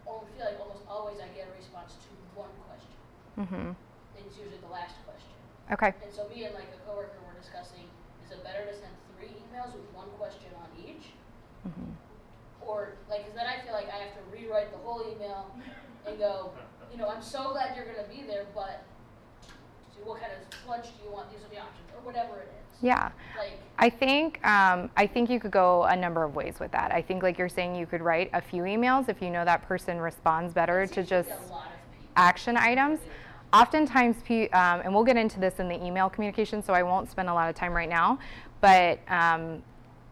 only 0.06 0.28
feel 0.36 0.46
like 0.46 0.60
almost 0.60 0.84
always 0.88 1.20
I 1.20 1.28
get 1.36 1.48
a 1.48 1.54
response 1.56 1.92
to 1.92 2.10
one 2.38 2.52
question. 2.68 2.96
Mm-hmm. 3.36 3.72
It's 4.20 4.36
usually 4.38 4.60
the 4.64 4.72
last 4.72 4.96
question. 5.04 5.34
Okay. 5.72 5.96
And 6.04 6.12
so 6.12 6.28
me 6.28 6.44
and 6.44 6.54
like 6.54 6.68
a 6.76 6.80
coworker 6.84 7.23
discussing, 7.44 7.84
is 8.24 8.32
it 8.32 8.42
better 8.42 8.64
to 8.64 8.72
send 8.72 8.92
three 9.12 9.28
emails 9.44 9.68
with 9.76 9.84
one 9.92 10.08
question 10.16 10.48
on 10.56 10.68
each? 10.80 11.12
Mm-hmm. 11.68 11.92
Or 12.64 12.96
like, 13.10 13.24
'cause 13.26 13.34
then 13.36 13.46
I 13.46 13.60
feel 13.60 13.74
like 13.74 13.88
I 13.92 14.00
have 14.00 14.14
to 14.16 14.22
rewrite 14.32 14.72
the 14.72 14.78
whole 14.78 15.04
email 15.12 15.52
and 16.08 16.18
go, 16.18 16.50
you 16.90 16.96
know, 16.98 17.08
I'm 17.08 17.22
so 17.22 17.52
glad 17.52 17.76
you're 17.76 17.84
gonna 17.84 18.08
be 18.08 18.22
there, 18.22 18.46
but 18.54 18.82
so 19.94 20.00
what 20.08 20.20
kind 20.20 20.32
of 20.32 20.68
lunch 20.68 20.86
do 20.96 21.04
you 21.04 21.12
want? 21.12 21.30
These 21.30 21.44
are 21.44 21.50
the 21.50 21.58
options, 21.60 21.88
or 21.94 22.00
whatever 22.04 22.40
it 22.40 22.48
is. 22.48 22.82
Yeah. 22.82 23.10
Like, 23.36 23.60
I 23.78 23.90
think 23.90 24.44
um, 24.46 24.90
I 24.96 25.06
think 25.06 25.28
you 25.28 25.38
could 25.40 25.50
go 25.50 25.84
a 25.84 25.96
number 25.96 26.22
of 26.24 26.34
ways 26.34 26.54
with 26.60 26.70
that. 26.72 26.92
I 26.92 27.02
think, 27.02 27.22
like 27.22 27.38
you're 27.38 27.48
saying, 27.48 27.74
you 27.74 27.86
could 27.86 28.02
write 28.02 28.30
a 28.32 28.40
few 28.40 28.62
emails 28.62 29.08
if 29.08 29.20
you 29.20 29.30
know 29.30 29.44
that 29.44 29.66
person 29.66 29.98
responds 30.00 30.54
better 30.54 30.86
to 30.86 31.02
just 31.02 31.28
like 31.28 31.38
a 31.38 31.52
lot 31.52 31.66
of 31.66 31.98
people. 31.98 32.12
action 32.16 32.56
items. 32.56 33.00
Oftentimes, 33.54 34.16
um, 34.52 34.80
and 34.80 34.92
we'll 34.92 35.04
get 35.04 35.16
into 35.16 35.38
this 35.38 35.60
in 35.60 35.68
the 35.68 35.82
email 35.84 36.10
communication, 36.10 36.60
so 36.60 36.72
I 36.72 36.82
won't 36.82 37.08
spend 37.08 37.28
a 37.28 37.34
lot 37.34 37.48
of 37.48 37.54
time 37.54 37.72
right 37.72 37.88
now. 37.88 38.18
But 38.60 38.98
um, 39.06 39.62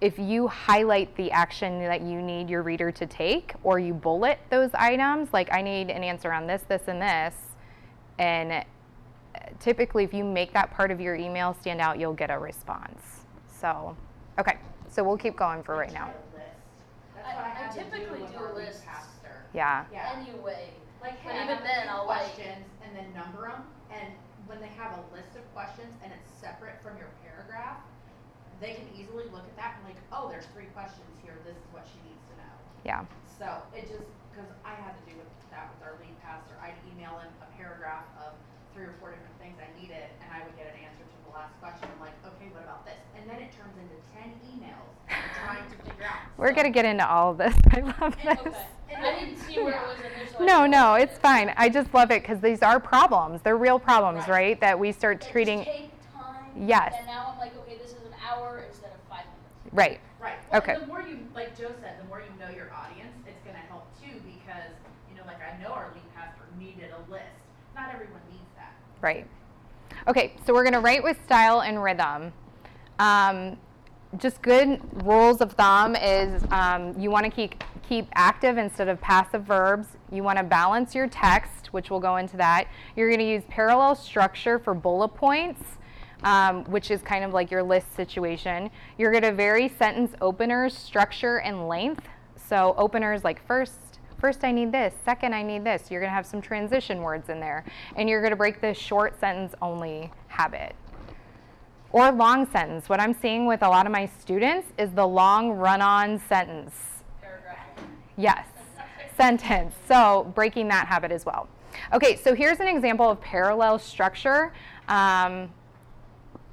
if 0.00 0.16
you 0.16 0.46
highlight 0.46 1.14
the 1.16 1.28
action 1.32 1.80
that 1.80 2.02
you 2.02 2.22
need 2.22 2.48
your 2.48 2.62
reader 2.62 2.92
to 2.92 3.04
take, 3.04 3.54
or 3.64 3.80
you 3.80 3.94
bullet 3.94 4.38
those 4.48 4.70
items, 4.74 5.32
like 5.32 5.52
I 5.52 5.60
need 5.60 5.90
an 5.90 6.04
answer 6.04 6.32
on 6.32 6.46
this, 6.46 6.62
this, 6.68 6.82
and 6.86 7.02
this, 7.02 7.34
and 8.20 8.52
uh, 8.52 8.62
typically, 9.58 10.04
if 10.04 10.14
you 10.14 10.22
make 10.22 10.52
that 10.52 10.70
part 10.70 10.92
of 10.92 11.00
your 11.00 11.16
email 11.16 11.56
stand 11.60 11.80
out, 11.80 11.98
you'll 11.98 12.14
get 12.14 12.30
a 12.30 12.38
response. 12.38 13.24
So, 13.60 13.96
okay, 14.38 14.56
so 14.88 15.02
we'll 15.02 15.18
keep 15.18 15.34
going 15.36 15.64
for 15.64 15.74
right 15.74 15.92
now. 15.92 16.12
I- 17.16 17.30
I 17.32 17.44
I 17.44 17.48
had 17.48 17.72
do 17.74 17.80
typically 17.80 18.20
do 18.20 18.38
a 18.38 18.54
lead 18.54 18.66
lists. 18.66 18.84
Yeah. 19.52 19.84
Yeah. 19.92 20.16
Anyway, 20.16 20.70
Like, 21.02 21.18
But 21.26 21.34
hey, 21.34 21.42
even 21.44 21.58
have 21.58 21.60
a 21.60 21.66
then, 21.66 21.82
few 21.82 21.90
I'll, 21.90 22.06
like- 22.06 22.30
questions 22.32 22.66
and 22.86 22.90
then 22.96 23.10
number 23.12 23.50
them. 23.50 23.66
And 23.90 24.14
when 24.46 24.62
they 24.62 24.70
have 24.78 24.96
a 24.98 25.02
list 25.14 25.34
of 25.36 25.42
questions 25.52 25.90
and 26.02 26.14
it's 26.14 26.30
separate 26.38 26.78
from 26.80 26.96
your 26.96 27.10
paragraph, 27.26 27.82
they 28.62 28.78
can 28.78 28.86
easily 28.94 29.26
look 29.34 29.42
at 29.44 29.56
that 29.58 29.74
and 29.82 29.90
like, 29.90 29.98
oh, 30.14 30.30
there's 30.30 30.46
three 30.54 30.70
questions 30.70 31.10
here. 31.26 31.34
This 31.42 31.58
is 31.58 31.66
what 31.74 31.82
she 31.90 31.98
needs 32.06 32.22
to 32.30 32.34
know. 32.38 32.54
Yeah. 32.86 33.02
So 33.26 33.46
it 33.74 33.90
just 33.90 34.06
because 34.30 34.46
I 34.64 34.78
had 34.78 34.94
to 34.94 35.04
do 35.10 35.18
with 35.18 35.26
that 35.50 35.68
with 35.74 35.82
our 35.84 35.98
lead 35.98 36.14
pastor, 36.22 36.54
I'd 36.62 36.78
email 36.88 37.18
him 37.20 37.28
a 37.42 37.48
paragraph 37.58 38.06
of 38.22 38.32
three 38.72 38.86
or 38.88 38.94
four 39.02 39.10
different 39.12 39.36
things 39.42 39.58
I 39.60 39.68
needed, 39.76 40.08
and 40.24 40.28
I 40.32 40.40
would 40.46 40.56
get 40.56 40.70
an 40.72 40.78
answer 40.80 41.04
to 41.04 41.16
the 41.28 41.32
last 41.36 41.52
question. 41.60 41.84
I'm 41.92 42.00
like, 42.00 42.16
okay, 42.24 42.48
what 42.54 42.64
about 42.64 42.86
this? 42.88 42.96
And 43.18 43.28
then 43.28 43.42
it 43.42 43.52
turns 43.52 43.74
into 43.76 43.98
ten 44.16 44.32
emails 44.48 44.88
trying 45.44 45.66
to 45.68 45.76
figure 45.84 46.06
out. 46.08 46.24
We're 46.38 46.54
So- 46.54 46.62
going 46.62 46.70
to 46.70 46.74
get 46.74 46.86
into 46.86 47.04
all 47.04 47.34
of 47.34 47.38
this. 47.42 47.52
I 47.74 47.80
love 48.00 48.14
this. 48.22 48.38
okay. 48.46 48.64
No, 50.40 50.66
no, 50.66 50.94
it's 50.94 51.18
fine. 51.18 51.52
I 51.56 51.68
just 51.68 51.92
love 51.94 52.10
it 52.10 52.22
because 52.22 52.40
these 52.40 52.62
are 52.62 52.80
problems. 52.80 53.42
They're 53.42 53.56
real 53.56 53.78
problems, 53.78 54.26
Right. 54.26 54.34
right? 54.34 54.60
That 54.60 54.78
we 54.78 54.92
start 54.92 55.20
That 55.20 55.30
treating. 55.30 55.64
take 55.64 55.90
time. 56.14 56.68
Yes. 56.68 56.94
And 56.98 57.06
now 57.06 57.30
I'm 57.32 57.38
like, 57.38 57.56
okay, 57.58 57.76
this 57.80 57.90
is 57.92 58.02
an 58.06 58.14
hour 58.28 58.64
instead 58.68 58.90
of 58.92 58.98
five 59.08 59.24
minutes. 59.26 59.72
Right. 59.72 60.00
Right. 60.20 60.38
Well, 60.50 60.58
Okay. 60.60 60.76
The 60.80 60.86
more 60.86 61.00
you, 61.02 61.18
like 61.34 61.56
Joe 61.58 61.70
said, 61.80 61.98
the 62.00 62.04
more 62.08 62.20
you 62.20 62.30
know 62.40 62.50
your 62.54 62.72
audience, 62.72 63.14
it's 63.26 63.42
going 63.42 63.56
to 63.56 63.62
help 63.68 63.86
too 64.00 64.20
because, 64.24 64.72
you 65.10 65.16
know, 65.16 65.22
like 65.26 65.38
I 65.42 65.60
know 65.62 65.70
our 65.70 65.90
lead 65.94 66.04
pastor 66.14 66.42
needed 66.58 66.90
a 66.92 67.10
list. 67.10 67.24
Not 67.74 67.90
everyone 67.92 68.20
needs 68.30 68.48
that. 68.56 68.72
Right. 69.00 69.26
Okay, 70.08 70.32
so 70.46 70.52
we're 70.52 70.64
going 70.64 70.72
to 70.74 70.80
write 70.80 71.02
with 71.02 71.16
style 71.24 71.60
and 71.62 71.82
rhythm. 71.82 72.32
Um, 72.98 73.56
just 74.18 74.42
good 74.42 74.80
rules 75.04 75.40
of 75.40 75.52
thumb 75.52 75.96
is 75.96 76.42
um, 76.50 76.98
you 76.98 77.10
want 77.10 77.24
to 77.24 77.30
keep 77.30 77.62
keep 77.88 78.06
active 78.14 78.58
instead 78.58 78.88
of 78.88 79.00
passive 79.00 79.42
verbs. 79.42 79.86
You 80.10 80.22
want 80.22 80.38
to 80.38 80.44
balance 80.44 80.94
your 80.94 81.08
text, 81.08 81.72
which 81.72 81.90
we'll 81.90 82.00
go 82.00 82.16
into 82.16 82.36
that. 82.36 82.68
You're 82.96 83.08
going 83.08 83.18
to 83.18 83.28
use 83.28 83.42
parallel 83.48 83.94
structure 83.96 84.58
for 84.58 84.72
bullet 84.72 85.08
points, 85.08 85.62
um, 86.22 86.64
which 86.64 86.90
is 86.90 87.02
kind 87.02 87.24
of 87.24 87.32
like 87.32 87.50
your 87.50 87.62
list 87.62 87.94
situation. 87.94 88.70
You're 88.98 89.10
going 89.10 89.24
to 89.24 89.32
vary 89.32 89.68
sentence 89.68 90.14
openers, 90.20 90.76
structure, 90.76 91.40
and 91.40 91.68
length. 91.68 92.06
So 92.36 92.74
openers 92.78 93.24
like 93.24 93.44
first, 93.46 93.78
First, 94.22 94.44
I 94.44 94.52
need 94.52 94.70
this. 94.70 94.94
Second, 95.04 95.34
I 95.34 95.42
need 95.42 95.64
this. 95.64 95.90
You're 95.90 96.00
going 96.00 96.08
to 96.10 96.14
have 96.14 96.26
some 96.26 96.40
transition 96.40 97.02
words 97.02 97.28
in 97.28 97.40
there. 97.40 97.64
And 97.96 98.08
you're 98.08 98.20
going 98.20 98.30
to 98.30 98.36
break 98.36 98.60
the 98.60 98.72
short 98.72 99.18
sentence 99.18 99.52
only 99.60 100.12
habit. 100.28 100.76
Or 101.92 102.10
long 102.10 102.50
sentence. 102.50 102.88
What 102.88 103.00
I'm 103.00 103.14
seeing 103.14 103.46
with 103.46 103.62
a 103.62 103.68
lot 103.68 103.84
of 103.84 103.92
my 103.92 104.06
students 104.20 104.68
is 104.78 104.90
the 104.92 105.06
long 105.06 105.50
run 105.50 105.82
on 105.82 106.18
sentence. 106.26 106.74
Paragraph. 107.20 107.58
Yes, 108.16 108.46
sentence. 109.16 109.74
So 109.86 110.32
breaking 110.34 110.68
that 110.68 110.86
habit 110.86 111.12
as 111.12 111.26
well. 111.26 111.48
Okay, 111.92 112.16
so 112.16 112.34
here's 112.34 112.60
an 112.60 112.68
example 112.68 113.10
of 113.10 113.20
parallel 113.20 113.78
structure. 113.78 114.52
Um, 114.88 115.50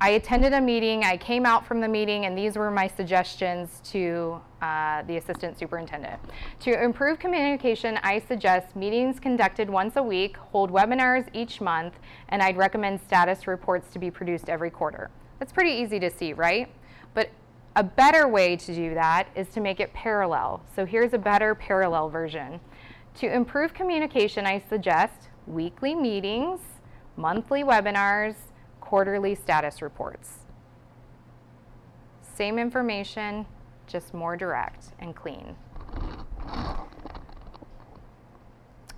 I 0.02 0.12
attended 0.12 0.54
a 0.54 0.62
meeting, 0.62 1.04
I 1.04 1.18
came 1.18 1.46
out 1.46 1.66
from 1.66 1.82
the 1.82 1.88
meeting, 1.88 2.26
and 2.26 2.38
these 2.38 2.56
were 2.56 2.72
my 2.72 2.88
suggestions 2.88 3.82
to 3.92 4.40
uh, 4.62 5.04
the 5.04 5.18
assistant 5.18 5.60
superintendent. 5.60 6.22
To 6.62 6.82
improve 6.82 7.20
communication, 7.20 8.00
I 8.02 8.20
suggest 8.20 8.78
meetings 8.78 9.20
conducted 9.20 9.70
once 9.70 9.98
a 9.98 10.04
week, 10.04 10.38
hold 10.38 10.72
webinars 10.72 11.28
each 11.34 11.60
month, 11.60 11.96
and 12.30 12.42
I'd 12.42 12.56
recommend 12.56 13.02
status 13.02 13.46
reports 13.46 13.92
to 13.92 14.00
be 14.00 14.10
produced 14.10 14.48
every 14.48 14.70
quarter. 14.70 15.10
That's 15.40 15.54
pretty 15.54 15.72
easy 15.72 16.00
to 16.00 16.10
see, 16.10 16.34
right? 16.34 16.70
But 17.14 17.30
a 17.76 17.84
better 17.84 18.28
way 18.28 18.56
to 18.58 18.76
do 18.76 18.94
that 18.94 19.30
is 19.36 19.48
to 19.50 19.62
make 19.62 19.80
it 19.80 19.94
parallel. 19.94 20.62
So 20.76 20.86
here's 20.86 21.14
a 21.14 21.18
better 21.18 21.56
parallel 21.56 22.10
version. 22.10 22.60
To 23.16 23.34
improve 23.34 23.74
communication, 23.74 24.46
I 24.46 24.62
suggest 24.70 25.30
weekly 25.48 25.96
meetings, 25.96 26.60
monthly 27.16 27.64
webinars, 27.64 28.36
quarterly 28.82 29.36
status 29.36 29.82
reports. 29.82 30.40
Same 32.36 32.60
information, 32.60 33.46
just 33.88 34.14
more 34.14 34.38
direct 34.38 34.88
and 35.00 35.16
clean. 35.16 35.56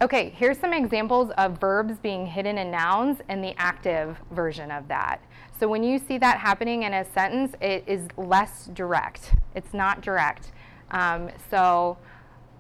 Okay, 0.01 0.33
here's 0.35 0.57
some 0.57 0.73
examples 0.73 1.29
of 1.37 1.59
verbs 1.59 1.99
being 1.99 2.25
hidden 2.25 2.57
in 2.57 2.71
nouns 2.71 3.19
and 3.29 3.43
the 3.43 3.53
active 3.59 4.17
version 4.31 4.71
of 4.71 4.87
that. 4.87 5.21
So 5.59 5.67
when 5.67 5.83
you 5.83 5.99
see 5.99 6.17
that 6.17 6.39
happening 6.39 6.83
in 6.83 6.93
a 6.95 7.05
sentence, 7.13 7.53
it 7.61 7.83
is 7.85 8.07
less 8.17 8.65
direct. 8.73 9.35
It's 9.53 9.75
not 9.75 10.01
direct. 10.01 10.53
Um, 10.89 11.29
so 11.51 11.99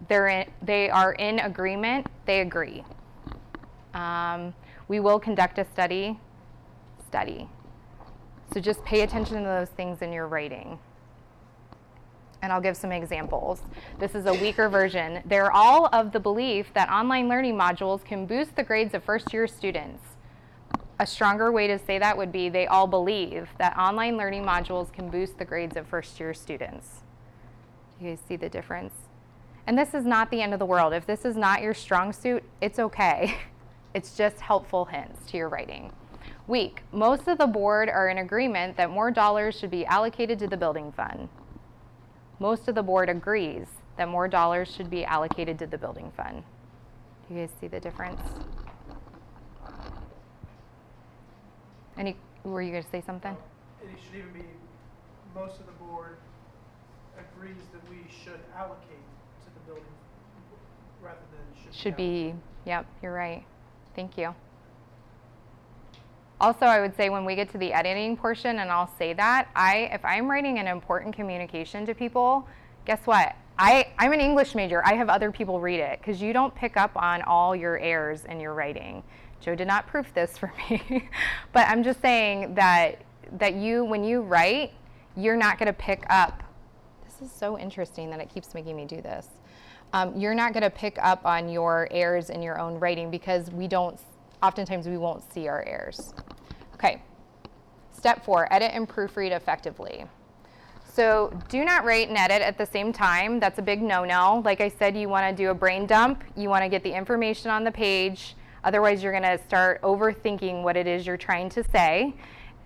they're 0.07 0.27
in, 0.27 0.51
they 0.61 0.91
are 0.91 1.13
in 1.13 1.39
agreement, 1.39 2.05
they 2.27 2.41
agree. 2.41 2.83
Um, 3.95 4.53
we 4.87 4.99
will 4.99 5.19
conduct 5.19 5.57
a 5.57 5.65
study, 5.65 6.19
study. 7.07 7.49
So 8.53 8.59
just 8.59 8.85
pay 8.85 9.01
attention 9.01 9.37
to 9.37 9.43
those 9.43 9.69
things 9.69 10.03
in 10.03 10.13
your 10.13 10.27
writing. 10.27 10.77
And 12.41 12.51
I'll 12.51 12.61
give 12.61 12.75
some 12.75 12.91
examples. 12.91 13.61
This 13.99 14.15
is 14.15 14.25
a 14.25 14.33
weaker 14.33 14.67
version. 14.67 15.21
They're 15.25 15.51
all 15.51 15.87
of 15.93 16.11
the 16.11 16.19
belief 16.19 16.73
that 16.73 16.89
online 16.89 17.29
learning 17.29 17.55
modules 17.55 18.03
can 18.03 18.25
boost 18.25 18.55
the 18.55 18.63
grades 18.63 18.93
of 18.93 19.03
first 19.03 19.31
year 19.31 19.47
students. 19.47 20.03
A 20.99 21.05
stronger 21.05 21.51
way 21.51 21.67
to 21.67 21.79
say 21.79 21.99
that 21.99 22.17
would 22.17 22.31
be 22.31 22.49
they 22.49 22.67
all 22.67 22.87
believe 22.87 23.49
that 23.57 23.77
online 23.77 24.17
learning 24.17 24.43
modules 24.43 24.91
can 24.91 25.09
boost 25.09 25.37
the 25.37 25.45
grades 25.45 25.75
of 25.75 25.87
first 25.87 26.19
year 26.19 26.33
students. 26.33 27.01
Do 27.97 28.05
you 28.05 28.11
guys 28.11 28.19
see 28.27 28.35
the 28.35 28.49
difference? 28.49 28.93
And 29.67 29.77
this 29.77 29.93
is 29.93 30.05
not 30.05 30.31
the 30.31 30.41
end 30.41 30.53
of 30.53 30.59
the 30.59 30.65
world. 30.65 30.93
If 30.93 31.05
this 31.05 31.25
is 31.25 31.35
not 31.35 31.61
your 31.61 31.73
strong 31.73 32.13
suit, 32.13 32.43
it's 32.61 32.79
okay. 32.79 33.37
It's 33.93 34.15
just 34.15 34.39
helpful 34.39 34.85
hints 34.85 35.29
to 35.31 35.37
your 35.37 35.49
writing. 35.49 35.91
Weak. 36.47 36.81
Most 36.93 37.27
of 37.27 37.37
the 37.37 37.45
board 37.45 37.89
are 37.89 38.07
in 38.07 38.19
agreement 38.19 38.77
that 38.77 38.89
more 38.89 39.11
dollars 39.11 39.59
should 39.59 39.69
be 39.69 39.85
allocated 39.85 40.39
to 40.39 40.47
the 40.47 40.55
building 40.55 40.93
fund. 40.93 41.27
Most 42.41 42.67
of 42.67 42.73
the 42.73 42.81
board 42.81 43.07
agrees 43.07 43.67
that 43.97 44.09
more 44.09 44.27
dollars 44.27 44.73
should 44.75 44.89
be 44.89 45.05
allocated 45.05 45.59
to 45.59 45.67
the 45.67 45.77
building 45.77 46.11
fund. 46.17 46.43
Do 47.27 47.35
you 47.35 47.41
guys 47.41 47.51
see 47.61 47.67
the 47.67 47.79
difference? 47.79 48.19
Any, 51.95 52.17
were 52.43 52.63
you 52.63 52.71
going 52.71 52.83
to 52.83 52.89
say 52.89 53.03
something? 53.05 53.37
It 53.83 53.89
should 54.03 54.17
even 54.17 54.33
be, 54.33 54.45
most 55.35 55.59
of 55.59 55.67
the 55.67 55.71
board 55.73 56.17
agrees 57.15 57.61
that 57.73 57.87
we 57.87 57.97
should 58.23 58.39
allocate 58.57 59.05
to 59.45 59.53
the 59.53 59.59
building 59.67 59.83
rather 60.99 61.19
than 61.31 61.63
should. 61.63 61.75
Should 61.79 61.95
be, 61.95 62.33
yep, 62.65 62.87
you're 63.03 63.13
right. 63.13 63.43
Thank 63.95 64.17
you. 64.17 64.33
Also, 66.41 66.65
I 66.65 66.81
would 66.81 66.95
say 66.97 67.11
when 67.11 67.23
we 67.23 67.35
get 67.35 67.51
to 67.51 67.59
the 67.59 67.71
editing 67.71 68.17
portion, 68.17 68.57
and 68.59 68.71
I'll 68.71 68.91
say 68.97 69.13
that, 69.13 69.49
I 69.55 69.91
if 69.93 70.03
I'm 70.03 70.29
writing 70.29 70.57
an 70.57 70.67
important 70.67 71.15
communication 71.15 71.85
to 71.85 71.93
people, 71.93 72.47
guess 72.83 73.05
what? 73.05 73.35
I, 73.59 73.89
I'm 73.99 74.11
an 74.11 74.19
English 74.19 74.55
major. 74.55 74.83
I 74.83 74.95
have 74.95 75.07
other 75.07 75.31
people 75.31 75.59
read 75.59 75.79
it 75.79 75.99
because 75.99 76.19
you 76.19 76.33
don't 76.33 76.53
pick 76.55 76.77
up 76.77 76.91
on 76.95 77.21
all 77.21 77.55
your 77.55 77.77
errors 77.77 78.25
in 78.25 78.39
your 78.39 78.55
writing. 78.55 79.03
Joe 79.39 79.53
did 79.53 79.67
not 79.67 79.85
proof 79.85 80.11
this 80.15 80.35
for 80.35 80.51
me, 80.69 81.09
but 81.53 81.67
I'm 81.67 81.83
just 81.83 82.01
saying 82.01 82.55
that 82.55 83.03
that 83.33 83.53
you 83.53 83.85
when 83.85 84.03
you 84.03 84.21
write, 84.21 84.71
you're 85.15 85.37
not 85.37 85.59
going 85.59 85.67
to 85.67 85.73
pick 85.73 86.03
up. 86.09 86.41
This 87.05 87.29
is 87.29 87.31
so 87.31 87.59
interesting 87.59 88.09
that 88.09 88.19
it 88.19 88.33
keeps 88.33 88.55
making 88.55 88.75
me 88.75 88.85
do 88.85 88.99
this 88.99 89.27
um, 89.93 90.17
you're 90.17 90.33
not 90.33 90.53
going 90.53 90.63
to 90.63 90.69
pick 90.69 90.97
up 91.01 91.25
on 91.25 91.49
your 91.49 91.87
errors 91.91 92.29
in 92.29 92.41
your 92.41 92.59
own 92.59 92.79
writing 92.79 93.11
because 93.11 93.51
we 93.51 93.67
don't 93.67 93.99
oftentimes 94.43 94.87
we 94.87 94.97
won't 94.97 95.23
see 95.33 95.47
our 95.47 95.63
errors 95.67 96.13
okay. 96.81 97.01
Step 97.91 98.25
four 98.25 98.51
edit 98.51 98.71
and 98.73 98.89
proofread 98.89 99.31
effectively. 99.31 100.05
So 100.93 101.31
do 101.47 101.63
not 101.63 101.85
write 101.85 102.09
and 102.09 102.17
edit 102.17 102.41
at 102.41 102.57
the 102.57 102.65
same 102.65 102.91
time. 102.91 103.39
That's 103.39 103.59
a 103.59 103.61
big 103.61 103.81
no-no. 103.81 104.41
Like 104.43 104.59
i 104.59 104.67
said 104.67 104.97
you 104.97 105.07
want 105.07 105.29
to 105.29 105.43
do 105.43 105.51
a 105.51 105.53
brain 105.53 105.85
dump. 105.85 106.23
You 106.35 106.49
want 106.49 106.63
to 106.63 106.69
get 106.69 106.83
the 106.83 106.91
information 106.91 107.51
on 107.51 107.63
the 107.63 107.71
page. 107.71 108.35
Otherwise 108.63 109.01
you're 109.01 109.11
going 109.11 109.37
to 109.37 109.43
start 109.45 109.81
overthinking 109.83 110.63
what 110.63 110.75
it 110.75 110.87
is 110.87 111.05
you're 111.05 111.17
trying 111.17 111.49
to 111.49 111.63
say. 111.63 112.13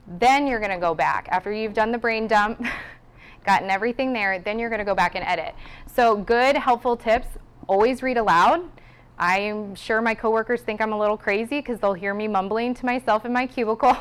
Then 0.08 0.48
you're 0.48 0.60
going 0.60 0.72
to 0.72 0.80
go 0.80 0.96
back. 0.96 1.28
After 1.30 1.52
you've 1.52 1.74
done 1.74 1.92
the 1.92 1.98
brain 1.98 2.28
dump 2.28 2.66
gotten 3.46 3.70
everything 3.70 4.14
there, 4.14 4.40
then 4.40 4.58
you're 4.58 4.70
going 4.70 4.80
to 4.80 4.86
go 4.86 4.96
back 4.96 5.16
and 5.16 5.24
edit. 5.26 5.54
So, 5.94 6.16
good, 6.16 6.56
helpful 6.56 6.98
tips. 6.98 7.28
Always 7.68 8.02
read 8.02 8.18
aloud. 8.18 8.62
I'm 9.18 9.76
sure 9.76 10.02
my 10.02 10.14
coworkers 10.14 10.62
think 10.62 10.82
I'm 10.82 10.92
a 10.92 11.00
little 11.00 11.18
crazy 11.18 11.60
because 11.60 11.80
they'll 11.80 11.94
hear 11.94 12.14
me 12.14 12.28
mumbling 12.28 12.74
to 12.76 12.86
myself 12.86 13.26
in 13.26 13.32
my 13.32 13.48
cubicle. 13.56 13.96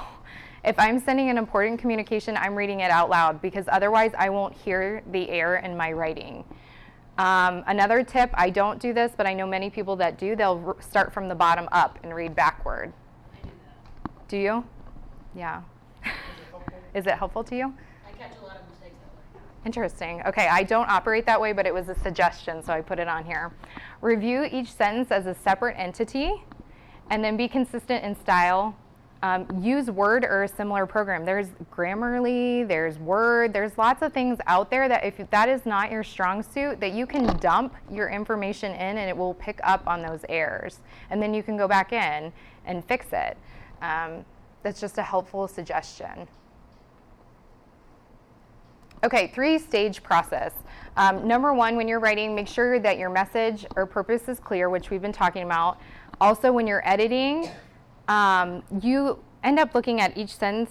if 0.64 0.78
I'm 0.78 0.98
sending 0.98 1.30
an 1.30 1.38
important 1.38 1.78
communication, 1.78 2.36
I'm 2.36 2.54
reading 2.54 2.80
it 2.80 2.90
out 2.90 3.10
loud 3.10 3.40
because 3.40 3.66
otherwise 3.68 4.12
I 4.18 4.28
won't 4.30 4.54
hear 4.54 5.02
the 5.12 5.28
error 5.30 5.56
in 5.56 5.76
my 5.76 5.92
writing. 5.92 6.44
Um, 7.16 7.62
another 7.68 8.02
tip 8.02 8.30
I 8.34 8.50
don't 8.50 8.80
do 8.80 8.92
this, 8.92 9.12
but 9.16 9.24
I 9.24 9.34
know 9.34 9.46
many 9.46 9.70
people 9.70 9.94
that 9.96 10.18
do, 10.18 10.34
they'll 10.34 10.60
r- 10.66 10.76
start 10.80 11.12
from 11.12 11.28
the 11.28 11.34
bottom 11.34 11.68
up 11.70 11.98
and 12.02 12.12
read 12.12 12.34
backward. 12.34 12.92
I 13.32 13.46
do 13.46 13.50
that. 13.64 14.28
Do 14.28 14.36
you? 14.36 14.64
Yeah. 15.36 15.62
Is 16.94 17.06
it 17.06 17.14
helpful 17.14 17.44
to 17.44 17.56
you? 17.56 17.72
I 18.08 18.10
catch 18.18 18.32
a 18.40 18.44
lot 18.44 18.56
of 18.56 18.68
mistakes 18.68 18.96
that 19.04 19.40
way. 19.40 19.46
Interesting. 19.64 20.22
Okay, 20.26 20.46
I 20.46 20.62
don't 20.62 20.88
operate 20.90 21.24
that 21.26 21.40
way, 21.40 21.52
but 21.52 21.66
it 21.66 21.72
was 21.72 21.88
a 21.88 21.94
suggestion, 21.94 22.62
so 22.62 22.72
I 22.72 22.82
put 22.82 22.98
it 22.98 23.08
on 23.08 23.24
here. 23.24 23.52
Review 24.02 24.46
each 24.50 24.70
sentence 24.70 25.10
as 25.10 25.26
a 25.26 25.34
separate 25.34 25.74
entity 25.78 26.44
and 27.10 27.24
then 27.24 27.36
be 27.36 27.48
consistent 27.48 28.04
in 28.04 28.14
style. 28.14 28.76
Um, 29.22 29.46
use 29.62 29.90
Word 29.90 30.22
or 30.22 30.42
a 30.42 30.48
similar 30.48 30.84
program. 30.84 31.24
There's 31.24 31.48
Grammarly, 31.72 32.68
there's 32.68 32.98
Word, 32.98 33.54
there's 33.54 33.78
lots 33.78 34.02
of 34.02 34.12
things 34.12 34.38
out 34.46 34.70
there 34.70 34.86
that 34.86 35.02
if 35.02 35.30
that 35.30 35.48
is 35.48 35.64
not 35.64 35.90
your 35.90 36.04
strong 36.04 36.42
suit, 36.42 36.78
that 36.80 36.92
you 36.92 37.06
can 37.06 37.24
dump 37.38 37.74
your 37.90 38.10
information 38.10 38.72
in 38.72 38.98
and 38.98 39.08
it 39.08 39.16
will 39.16 39.32
pick 39.32 39.60
up 39.64 39.86
on 39.86 40.02
those 40.02 40.26
errors. 40.28 40.80
And 41.08 41.22
then 41.22 41.32
you 41.32 41.42
can 41.42 41.56
go 41.56 41.66
back 41.66 41.94
in 41.94 42.34
and 42.66 42.84
fix 42.84 43.06
it. 43.12 43.38
Um, 43.80 44.26
that's 44.62 44.78
just 44.78 44.98
a 44.98 45.02
helpful 45.02 45.48
suggestion. 45.48 46.28
Okay, 49.02 49.30
three 49.34 49.58
stage 49.58 50.02
process. 50.02 50.52
Um, 50.96 51.26
number 51.26 51.52
one, 51.52 51.76
when 51.76 51.88
you're 51.88 52.00
writing, 52.00 52.34
make 52.34 52.48
sure 52.48 52.78
that 52.78 52.98
your 52.98 53.10
message 53.10 53.66
or 53.76 53.84
purpose 53.84 54.28
is 54.28 54.38
clear, 54.38 54.70
which 54.70 54.90
we've 54.90 55.02
been 55.02 55.12
talking 55.12 55.42
about. 55.42 55.78
Also, 56.20 56.52
when 56.52 56.66
you're 56.66 56.86
editing, 56.88 57.50
um, 58.08 58.62
you 58.80 59.18
end 59.42 59.58
up 59.58 59.74
looking 59.74 60.00
at 60.00 60.16
each 60.16 60.36
sentence 60.36 60.70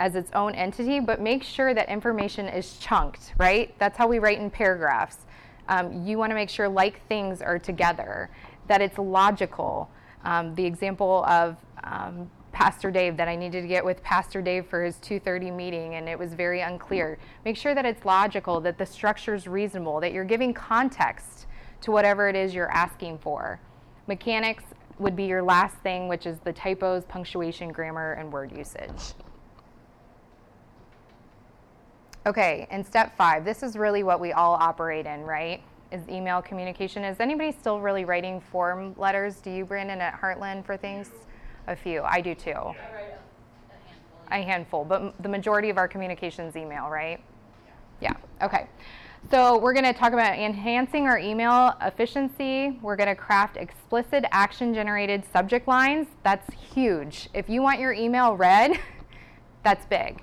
as 0.00 0.14
its 0.14 0.30
own 0.32 0.54
entity, 0.54 1.00
but 1.00 1.20
make 1.20 1.42
sure 1.42 1.74
that 1.74 1.88
information 1.88 2.46
is 2.46 2.78
chunked, 2.78 3.34
right? 3.38 3.76
That's 3.78 3.98
how 3.98 4.06
we 4.06 4.18
write 4.18 4.38
in 4.38 4.50
paragraphs. 4.50 5.18
Um, 5.68 6.06
you 6.06 6.18
want 6.18 6.30
to 6.30 6.34
make 6.34 6.48
sure 6.48 6.68
like 6.68 7.06
things 7.08 7.42
are 7.42 7.58
together, 7.58 8.30
that 8.68 8.80
it's 8.80 8.98
logical. 8.98 9.90
Um, 10.24 10.54
the 10.54 10.64
example 10.64 11.24
of 11.24 11.56
um, 11.84 12.30
Pastor 12.52 12.90
Dave 12.90 13.16
that 13.16 13.28
I 13.28 13.36
needed 13.36 13.62
to 13.62 13.68
get 13.68 13.84
with 13.84 14.02
Pastor 14.02 14.42
Dave 14.42 14.66
for 14.66 14.82
his 14.82 14.96
2:30 14.96 15.50
meeting 15.50 15.94
and 15.94 16.08
it 16.08 16.18
was 16.18 16.34
very 16.34 16.60
unclear. 16.60 17.18
Make 17.44 17.56
sure 17.56 17.74
that 17.74 17.84
it's 17.84 18.04
logical, 18.04 18.60
that 18.60 18.78
the 18.78 18.86
structure 18.86 19.34
is 19.34 19.46
reasonable, 19.46 20.00
that 20.00 20.12
you're 20.12 20.24
giving 20.24 20.52
context 20.52 21.46
to 21.82 21.90
whatever 21.90 22.28
it 22.28 22.36
is 22.36 22.54
you're 22.54 22.70
asking 22.70 23.18
for. 23.18 23.60
Mechanics 24.06 24.64
would 24.98 25.14
be 25.14 25.24
your 25.24 25.42
last 25.42 25.76
thing, 25.78 26.08
which 26.08 26.26
is 26.26 26.38
the 26.40 26.52
typos, 26.52 27.04
punctuation, 27.04 27.70
grammar, 27.70 28.12
and 28.12 28.32
word 28.32 28.50
usage. 28.50 29.14
Okay, 32.26 32.66
and 32.70 32.84
step 32.84 33.16
five, 33.16 33.44
this 33.44 33.62
is 33.62 33.76
really 33.76 34.02
what 34.02 34.20
we 34.20 34.32
all 34.32 34.54
operate 34.54 35.06
in, 35.06 35.22
right? 35.22 35.62
Is 35.92 36.06
email 36.08 36.42
communication. 36.42 37.04
Is 37.04 37.20
anybody 37.20 37.52
still 37.52 37.80
really 37.80 38.04
writing 38.04 38.40
form 38.40 38.94
letters? 38.98 39.36
Do 39.36 39.50
you, 39.50 39.64
Brandon, 39.64 40.00
at 40.00 40.20
Heartland 40.20 40.66
for 40.66 40.76
things? 40.76 41.10
A 41.68 41.76
few. 41.76 42.02
I 42.02 42.22
do 42.22 42.34
too. 42.34 42.52
Write 42.54 43.18
a, 44.30 44.42
handful. 44.42 44.86
But 44.86 45.22
the 45.22 45.28
majority 45.28 45.68
of 45.68 45.76
our 45.76 45.86
communications 45.86 46.56
email, 46.56 46.88
right? 46.88 47.20
Yeah. 48.00 48.14
Okay. 48.42 48.68
So 49.30 49.58
we're 49.58 49.74
going 49.74 49.84
to 49.84 49.92
talk 49.92 50.14
about 50.14 50.38
enhancing 50.38 51.06
our 51.06 51.18
email 51.18 51.74
efficiency. 51.82 52.78
We're 52.80 52.96
going 52.96 53.10
to 53.10 53.14
craft 53.14 53.58
explicit 53.58 54.24
action-generated 54.32 55.24
subject 55.30 55.68
lines. 55.68 56.06
That's 56.22 56.48
huge. 56.54 57.28
If 57.34 57.50
you 57.50 57.60
want 57.60 57.80
your 57.80 57.92
email 57.92 58.34
read, 58.34 58.80
that's 59.62 59.84
big. 59.84 60.22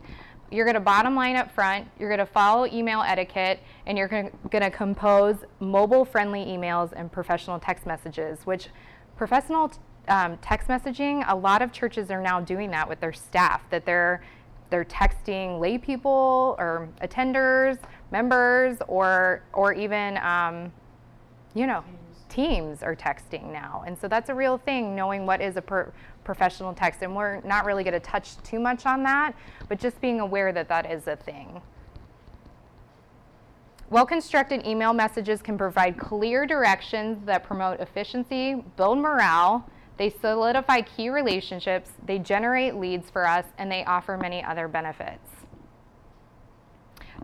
You're 0.50 0.66
going 0.66 0.76
to 0.76 0.82
bottom 0.82 1.16
line 1.16 1.36
up 1.36 1.54
front. 1.54 1.88
You're 2.00 2.10
going 2.10 2.26
to 2.26 2.26
follow 2.26 2.66
email 2.66 3.02
etiquette, 3.02 3.60
and 3.86 4.00
you're 4.00 4.08
going 4.08 4.32
to 4.52 4.72
compose 4.72 5.36
mobile-friendly 5.60 6.46
emails 6.46 6.92
and 6.96 7.12
professional 7.12 7.60
text 7.60 7.86
messages. 7.86 8.40
Which 8.46 8.70
professional 9.16 9.72
um, 10.08 10.38
text 10.38 10.68
messaging, 10.68 11.24
a 11.28 11.36
lot 11.36 11.62
of 11.62 11.72
churches 11.72 12.12
are 12.12 12.22
now 12.22 12.40
doing 12.40 12.72
that 12.72 12.88
with 12.88 13.00
their 13.00 13.14
staff. 13.14 13.62
That 13.70 13.86
they're 13.86 14.22
they're 14.70 14.86
texting 14.86 15.60
lay 15.60 15.78
people 15.78 16.56
or 16.58 16.90
attenders, 17.02 17.78
members, 18.12 18.78
or 18.88 19.44
or 19.54 19.74
even 19.74 20.18
um, 20.18 20.72
you 21.54 21.68
know 21.68 21.84
teams 22.30 22.84
are 22.84 22.96
texting 22.96 23.52
now, 23.52 23.84
and 23.86 23.98
so 23.98 24.08
that's 24.08 24.30
a 24.30 24.36
real 24.36 24.58
thing. 24.58 24.96
Knowing 24.96 25.26
what 25.26 25.42
is 25.42 25.58
a 25.58 25.62
per- 25.62 25.92
professional 26.24 26.74
text, 26.74 27.02
and 27.02 27.16
we're 27.16 27.42
not 27.42 27.66
really 27.66 27.84
going 27.84 27.94
to 27.94 28.00
touch 28.00 28.38
too 28.44 28.60
much 28.60 28.86
on 28.86 29.04
that, 29.04 29.34
but 29.70 29.80
just 29.80 30.02
being 30.02 30.20
aware 30.20 30.52
that 30.52 30.68
that 30.68 30.92
is 30.92 31.08
a 31.08 31.16
thing. 31.16 31.62
Well 33.92 34.06
constructed 34.06 34.66
email 34.66 34.94
messages 34.94 35.44
can 35.44 35.60
provide 35.60 36.00
clear 36.00 36.48
directions 36.48 37.24
that 37.26 37.44
promote 37.44 37.80
efficiency, 37.80 38.56
build 38.76 38.98
morale, 38.98 39.70
they 39.98 40.10
solidify 40.10 40.82
key 40.82 41.10
relationships, 41.10 41.92
they 42.06 42.20
generate 42.20 42.76
leads 42.76 43.10
for 43.10 43.26
us, 43.26 43.46
and 43.58 43.72
they 43.72 43.84
offer 43.86 44.18
many 44.18 44.44
other 44.44 44.68
benefits. 44.68 45.30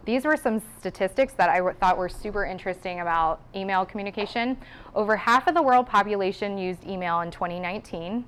These 0.05 0.25
were 0.25 0.37
some 0.37 0.61
statistics 0.79 1.33
that 1.33 1.49
I 1.49 1.57
w- 1.57 1.75
thought 1.77 1.97
were 1.97 2.09
super 2.09 2.45
interesting 2.45 3.01
about 3.01 3.41
email 3.53 3.85
communication. 3.85 4.57
Over 4.95 5.15
half 5.15 5.47
of 5.47 5.53
the 5.53 5.61
world 5.61 5.85
population 5.85 6.57
used 6.57 6.85
email 6.87 7.21
in 7.21 7.29
2019. 7.29 8.25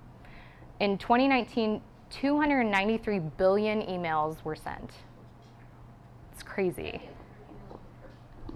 In 0.82 0.97
2019, 0.97 1.82
293 2.10 3.19
billion 3.19 3.82
emails 3.84 4.43
were 4.43 4.56
sent. 4.56 4.91
It's 6.32 6.43
crazy. 6.43 7.10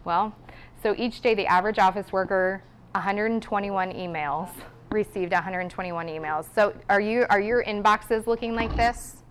Well, 0.04 0.36
so 0.84 0.93
each 0.97 1.21
day 1.21 1.34
the 1.34 1.47
average 1.47 1.80
office 1.80 2.12
worker 2.12 2.62
121 2.91 3.93
emails 3.93 4.50
received 4.91 5.32
121 5.32 6.08
emails. 6.08 6.45
So 6.54 6.73
are 6.89 7.02
you 7.02 7.26
are 7.30 7.41
your 7.41 7.63
inboxes 7.63 8.28
looking 8.28 8.56
like 8.56 8.76
this 8.76 9.23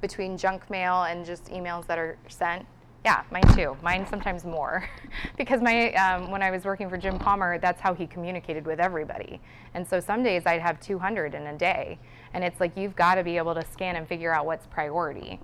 between 0.00 0.36
junk 0.36 0.68
mail 0.70 1.02
and 1.04 1.24
just 1.24 1.46
emails 1.46 1.86
that 1.86 1.98
are 1.98 2.18
sent? 2.28 2.66
Yeah, 3.04 3.24
mine 3.32 3.42
too. 3.54 3.76
Mine 3.82 4.06
sometimes 4.08 4.44
more, 4.44 4.88
because 5.36 5.60
my 5.60 5.92
um, 5.94 6.30
when 6.30 6.40
I 6.40 6.50
was 6.52 6.64
working 6.64 6.88
for 6.88 6.96
Jim 6.96 7.18
Palmer, 7.18 7.58
that's 7.58 7.80
how 7.80 7.94
he 7.94 8.06
communicated 8.06 8.64
with 8.64 8.78
everybody. 8.78 9.40
And 9.74 9.86
so 9.86 9.98
some 9.98 10.22
days 10.22 10.44
I'd 10.46 10.60
have 10.60 10.78
200 10.80 11.34
in 11.34 11.48
a 11.48 11.56
day, 11.56 11.98
and 12.32 12.44
it's 12.44 12.60
like 12.60 12.76
you've 12.76 12.94
got 12.94 13.16
to 13.16 13.24
be 13.24 13.36
able 13.38 13.54
to 13.54 13.64
scan 13.72 13.96
and 13.96 14.06
figure 14.06 14.32
out 14.32 14.46
what's 14.46 14.66
priority. 14.68 15.40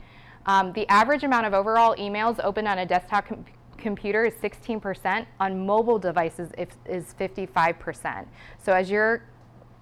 Um, 0.47 0.73
the 0.73 0.89
average 0.89 1.25
amount 1.25 1.47
of 1.47 1.53
overall 1.53 1.97
emails 1.97 2.43
opened 2.43 2.69
on 2.69 2.79
a 2.79 2.87
desktop 2.87 3.27
com- 3.27 3.45
computer 3.79 4.25
is 4.25 4.35
16%. 4.35 5.27
On 5.41 5.67
mobile 5.67 5.99
devices, 5.99 6.51
is 6.87 7.15
55%. 7.19 8.27
So 8.63 8.73
as 8.73 8.91
you're 8.91 9.23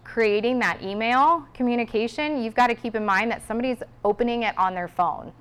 creating 0.04 0.58
that 0.60 0.82
email 0.82 1.46
communication, 1.52 2.42
you've 2.42 2.54
got 2.54 2.68
to 2.68 2.74
keep 2.74 2.94
in 2.94 3.04
mind 3.04 3.30
that 3.30 3.46
somebody's 3.46 3.82
opening 4.04 4.44
it 4.44 4.56
on 4.56 4.74
their 4.74 4.88
phone. 4.88 5.32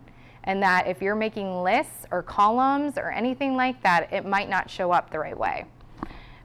And 0.45 0.61
that 0.61 0.87
if 0.87 1.01
you're 1.01 1.15
making 1.15 1.63
lists 1.63 2.05
or 2.11 2.21
columns 2.21 2.97
or 2.97 3.11
anything 3.11 3.55
like 3.55 3.81
that, 3.83 4.11
it 4.13 4.25
might 4.25 4.49
not 4.49 4.69
show 4.69 4.91
up 4.91 5.09
the 5.09 5.19
right 5.19 5.37
way. 5.37 5.65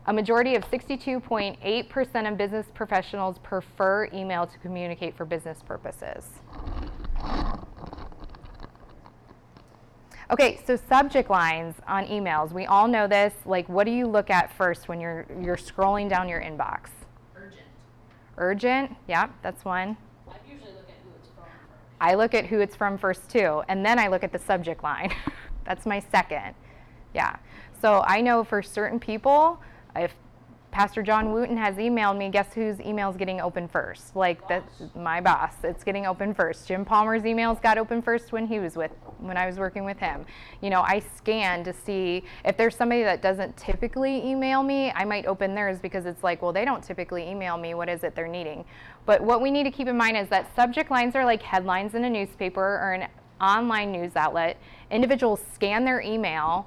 A 0.06 0.12
majority 0.12 0.54
of 0.54 0.64
62.8% 0.70 2.32
of 2.32 2.38
business 2.38 2.66
professionals 2.74 3.38
prefer 3.38 4.08
email 4.12 4.46
to 4.46 4.58
communicate 4.58 5.14
for 5.16 5.26
business 5.26 5.62
purposes. 5.62 6.26
Okay, 10.30 10.60
so 10.64 10.76
subject 10.76 11.28
lines 11.28 11.74
on 11.88 12.06
emails. 12.06 12.52
We 12.52 12.64
all 12.64 12.86
know 12.86 13.08
this. 13.08 13.34
Like, 13.44 13.68
what 13.68 13.84
do 13.84 13.90
you 13.90 14.06
look 14.06 14.30
at 14.30 14.52
first 14.52 14.86
when 14.86 15.00
you're 15.00 15.26
you're 15.42 15.56
scrolling 15.56 16.08
down 16.08 16.28
your 16.28 16.40
inbox? 16.40 16.90
Urgent. 17.34 17.62
Urgent. 18.38 18.96
Yeah, 19.08 19.30
that's 19.42 19.64
one. 19.64 19.96
I 20.28 20.34
usually 20.48 20.70
look 20.72 20.88
at 20.88 20.94
who 21.02 21.10
it's 21.18 21.28
from 21.34 21.44
first. 21.44 22.00
I 22.00 22.14
look 22.14 22.34
at 22.34 22.46
who 22.46 22.60
it's 22.60 22.76
from 22.76 22.96
first 22.96 23.28
too, 23.28 23.62
and 23.66 23.84
then 23.84 23.98
I 23.98 24.06
look 24.06 24.22
at 24.22 24.30
the 24.30 24.38
subject 24.38 24.84
line. 24.84 25.12
That's 25.64 25.84
my 25.84 26.00
second. 26.12 26.54
Yeah. 27.12 27.36
So 27.80 28.02
I 28.06 28.20
know 28.20 28.44
for 28.44 28.62
certain 28.62 28.98
people, 28.98 29.60
if 29.94 30.14
Pastor 30.70 31.02
John 31.02 31.32
Wooten 31.32 31.56
has 31.56 31.76
emailed 31.76 32.16
me, 32.16 32.28
guess 32.28 32.54
whose 32.54 32.80
email's 32.80 33.16
getting 33.16 33.40
open 33.40 33.66
first? 33.66 34.14
Like 34.14 34.40
my 34.94 35.20
boss. 35.20 35.54
It's 35.64 35.82
getting 35.82 36.06
open 36.06 36.32
first. 36.32 36.68
Jim 36.68 36.84
Palmer's 36.84 37.22
emails 37.22 37.60
got 37.60 37.76
open 37.76 38.00
first 38.00 38.30
when 38.30 38.46
he 38.46 38.60
was 38.60 38.76
with 38.76 38.92
when 39.18 39.36
I 39.36 39.46
was 39.46 39.58
working 39.58 39.84
with 39.84 39.98
him. 39.98 40.24
You 40.60 40.70
know, 40.70 40.82
I 40.82 41.02
scan 41.16 41.64
to 41.64 41.72
see 41.72 42.24
if 42.44 42.56
there's 42.56 42.76
somebody 42.76 43.02
that 43.02 43.20
doesn't 43.20 43.56
typically 43.56 44.24
email 44.24 44.62
me, 44.62 44.92
I 44.92 45.04
might 45.04 45.26
open 45.26 45.54
theirs 45.54 45.80
because 45.80 46.06
it's 46.06 46.22
like, 46.22 46.40
well, 46.40 46.52
they 46.52 46.64
don't 46.64 46.82
typically 46.82 47.28
email 47.28 47.56
me. 47.56 47.74
What 47.74 47.88
is 47.88 48.04
it 48.04 48.14
they're 48.14 48.28
needing? 48.28 48.64
But 49.06 49.20
what 49.20 49.42
we 49.42 49.50
need 49.50 49.64
to 49.64 49.70
keep 49.70 49.88
in 49.88 49.96
mind 49.96 50.16
is 50.16 50.28
that 50.28 50.54
subject 50.54 50.90
lines 50.90 51.16
are 51.16 51.24
like 51.24 51.42
headlines 51.42 51.94
in 51.94 52.04
a 52.04 52.10
newspaper 52.10 52.60
or 52.60 52.92
an 52.92 53.08
online 53.40 53.90
news 53.90 54.16
outlet. 54.16 54.58
Individuals 54.90 55.40
scan 55.54 55.84
their 55.84 56.00
email 56.00 56.66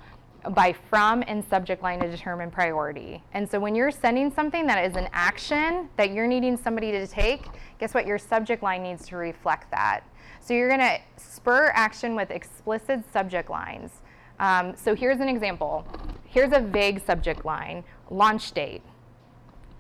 by 0.52 0.74
from 0.74 1.24
and 1.28 1.44
subject 1.46 1.82
line 1.84 2.00
to 2.00 2.10
determine 2.10 2.52
priority. 2.52 3.24
And 3.34 3.50
so 3.50 3.60
when 3.60 3.76
you're 3.76 3.92
sending 3.92 4.32
something 4.32 4.68
that 4.68 4.84
is 4.84 4.96
an 4.96 5.08
action 5.14 5.90
that 5.98 6.12
you're 6.12 6.28
needing 6.28 6.58
somebody 6.58 6.92
to 6.92 7.08
take, 7.08 7.46
guess 7.80 7.94
what? 7.94 8.06
Your 8.06 8.18
subject 8.18 8.64
line 8.64 8.84
needs 8.84 9.08
to 9.08 9.16
reflect 9.18 9.72
that. 9.72 10.02
So 10.40 10.54
you're 10.54 10.68
going 10.68 10.80
to 10.82 11.00
spur 11.18 11.72
action 11.74 12.16
with 12.16 12.32
explicit 12.32 13.04
subject 13.12 13.50
lines. 13.50 14.02
Um, 14.40 14.76
so 14.76 14.96
here's 14.96 15.20
an 15.20 15.30
example. 15.30 15.86
Here's 16.26 16.52
a 16.52 16.60
vague 16.60 17.06
subject 17.06 17.46
line 17.46 17.84
launch 18.10 18.52
date. 18.52 18.82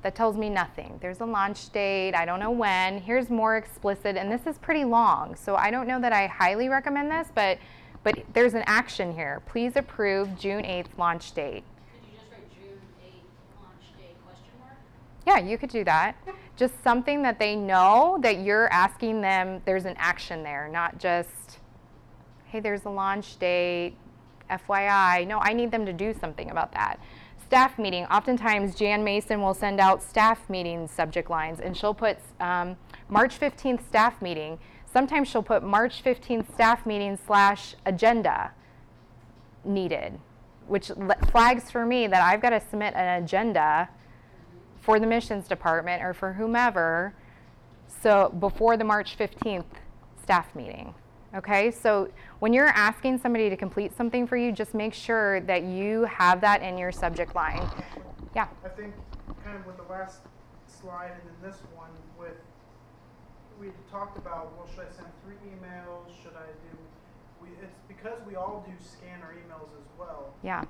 That 0.04 0.16
tells 0.16 0.36
me 0.36 0.50
nothing. 0.50 0.98
There's 1.02 1.22
a 1.22 1.26
launch 1.26 1.72
date. 1.72 2.14
I 2.14 2.26
don't 2.26 2.40
know 2.40 2.52
when. 2.52 3.00
Here's 3.00 3.30
more 3.30 3.56
explicit, 3.56 4.18
and 4.18 4.32
this 4.32 4.46
is 4.46 4.58
pretty 4.58 4.84
long. 4.84 5.36
So 5.36 5.56
I 5.56 5.72
don't 5.72 5.88
know 5.88 6.00
that 6.02 6.12
I 6.12 6.28
highly 6.28 6.68
recommend 6.68 7.10
this, 7.10 7.30
but 7.34 7.58
but 8.04 8.20
there's 8.34 8.54
an 8.54 8.64
action 8.66 9.14
here. 9.14 9.42
Please 9.46 9.74
approve 9.76 10.38
June 10.38 10.64
8th 10.64 10.98
launch 10.98 11.32
date. 11.34 11.64
Could 11.94 12.10
you 12.10 12.18
just 12.18 12.32
write 12.32 12.52
June 12.52 12.78
eighth 13.04 13.24
launch 13.62 13.98
day 13.98 14.16
question 14.26 14.52
mark? 14.60 14.78
Yeah, 15.26 15.40
you 15.40 15.58
could 15.58 15.70
do 15.70 15.84
that. 15.86 16.16
Just 16.56 16.74
something 16.84 17.22
that 17.24 17.40
they 17.40 17.56
know 17.56 18.20
that 18.22 18.40
you're 18.40 18.72
asking 18.72 19.22
them, 19.22 19.62
there's 19.66 19.86
an 19.86 19.96
action 19.98 20.44
there, 20.44 20.70
not 20.72 21.00
just, 21.00 21.60
hey, 22.46 22.60
there's 22.60 22.86
a 22.86 22.90
launch 22.90 23.40
date, 23.40 23.96
FYI. 24.50 25.26
No, 25.28 25.40
I 25.40 25.54
need 25.54 25.72
them 25.72 25.86
to 25.86 25.94
do 25.94 26.14
something 26.14 26.52
about 26.52 26.72
that. 26.74 27.00
Staff 27.46 27.78
meeting. 27.78 28.06
Oftentimes, 28.06 28.76
Jan 28.76 29.04
Mason 29.04 29.42
will 29.42 29.54
send 29.54 29.80
out 29.80 30.02
staff 30.02 30.50
meeting 30.50 30.88
subject 30.88 31.30
lines, 31.30 31.60
and 31.60 31.76
she'll 31.76 31.94
put 31.94 32.18
um, 32.40 32.76
March 33.10 33.40
15th 33.40 33.86
staff 33.88 34.22
meeting. 34.22 34.60
Sometimes 34.94 35.28
she'll 35.28 35.42
put 35.42 35.64
March 35.64 36.04
15th 36.04 36.54
staff 36.54 36.86
meeting 36.86 37.18
slash 37.26 37.74
agenda 37.84 38.52
needed, 39.66 40.20
which 40.68 40.92
flags 41.32 41.72
for 41.72 41.84
me 41.84 42.06
that 42.06 42.22
I've 42.22 42.42
got 42.42 42.52
to 42.52 42.62
submit 42.70 42.94
an 42.94 43.24
agenda 43.24 43.90
for 44.82 45.00
the 45.00 45.08
missions 45.08 45.48
department 45.48 46.04
or 46.04 46.14
for 46.14 46.34
whomever 46.34 47.16
so 47.88 48.30
before 48.40 48.78
the 48.78 48.84
March 48.84 49.18
15th 49.18 49.66
staff 50.22 50.54
meeting. 50.54 50.94
Okay, 51.34 51.72
so 51.72 52.08
when 52.38 52.54
you're 52.54 52.68
asking 52.68 53.18
somebody 53.18 53.50
to 53.50 53.58
complete 53.58 53.98
something 53.98 54.28
for 54.28 54.38
you, 54.38 54.52
just 54.52 54.76
make 54.76 54.94
sure 54.94 55.40
that 55.42 55.64
you 55.64 56.04
have 56.04 56.40
that 56.42 56.62
in 56.62 56.78
your 56.78 56.92
subject 56.92 57.34
line. 57.34 57.68
Yeah. 58.36 58.48
I 58.64 58.70
think 58.70 58.94
kind 59.44 59.58
of 59.58 59.66
with 59.66 59.78
the 59.78 59.92
last 59.92 60.22
slide 60.68 61.14
and 61.14 61.22
then 61.42 61.52
this 61.52 61.62
one 61.76 61.90
we 63.64 63.72
talked 63.88 64.20
about, 64.20 64.52
well, 64.60 64.68
should 64.68 64.84
I 64.84 64.92
send 64.92 65.08
three 65.24 65.40
emails? 65.48 66.12
Should 66.20 66.36
I 66.36 66.52
do, 66.68 66.76
we, 67.40 67.56
it's 67.64 67.80
because 67.88 68.20
we 68.28 68.36
all 68.36 68.60
do 68.68 68.76
scan 68.84 69.24
our 69.24 69.32
emails 69.32 69.72
as 69.80 69.88
well. 69.96 70.36
Yeah. 70.44 70.68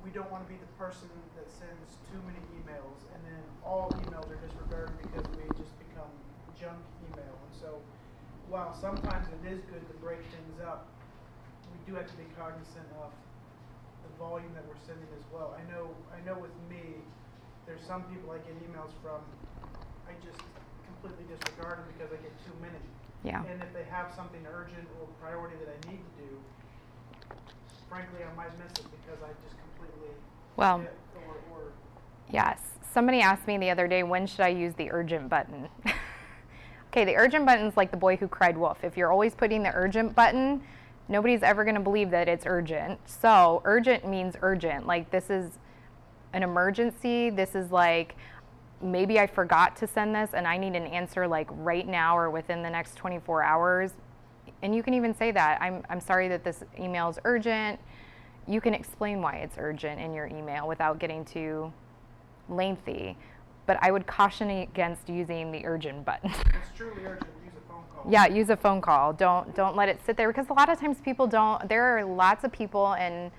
We 0.00 0.08
don't 0.08 0.32
want 0.32 0.48
to 0.48 0.50
be 0.50 0.56
the 0.56 0.72
person 0.80 1.12
that 1.36 1.44
sends 1.52 2.00
too 2.08 2.16
many 2.24 2.40
emails 2.56 3.04
and 3.12 3.20
then 3.28 3.44
all 3.60 3.92
emails 4.00 4.32
are 4.32 4.40
disregarded 4.40 4.96
because 5.04 5.28
we 5.36 5.44
just 5.60 5.76
become 5.76 6.08
junk 6.56 6.80
email. 7.04 7.36
And 7.36 7.52
so 7.52 7.76
while 8.48 8.72
sometimes 8.72 9.28
it 9.28 9.44
is 9.44 9.60
good 9.68 9.84
to 9.84 9.94
break 10.00 10.24
things 10.32 10.56
up, 10.64 10.88
we 11.68 11.78
do 11.84 12.00
have 12.00 12.08
to 12.08 12.16
be 12.16 12.24
cognizant 12.32 12.88
of 12.96 13.12
the 14.08 14.10
volume 14.16 14.56
that 14.56 14.64
we're 14.64 14.80
sending 14.88 15.08
as 15.20 15.26
well. 15.28 15.52
I 15.52 15.62
know, 15.68 15.92
I 16.08 16.24
know 16.24 16.40
with 16.40 16.56
me, 16.72 16.96
there's 17.68 17.84
some 17.84 18.08
people 18.08 18.32
I 18.32 18.40
get 18.40 18.56
emails 18.64 18.90
from, 19.04 19.20
I 20.08 20.16
just 20.24 20.40
completely 21.02 21.34
disregard 21.34 21.78
them 21.78 21.84
because 21.98 22.12
I 22.12 22.22
get 22.22 22.32
too 22.46 22.54
many. 22.62 22.78
Yeah. 23.24 23.42
And 23.50 23.62
if 23.62 23.72
they 23.74 23.84
have 23.90 24.12
something 24.14 24.40
urgent 24.46 24.86
or 25.00 25.08
priority 25.20 25.56
that 25.64 25.74
I 25.74 25.90
need 25.90 25.98
to 25.98 26.12
do, 26.22 26.30
frankly, 27.88 28.20
I 28.22 28.34
might 28.36 28.56
miss 28.58 28.72
it 28.78 28.86
because 29.02 29.18
I 29.22 29.34
just 29.42 29.56
completely 29.58 30.14
Well, 30.56 30.86
or, 31.26 31.34
or 31.50 31.72
Yes. 32.30 32.60
Somebody 32.92 33.20
asked 33.20 33.46
me 33.46 33.58
the 33.58 33.70
other 33.70 33.88
day, 33.88 34.02
when 34.02 34.26
should 34.26 34.40
I 34.40 34.48
use 34.48 34.74
the 34.74 34.90
urgent 34.92 35.28
button? 35.28 35.68
okay, 36.88 37.04
the 37.04 37.16
urgent 37.16 37.46
button 37.46 37.66
is 37.66 37.76
like 37.76 37.90
the 37.90 37.96
boy 37.96 38.16
who 38.16 38.28
cried 38.28 38.56
wolf. 38.56 38.84
If 38.84 38.96
you're 38.96 39.10
always 39.10 39.34
putting 39.34 39.62
the 39.62 39.72
urgent 39.74 40.14
button, 40.14 40.62
nobody's 41.08 41.42
ever 41.42 41.64
going 41.64 41.74
to 41.74 41.80
believe 41.80 42.10
that 42.10 42.28
it's 42.28 42.44
urgent. 42.46 42.98
So, 43.08 43.62
urgent 43.64 44.06
means 44.06 44.36
urgent. 44.42 44.86
Like, 44.86 45.10
this 45.10 45.30
is 45.30 45.58
an 46.34 46.42
emergency. 46.42 47.30
This 47.30 47.54
is 47.54 47.72
like, 47.72 48.14
maybe 48.82 49.18
I 49.18 49.26
forgot 49.26 49.76
to 49.76 49.86
send 49.86 50.14
this 50.14 50.30
and 50.34 50.46
I 50.46 50.56
need 50.56 50.74
an 50.74 50.86
answer 50.86 51.26
like 51.26 51.48
right 51.50 51.86
now 51.86 52.16
or 52.16 52.30
within 52.30 52.62
the 52.62 52.70
next 52.70 52.96
24 52.96 53.42
hours. 53.42 53.92
And 54.62 54.74
you 54.74 54.82
can 54.82 54.94
even 54.94 55.14
say 55.14 55.30
that. 55.32 55.60
I'm, 55.60 55.82
I'm 55.88 56.00
sorry 56.00 56.28
that 56.28 56.44
this 56.44 56.62
email 56.78 57.08
is 57.08 57.18
urgent. 57.24 57.80
You 58.46 58.60
can 58.60 58.74
explain 58.74 59.20
why 59.20 59.36
it's 59.36 59.56
urgent 59.58 60.00
in 60.00 60.12
your 60.12 60.26
email 60.26 60.66
without 60.66 60.98
getting 60.98 61.24
too 61.24 61.72
lengthy. 62.48 63.16
But 63.66 63.78
I 63.80 63.92
would 63.92 64.06
caution 64.06 64.50
against 64.50 65.08
using 65.08 65.52
the 65.52 65.64
urgent 65.64 66.04
button. 66.04 66.30
it's 66.30 66.70
truly 66.76 67.04
urgent, 67.04 67.30
use 67.44 67.52
a 67.56 67.68
phone 67.68 67.82
call. 67.94 68.10
yeah, 68.10 68.26
use 68.26 68.50
a 68.50 68.56
phone 68.56 68.80
call. 68.80 69.12
Don't 69.12 69.54
don't 69.54 69.76
let 69.76 69.88
it 69.88 70.00
sit 70.04 70.16
there 70.16 70.28
because 70.28 70.48
a 70.50 70.52
lot 70.52 70.68
of 70.68 70.80
times 70.80 70.96
people 71.00 71.28
don't. 71.28 71.68
There 71.68 71.96
are 71.96 72.04
lots 72.04 72.42
of 72.42 72.50
people, 72.50 72.94
and 72.94 73.30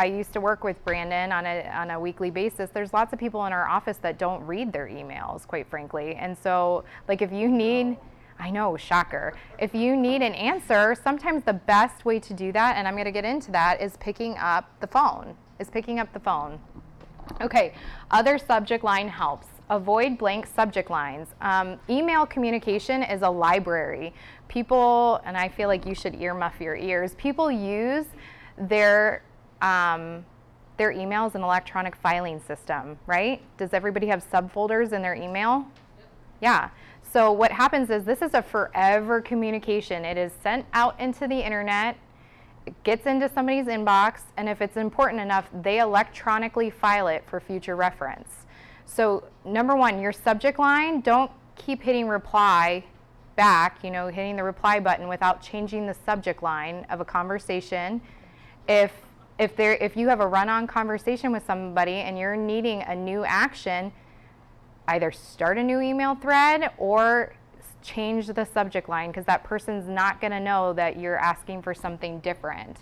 I 0.00 0.06
used 0.06 0.32
to 0.32 0.40
work 0.40 0.64
with 0.64 0.82
Brandon 0.82 1.30
on 1.30 1.44
a 1.44 1.68
on 1.74 1.90
a 1.90 2.00
weekly 2.00 2.30
basis. 2.30 2.70
There's 2.70 2.94
lots 2.94 3.12
of 3.12 3.18
people 3.18 3.44
in 3.44 3.52
our 3.52 3.68
office 3.68 3.98
that 3.98 4.16
don't 4.16 4.42
read 4.46 4.72
their 4.72 4.86
emails, 4.86 5.46
quite 5.46 5.68
frankly. 5.68 6.14
And 6.14 6.38
so, 6.38 6.84
like, 7.06 7.20
if 7.20 7.30
you 7.30 7.48
need 7.48 7.98
I 8.38 8.48
know, 8.50 8.78
shocker. 8.78 9.34
If 9.58 9.74
you 9.74 9.94
need 9.94 10.22
an 10.22 10.32
answer, 10.32 10.94
sometimes 10.94 11.44
the 11.44 11.52
best 11.52 12.06
way 12.06 12.18
to 12.20 12.32
do 12.32 12.50
that, 12.52 12.76
and 12.76 12.88
I'm 12.88 12.94
going 12.94 13.04
to 13.04 13.12
get 13.12 13.26
into 13.26 13.50
that, 13.50 13.82
is 13.82 13.98
picking 13.98 14.38
up 14.38 14.70
the 14.80 14.86
phone. 14.86 15.36
Is 15.58 15.68
picking 15.68 15.98
up 15.98 16.10
the 16.14 16.20
phone. 16.20 16.58
Okay, 17.42 17.74
other 18.10 18.38
subject 18.38 18.82
line 18.82 19.08
helps. 19.08 19.48
Avoid 19.68 20.16
blank 20.16 20.46
subject 20.46 20.88
lines. 20.88 21.28
Um, 21.42 21.78
email 21.90 22.24
communication 22.24 23.02
is 23.02 23.20
a 23.20 23.28
library. 23.28 24.14
People, 24.48 25.20
and 25.26 25.36
I 25.36 25.50
feel 25.50 25.68
like 25.68 25.84
you 25.84 25.94
should 25.94 26.14
earmuff 26.14 26.58
your 26.58 26.76
ears, 26.76 27.14
people 27.18 27.50
use 27.52 28.06
their 28.56 29.22
um, 29.62 30.24
their 30.76 30.90
email 30.92 31.26
is 31.26 31.34
an 31.34 31.42
electronic 31.42 31.94
filing 31.96 32.40
system, 32.40 32.98
right? 33.06 33.42
Does 33.58 33.72
everybody 33.72 34.06
have 34.06 34.28
subfolders 34.30 34.92
in 34.92 35.02
their 35.02 35.14
email? 35.14 35.66
Yeah. 36.40 36.70
So 37.12 37.32
what 37.32 37.50
happens 37.50 37.90
is 37.90 38.04
this 38.04 38.22
is 38.22 38.34
a 38.34 38.42
forever 38.42 39.20
communication. 39.20 40.04
It 40.04 40.16
is 40.16 40.32
sent 40.42 40.64
out 40.72 40.98
into 41.00 41.26
the 41.26 41.38
internet 41.38 41.96
it 42.66 42.82
gets 42.84 43.06
into 43.06 43.28
somebody's 43.28 43.66
inbox, 43.66 44.20
and 44.36 44.48
if 44.48 44.60
it's 44.60 44.76
important 44.76 45.20
enough, 45.20 45.48
they 45.62 45.80
electronically 45.80 46.70
file 46.70 47.08
it 47.08 47.24
for 47.26 47.40
future 47.40 47.74
reference. 47.74 48.28
So, 48.84 49.24
number 49.44 49.76
one, 49.76 50.00
your 50.00 50.12
subject 50.12 50.58
line, 50.58 51.00
don't 51.00 51.30
keep 51.56 51.82
hitting 51.82 52.08
reply 52.08 52.84
back, 53.36 53.82
you 53.82 53.90
know, 53.90 54.08
hitting 54.08 54.36
the 54.36 54.44
reply 54.44 54.80
button 54.80 55.08
without 55.08 55.40
changing 55.40 55.86
the 55.86 55.94
subject 56.06 56.42
line 56.42 56.86
of 56.90 57.00
a 57.00 57.04
conversation. 57.04 58.00
If 58.68 58.92
if 59.40 59.56
there 59.56 59.72
if 59.72 59.96
you 59.96 60.06
have 60.08 60.20
a 60.20 60.26
run-on 60.26 60.66
conversation 60.66 61.32
with 61.32 61.44
somebody 61.46 61.94
and 61.94 62.18
you're 62.18 62.36
needing 62.36 62.82
a 62.82 62.94
new 62.94 63.24
action, 63.24 63.90
either 64.88 65.10
start 65.10 65.56
a 65.56 65.62
new 65.62 65.80
email 65.80 66.14
thread 66.14 66.70
or 66.76 67.32
change 67.82 68.26
the 68.26 68.44
subject 68.44 68.88
line 68.90 69.08
because 69.10 69.24
that 69.24 69.42
person's 69.42 69.88
not 69.88 70.20
going 70.20 70.30
to 70.30 70.40
know 70.40 70.74
that 70.74 71.00
you're 71.00 71.16
asking 71.16 71.62
for 71.62 71.72
something 71.72 72.20
different. 72.20 72.76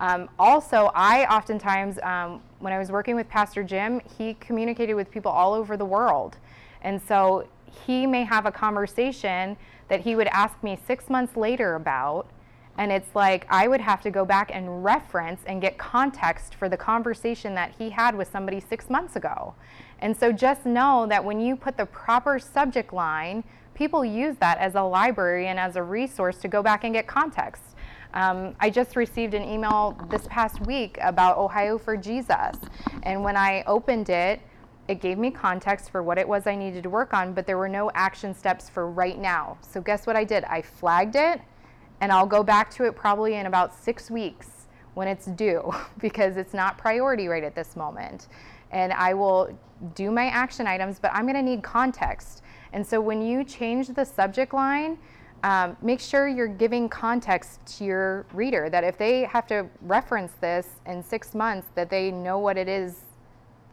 Um, 0.00 0.28
also, 0.38 0.90
I 0.94 1.24
oftentimes, 1.34 1.98
um, 2.02 2.42
when 2.58 2.74
I 2.74 2.78
was 2.78 2.90
working 2.90 3.14
with 3.14 3.28
Pastor 3.30 3.62
Jim, 3.62 4.00
he 4.18 4.34
communicated 4.34 4.94
with 4.94 5.10
people 5.10 5.32
all 5.32 5.54
over 5.54 5.78
the 5.78 5.84
world. 5.86 6.36
And 6.82 7.00
so 7.00 7.48
he 7.86 8.06
may 8.06 8.24
have 8.24 8.44
a 8.44 8.52
conversation 8.52 9.56
that 9.88 10.00
he 10.00 10.14
would 10.14 10.26
ask 10.28 10.62
me 10.62 10.78
six 10.86 11.08
months 11.08 11.36
later 11.38 11.76
about. 11.76 12.26
And 12.78 12.90
it's 12.90 13.14
like 13.14 13.46
I 13.50 13.68
would 13.68 13.80
have 13.80 14.00
to 14.02 14.10
go 14.10 14.24
back 14.24 14.50
and 14.52 14.82
reference 14.82 15.42
and 15.46 15.60
get 15.60 15.78
context 15.78 16.54
for 16.54 16.68
the 16.68 16.76
conversation 16.76 17.54
that 17.54 17.74
he 17.78 17.90
had 17.90 18.16
with 18.16 18.30
somebody 18.30 18.60
six 18.60 18.88
months 18.88 19.16
ago. 19.16 19.54
And 19.98 20.16
so 20.16 20.32
just 20.32 20.66
know 20.66 21.06
that 21.08 21.24
when 21.24 21.38
you 21.40 21.54
put 21.54 21.76
the 21.76 21.86
proper 21.86 22.38
subject 22.38 22.92
line, 22.92 23.44
people 23.74 24.04
use 24.04 24.36
that 24.38 24.58
as 24.58 24.74
a 24.74 24.82
library 24.82 25.48
and 25.48 25.58
as 25.58 25.76
a 25.76 25.82
resource 25.82 26.38
to 26.38 26.48
go 26.48 26.62
back 26.62 26.84
and 26.84 26.92
get 26.92 27.06
context. 27.06 27.62
Um, 28.14 28.54
I 28.60 28.68
just 28.68 28.96
received 28.96 29.34
an 29.34 29.42
email 29.42 29.98
this 30.10 30.26
past 30.28 30.60
week 30.66 30.98
about 31.00 31.38
Ohio 31.38 31.78
for 31.78 31.96
Jesus. 31.96 32.56
And 33.04 33.22
when 33.22 33.36
I 33.36 33.62
opened 33.66 34.10
it, 34.10 34.40
it 34.88 35.00
gave 35.00 35.16
me 35.16 35.30
context 35.30 35.90
for 35.90 36.02
what 36.02 36.18
it 36.18 36.26
was 36.26 36.46
I 36.46 36.54
needed 36.54 36.82
to 36.82 36.90
work 36.90 37.14
on, 37.14 37.32
but 37.32 37.46
there 37.46 37.56
were 37.56 37.68
no 37.68 37.90
action 37.94 38.34
steps 38.34 38.68
for 38.68 38.90
right 38.90 39.18
now. 39.18 39.56
So, 39.62 39.80
guess 39.80 40.06
what 40.06 40.16
I 40.16 40.24
did? 40.24 40.44
I 40.44 40.60
flagged 40.60 41.14
it, 41.14 41.40
and 42.02 42.10
I'll 42.10 42.26
go 42.26 42.42
back 42.42 42.68
to 42.72 42.84
it 42.84 42.96
probably 42.96 43.36
in 43.36 43.46
about 43.46 43.72
six 43.72 44.10
weeks 44.10 44.66
when 44.94 45.06
it's 45.06 45.26
due 45.26 45.72
because 46.00 46.36
it's 46.36 46.52
not 46.52 46.76
priority 46.76 47.28
right 47.28 47.44
at 47.44 47.54
this 47.54 47.76
moment. 47.76 48.28
And 48.72 48.92
I 48.92 49.14
will 49.14 49.56
do 49.94 50.10
my 50.10 50.26
action 50.26 50.66
items, 50.66 50.98
but 50.98 51.12
I'm 51.14 51.22
going 51.22 51.36
to 51.36 51.42
need 51.42 51.62
context. 51.62 52.42
And 52.72 52.86
so, 52.86 53.00
when 53.00 53.22
you 53.22 53.44
change 53.44 53.88
the 53.88 54.04
subject 54.04 54.52
line, 54.52 54.98
um, 55.44 55.76
make 55.82 56.00
sure 56.00 56.26
you're 56.26 56.48
giving 56.48 56.88
context 56.88 57.64
to 57.78 57.84
your 57.84 58.26
reader 58.32 58.70
that 58.70 58.82
if 58.84 58.96
they 58.96 59.24
have 59.24 59.46
to 59.48 59.66
reference 59.82 60.32
this 60.40 60.68
in 60.86 61.02
six 61.02 61.34
months 61.34 61.68
that 61.74 61.90
they 61.90 62.10
know 62.10 62.38
what 62.38 62.56
it 62.56 62.68
is 62.68 63.00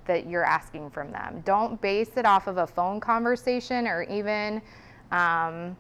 that 0.06 0.28
you're 0.28 0.44
asking 0.44 0.90
from 0.90 1.12
them 1.12 1.44
don't 1.46 1.80
base 1.80 2.18
it 2.18 2.26
off 2.26 2.48
of 2.48 2.58
a 2.58 2.66
phone 2.66 3.00
conversation 3.00 3.88
or 3.88 4.02
even 4.04 4.60
um, 5.12 5.78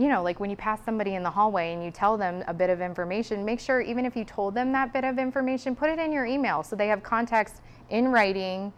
you 0.00 0.08
know 0.08 0.22
like 0.22 0.40
when 0.40 0.48
you 0.48 0.56
pass 0.56 0.80
somebody 0.84 1.14
in 1.14 1.22
the 1.22 1.30
hallway 1.30 1.74
and 1.74 1.84
you 1.84 1.90
tell 1.90 2.16
them 2.16 2.42
a 2.48 2.54
bit 2.54 2.70
of 2.70 2.80
information 2.80 3.44
make 3.44 3.60
sure 3.60 3.82
even 3.82 4.06
if 4.06 4.16
you 4.16 4.24
told 4.24 4.54
them 4.54 4.72
that 4.72 4.92
bit 4.94 5.04
of 5.04 5.18
information 5.18 5.76
put 5.76 5.90
it 5.90 5.98
in 5.98 6.10
your 6.10 6.24
email 6.24 6.62
so 6.62 6.74
they 6.74 6.88
have 6.88 7.02
context 7.02 7.60
in 7.90 8.08
writing 8.08 8.72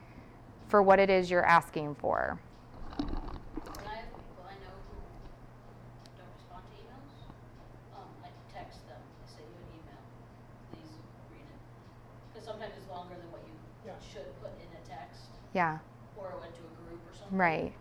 for 0.68 0.82
what 0.82 0.98
it 0.98 1.08
is 1.08 1.30
you're 1.30 1.46
asking 1.46 1.94
for 1.94 2.40
And 2.98 3.08
I 3.86 3.94
have 4.02 4.10
people 4.10 4.42
I 4.42 4.54
know 4.66 4.74
who 4.90 4.98
don't 6.18 6.26
respond 6.34 6.64
to 6.66 6.74
emails. 6.82 7.14
Um, 7.94 8.10
I 8.24 8.28
text 8.52 8.82
them, 8.88 8.98
I 8.98 9.26
send 9.30 9.46
you 9.46 9.62
an 9.62 9.70
email, 9.78 10.02
please 10.74 10.90
read 11.30 11.46
it. 11.46 11.60
Because 12.34 12.44
sometimes 12.50 12.74
it's 12.76 12.90
longer 12.90 13.14
than 13.14 13.30
what 13.30 13.42
you 13.46 13.54
Yeah. 13.86 13.94
should 14.02 14.26
put 14.42 14.50
in 14.58 14.66
a 14.74 14.82
text, 14.90 15.30
yeah 15.54 15.78
or 16.18 16.34
it 16.34 16.40
went 16.42 16.54
to 16.58 16.62
a 16.66 16.72
group 16.82 16.98
or 17.06 17.14
something. 17.14 17.38
right 17.38 17.72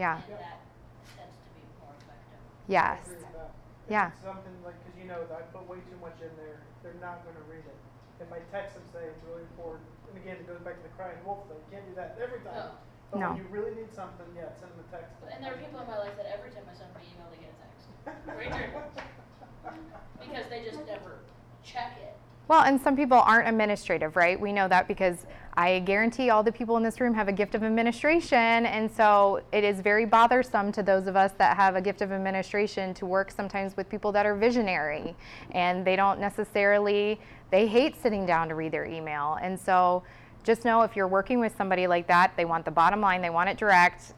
yeah 0.00 0.16
And 0.24 0.32
that 0.40 0.64
tends 1.12 1.36
to 1.44 1.50
be 1.52 1.64
more 1.82 1.92
effective. 2.00 2.40
Yes 2.68 2.98
I 2.98 3.02
agree 3.02 3.22
with 3.22 3.32
that. 3.34 3.50
If 3.86 3.90
Yeah. 3.90 4.10
Something 4.22 4.56
like, 4.66 4.78
cause 4.82 4.96
you 4.98 5.06
know, 5.06 5.22
I 5.30 5.42
put 5.54 5.62
way 5.70 5.78
too 5.86 5.98
much 6.02 6.18
in 6.22 6.30
there, 6.36 6.58
they're 6.82 6.98
not 7.00 7.22
gonna 7.22 7.42
read 7.46 7.62
it. 7.62 7.78
If 8.18 8.32
I 8.32 8.40
text 8.50 8.74
them, 8.74 8.84
say 8.92 9.06
it's 9.06 9.22
really 9.28 9.42
important, 9.54 9.86
and 10.10 10.16
again, 10.18 10.36
it 10.40 10.46
goes 10.48 10.58
back 10.66 10.76
to 10.80 10.82
the 10.82 10.94
crying 10.98 11.20
wolf 11.24 11.46
thing, 11.46 11.58
you 11.60 11.70
can't 11.70 11.86
do 11.86 11.94
that 11.94 12.18
every 12.20 12.40
time. 12.42 12.54
No. 12.56 12.70
But 13.12 13.18
No. 13.20 13.28
when 13.30 13.38
you 13.38 13.46
really 13.54 13.74
need 13.76 13.92
something, 13.94 14.26
yeah, 14.34 14.50
send 14.58 14.72
them 14.74 14.82
a 14.82 14.88
text. 14.90 15.14
And 15.30 15.38
there 15.44 15.54
are 15.54 15.60
people 15.60 15.78
in 15.80 15.86
my 15.86 15.98
life 15.98 16.16
that 16.16 16.26
every 16.26 16.50
time 16.50 16.64
I 16.66 16.74
send 16.74 16.90
them 16.90 17.02
an 17.02 17.06
email, 17.06 17.28
they 17.30 17.38
get 17.44 17.52
a 17.54 17.58
text. 17.62 17.86
Richard, 18.34 18.72
because 20.20 20.46
they 20.50 20.64
just 20.64 20.82
never 20.86 21.20
check 21.62 21.92
it. 22.02 22.14
Well, 22.48 22.62
and 22.62 22.80
some 22.80 22.96
people 22.96 23.18
aren't 23.18 23.48
administrative, 23.48 24.16
right? 24.16 24.38
We 24.38 24.52
know 24.52 24.68
that 24.68 24.86
because 24.88 25.26
I 25.58 25.78
guarantee 25.78 26.28
all 26.28 26.42
the 26.42 26.52
people 26.52 26.76
in 26.76 26.82
this 26.82 27.00
room 27.00 27.14
have 27.14 27.28
a 27.28 27.32
gift 27.32 27.54
of 27.54 27.62
administration. 27.62 28.66
And 28.66 28.90
so 28.90 29.40
it 29.52 29.64
is 29.64 29.80
very 29.80 30.04
bothersome 30.04 30.70
to 30.72 30.82
those 30.82 31.06
of 31.06 31.16
us 31.16 31.32
that 31.38 31.56
have 31.56 31.76
a 31.76 31.80
gift 31.80 32.02
of 32.02 32.12
administration 32.12 32.92
to 32.94 33.06
work 33.06 33.30
sometimes 33.30 33.74
with 33.74 33.88
people 33.88 34.12
that 34.12 34.26
are 34.26 34.36
visionary 34.36 35.16
and 35.52 35.82
they 35.84 35.96
don't 35.96 36.20
necessarily, 36.20 37.18
they 37.50 37.66
hate 37.66 38.00
sitting 38.02 38.26
down 38.26 38.48
to 38.48 38.54
read 38.54 38.70
their 38.70 38.84
email. 38.84 39.38
And 39.40 39.58
so 39.58 40.02
just 40.44 40.66
know 40.66 40.82
if 40.82 40.94
you're 40.94 41.08
working 41.08 41.40
with 41.40 41.56
somebody 41.56 41.86
like 41.86 42.06
that, 42.08 42.36
they 42.36 42.44
want 42.44 42.66
the 42.66 42.70
bottom 42.70 43.00
line, 43.00 43.22
they 43.22 43.30
want 43.30 43.48
it 43.48 43.56
direct, 43.56 44.12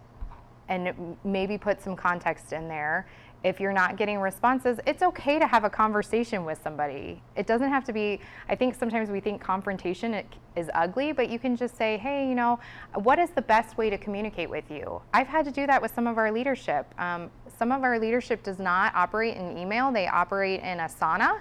and 0.68 1.16
maybe 1.24 1.56
put 1.56 1.80
some 1.80 1.96
context 1.96 2.52
in 2.52 2.68
there. 2.68 3.06
If 3.44 3.60
you're 3.60 3.72
not 3.72 3.96
getting 3.96 4.18
responses, 4.18 4.80
it's 4.86 5.02
okay 5.02 5.38
to 5.38 5.46
have 5.46 5.62
a 5.64 5.70
conversation 5.70 6.44
with 6.44 6.60
somebody. 6.62 7.22
It 7.36 7.46
doesn't 7.46 7.68
have 7.68 7.84
to 7.84 7.92
be, 7.92 8.20
I 8.48 8.56
think 8.56 8.74
sometimes 8.74 9.10
we 9.10 9.20
think 9.20 9.40
confrontation 9.40 10.24
is 10.56 10.68
ugly, 10.74 11.12
but 11.12 11.30
you 11.30 11.38
can 11.38 11.56
just 11.56 11.76
say, 11.76 11.98
hey, 11.98 12.28
you 12.28 12.34
know, 12.34 12.58
what 12.94 13.18
is 13.18 13.30
the 13.30 13.42
best 13.42 13.78
way 13.78 13.90
to 13.90 13.98
communicate 13.98 14.50
with 14.50 14.68
you? 14.70 15.00
I've 15.14 15.28
had 15.28 15.44
to 15.44 15.52
do 15.52 15.66
that 15.68 15.80
with 15.80 15.94
some 15.94 16.08
of 16.08 16.18
our 16.18 16.32
leadership. 16.32 16.92
Um, 16.98 17.30
some 17.58 17.70
of 17.70 17.84
our 17.84 17.98
leadership 17.98 18.42
does 18.42 18.58
not 18.58 18.94
operate 18.94 19.36
in 19.36 19.56
email, 19.56 19.92
they 19.92 20.08
operate 20.08 20.60
in 20.60 20.78
Asana 20.78 21.40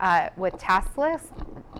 uh, 0.00 0.30
with 0.36 0.58
task 0.58 0.96
lists, 0.98 1.30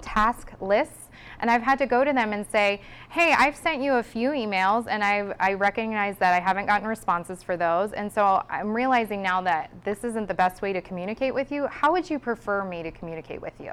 task 0.01 0.53
lists. 0.61 1.08
And 1.41 1.51
I've 1.51 1.63
had 1.63 1.79
to 1.79 1.87
go 1.87 2.05
to 2.05 2.13
them 2.13 2.33
and 2.33 2.47
say, 2.51 2.81
hey, 3.11 3.35
I've 3.37 3.57
sent 3.57 3.83
you 3.83 3.95
a 3.95 4.03
few 4.03 4.31
emails 4.31 4.87
and 4.89 5.05
I've, 5.05 5.35
I 5.39 5.55
recognize 5.55 6.19
that 6.19 6.35
I 6.35 6.41
haven't 6.41 6.67
gotten 6.67 6.87
responses 6.87 7.43
for 7.43 7.57
those. 7.57 7.93
And 7.93 8.13
so 8.13 8.45
I'm 8.51 8.75
realizing 8.75 9.23
now 9.23 9.41
that 9.43 9.71
this 9.85 10.05
isn't 10.05 10.27
the 10.27 10.35
best 10.35 10.63
way 10.63 10.73
to 10.73 10.81
communicate 10.81 11.33
with 11.35 11.53
you. 11.53 11.67
How 11.67 11.93
would 11.93 12.09
you 12.11 12.19
prefer 12.19 12.65
me 12.65 12.83
to 12.83 12.91
communicate 12.91 13.41
with 13.41 13.55
you? 13.61 13.73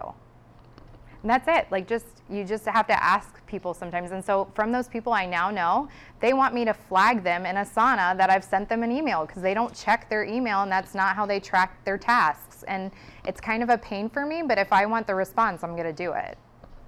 And 1.24 1.30
that's 1.32 1.48
it. 1.48 1.66
Like 1.72 1.88
just 1.88 2.06
you 2.30 2.44
just 2.44 2.66
have 2.66 2.86
to 2.86 3.04
ask 3.04 3.44
people 3.48 3.74
sometimes. 3.74 4.12
And 4.12 4.24
so 4.24 4.48
from 4.54 4.72
those 4.72 4.88
people 4.88 5.12
I 5.12 5.26
now 5.26 5.50
know, 5.50 5.90
they 6.20 6.34
want 6.34 6.54
me 6.54 6.66
to 6.66 6.74
flag 6.74 7.24
them 7.24 7.48
in 7.48 7.56
Asana 7.56 8.16
that 8.16 8.30
I've 8.30 8.44
sent 8.44 8.70
them 8.70 8.84
an 8.84 8.92
email 8.92 9.26
because 9.26 9.42
they 9.42 9.56
don't 9.56 9.74
check 9.74 10.08
their 10.08 10.24
email 10.24 10.62
and 10.62 10.72
that's 10.72 10.94
not 10.94 11.16
how 11.16 11.26
they 11.26 11.40
track 11.40 11.84
their 11.84 11.98
tasks. 11.98 12.64
And 12.68 12.92
it's 13.26 13.42
kind 13.42 13.64
of 13.64 13.70
a 13.70 13.78
pain 13.80 14.08
for 14.08 14.24
me, 14.24 14.44
but 14.44 14.60
if 14.60 14.72
I 14.72 14.86
want 14.86 15.08
the 15.08 15.16
response, 15.16 15.64
I'm 15.64 15.72
going 15.72 15.88
to 15.88 15.94
do 15.94 16.12
it. 16.12 16.38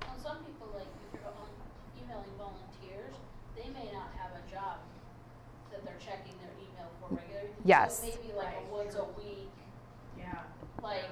Well, 0.02 0.16
some 0.24 0.38
people, 0.46 0.70
like, 0.76 0.86
if 1.14 1.20
you're 1.20 1.32
on 1.34 1.50
emailing 1.98 2.30
volunteers, 2.38 3.16
they 3.56 3.70
may 3.74 3.92
not 3.92 4.10
have 4.18 4.32
a 4.38 4.52
job 4.52 4.78
that 5.72 5.84
they're 5.84 5.98
checking 6.00 6.34
their 6.38 6.54
email 6.62 6.90
for 7.02 7.16
regularly. 7.16 7.57
Yes. 7.68 8.00
So 8.00 8.06
maybe 8.06 8.34
like 8.38 8.48
Right, 8.48 8.56
a 8.72 8.74
once 8.74 8.96
a 8.96 9.04
week, 9.20 9.52
Yeah. 10.18 10.40
like, 10.82 11.10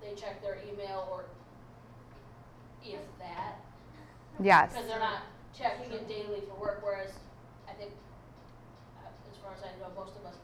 they 0.00 0.14
check 0.14 0.42
their 0.42 0.58
email 0.68 1.08
or 1.12 1.24
if 2.84 3.00
that. 3.20 3.60
Yes. 4.42 4.72
Because 4.72 4.88
they're 4.88 4.98
not 4.98 5.22
checking 5.56 5.92
it 5.92 6.08
daily 6.08 6.42
for 6.48 6.60
work, 6.60 6.80
whereas 6.82 7.12
I 7.68 7.72
think, 7.74 7.92
uh, 8.98 9.08
as 9.30 9.36
far 9.38 9.52
as 9.52 9.62
I 9.62 9.78
know, 9.78 9.94
most 9.94 10.16
of 10.16 10.26
us, 10.26 10.34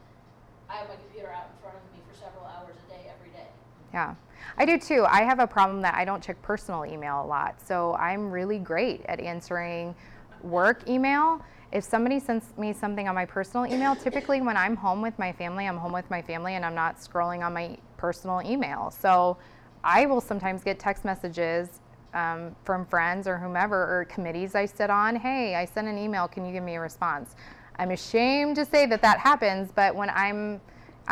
I 0.69 0.75
have 0.77 0.87
my 0.87 0.95
computer 0.95 1.29
out 1.29 1.47
in 1.51 1.61
front 1.61 1.75
of 1.75 1.83
me 1.91 1.99
for 2.09 2.15
several 2.15 2.45
hours 2.45 2.77
a 2.87 2.89
day, 2.89 3.11
every 3.13 3.31
day. 3.31 3.47
Yeah, 3.91 4.15
I 4.57 4.65
do 4.65 4.77
too. 4.79 5.05
I 5.09 5.23
have 5.23 5.39
a 5.39 5.47
problem 5.47 5.81
that 5.81 5.95
I 5.95 6.05
don't 6.05 6.23
check 6.23 6.41
personal 6.41 6.85
email 6.85 7.21
a 7.21 7.27
lot. 7.27 7.59
So 7.59 7.95
I'm 7.95 8.31
really 8.31 8.59
great 8.59 9.01
at 9.07 9.19
answering 9.19 9.93
work 10.41 10.87
email. 10.87 11.41
If 11.71 11.83
somebody 11.83 12.19
sends 12.19 12.45
me 12.57 12.73
something 12.73 13.07
on 13.07 13.15
my 13.15 13.25
personal 13.25 13.65
email, 13.71 13.95
typically 13.95 14.41
when 14.41 14.57
I'm 14.57 14.75
home 14.75 15.01
with 15.01 15.17
my 15.19 15.31
family, 15.31 15.67
I'm 15.67 15.77
home 15.77 15.93
with 15.93 16.09
my 16.09 16.21
family 16.21 16.55
and 16.55 16.65
I'm 16.65 16.75
not 16.75 16.97
scrolling 16.97 17.45
on 17.45 17.53
my 17.53 17.77
personal 17.97 18.41
email. 18.43 18.91
So 18.91 19.37
I 19.83 20.05
will 20.07 20.21
sometimes 20.21 20.63
get 20.63 20.79
text 20.79 21.05
messages 21.05 21.81
um, 22.13 22.55
from 22.63 22.85
friends 22.85 23.27
or 23.27 23.37
whomever 23.37 23.75
or 23.75 24.05
committees 24.05 24.55
I 24.55 24.65
sit 24.65 24.89
on. 24.89 25.15
Hey, 25.15 25.55
I 25.55 25.65
sent 25.65 25.87
an 25.87 25.97
email. 25.97 26.27
Can 26.27 26.45
you 26.45 26.51
give 26.51 26.63
me 26.63 26.75
a 26.75 26.81
response? 26.81 27.35
I'm 27.77 27.91
ashamed 27.91 28.55
to 28.57 28.65
say 28.65 28.85
that 28.87 29.01
that 29.03 29.19
happens, 29.19 29.71
but 29.73 29.95
when 29.95 30.09
I'm 30.09 30.59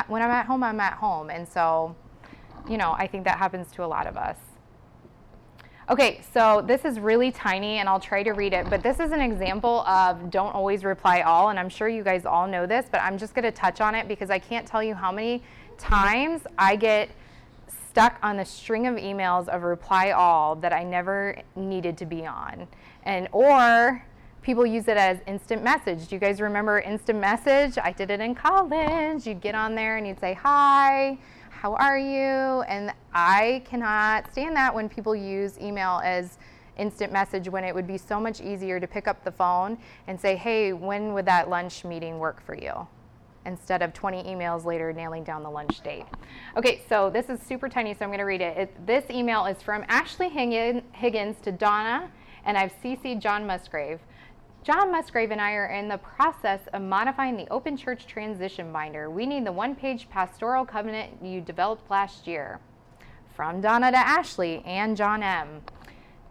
when 0.08 0.22
I'm 0.22 0.30
at 0.30 0.46
home, 0.46 0.64
I'm 0.64 0.80
at 0.80 0.94
home, 0.94 1.30
and 1.30 1.48
so 1.48 1.96
you 2.70 2.78
know, 2.78 2.94
I 2.98 3.08
think 3.08 3.24
that 3.24 3.38
happens 3.38 3.72
to 3.72 3.84
a 3.84 3.88
lot 3.88 4.06
of 4.06 4.18
us. 4.18 4.38
Okay, 5.90 6.20
so 6.34 6.62
this 6.68 6.84
is 6.84 7.00
really 7.00 7.32
tiny 7.32 7.78
and 7.78 7.88
I'll 7.88 8.00
try 8.00 8.22
to 8.22 8.32
read 8.32 8.52
it, 8.52 8.70
but 8.70 8.84
this 8.84 9.00
is 9.00 9.14
an 9.14 9.22
example 9.22 9.88
of 9.88 10.30
don't 10.30 10.54
always 10.54 10.84
reply 10.84 11.22
all, 11.22 11.48
and 11.48 11.58
I'm 11.58 11.70
sure 11.70 11.88
you 11.88 12.04
guys 12.04 12.26
all 12.26 12.46
know 12.46 12.66
this, 12.66 12.88
but 12.92 13.02
I'm 13.02 13.18
just 13.18 13.34
gonna 13.34 13.54
touch 13.54 13.80
on 13.80 13.96
it 13.96 14.06
because 14.06 14.30
I 14.30 14.38
can't 14.38 14.68
tell 14.68 14.84
you 14.84 14.94
how 14.94 15.14
many 15.14 15.42
times 15.78 16.42
I 16.58 16.76
get 16.76 17.10
stuck 17.90 18.18
on 18.22 18.36
the 18.36 18.44
string 18.44 18.86
of 18.86 18.96
emails 18.96 19.48
of 19.48 19.64
reply 19.64 20.12
all 20.12 20.58
that 20.58 20.74
I 20.74 20.84
never 20.84 21.38
needed 21.56 21.98
to 22.00 22.06
be 22.06 22.26
on. 22.26 22.68
And 23.04 23.30
or 23.32 24.04
people 24.42 24.66
use 24.66 24.90
it 24.90 24.98
as 24.98 25.20
instant 25.26 25.64
message. 25.64 26.10
Do 26.10 26.16
you 26.16 26.20
guys 26.20 26.42
remember 26.42 26.80
instant 26.80 27.20
message? 27.20 27.78
I 27.82 27.94
did 27.94 28.12
it 28.12 28.20
in 28.20 28.36
college. 28.36 29.26
You'd 29.26 29.40
get 29.40 29.56
on 29.56 29.74
there 29.74 29.96
and 29.96 30.06
you'd 30.06 30.20
say, 30.20 30.34
Hi, 30.34 31.18
how 31.58 31.74
are 31.74 31.98
you? 31.98 32.62
And 32.68 32.94
I 33.14 33.64
cannot 33.66 34.32
stand 34.32 34.56
that 34.56 34.74
when 34.74 34.88
people 34.88 35.16
use 35.16 35.58
email 35.60 36.02
as 36.04 36.38
instant 36.78 37.12
message 37.12 37.50
when 37.50 37.64
it 37.64 37.74
would 37.74 37.88
be 37.88 37.98
so 37.98 38.20
much 38.20 38.42
easier 38.42 38.80
to 38.80 38.86
pick 38.86 39.08
up 39.08 39.24
the 39.24 39.32
phone 39.32 39.78
and 40.06 40.22
say, 40.22 40.36
Hey, 40.36 40.74
when 40.74 41.14
would 41.16 41.26
that 41.26 41.50
lunch 41.50 41.84
meeting 41.84 42.20
work 42.20 42.46
for 42.46 42.56
you? 42.56 42.88
instead 43.46 43.82
of 43.82 43.94
20 43.94 44.24
emails 44.24 44.66
later 44.66 44.92
nailing 44.92 45.24
down 45.24 45.42
the 45.42 45.50
lunch 45.50 45.80
date. 45.80 46.04
Okay, 46.58 46.82
so 46.90 47.10
this 47.10 47.30
is 47.30 47.40
super 47.42 47.70
tiny, 47.70 47.94
so 47.94 48.00
I'm 48.04 48.10
going 48.10 48.20
to 48.20 48.26
read 48.26 48.42
it. 48.42 48.58
it. 48.58 48.86
This 48.86 49.10
email 49.10 49.46
is 49.46 49.62
from 49.62 49.86
Ashley 49.88 50.28
Higgins 50.28 51.38
to 51.44 51.52
Donna, 51.54 52.12
and 52.44 52.58
I've 52.58 52.74
CC'd 52.84 53.22
John 53.22 53.48
Musgrave. 53.48 54.02
John 54.68 54.92
Musgrave 54.92 55.32
and 55.32 55.40
I 55.40 55.54
are 55.54 55.68
in 55.68 55.88
the 55.88 55.98
process 55.98 56.60
of 56.74 56.82
modifying 56.82 57.38
the 57.38 57.48
Open 57.48 57.78
Church 57.78 58.06
Transition 58.06 58.74
Binder. 58.74 59.10
We 59.10 59.26
need 59.26 59.46
the 59.46 59.52
one 59.54 59.76
page 59.76 60.10
pastoral 60.10 60.66
covenant 60.66 61.24
you 61.24 61.40
developed 61.40 61.90
last 61.90 62.28
year. 62.28 62.60
From 63.34 63.62
Donna 63.62 63.92
to 63.92 63.98
Ashley 63.98 64.62
and 64.66 64.98
John 64.98 65.24
M. 65.24 65.62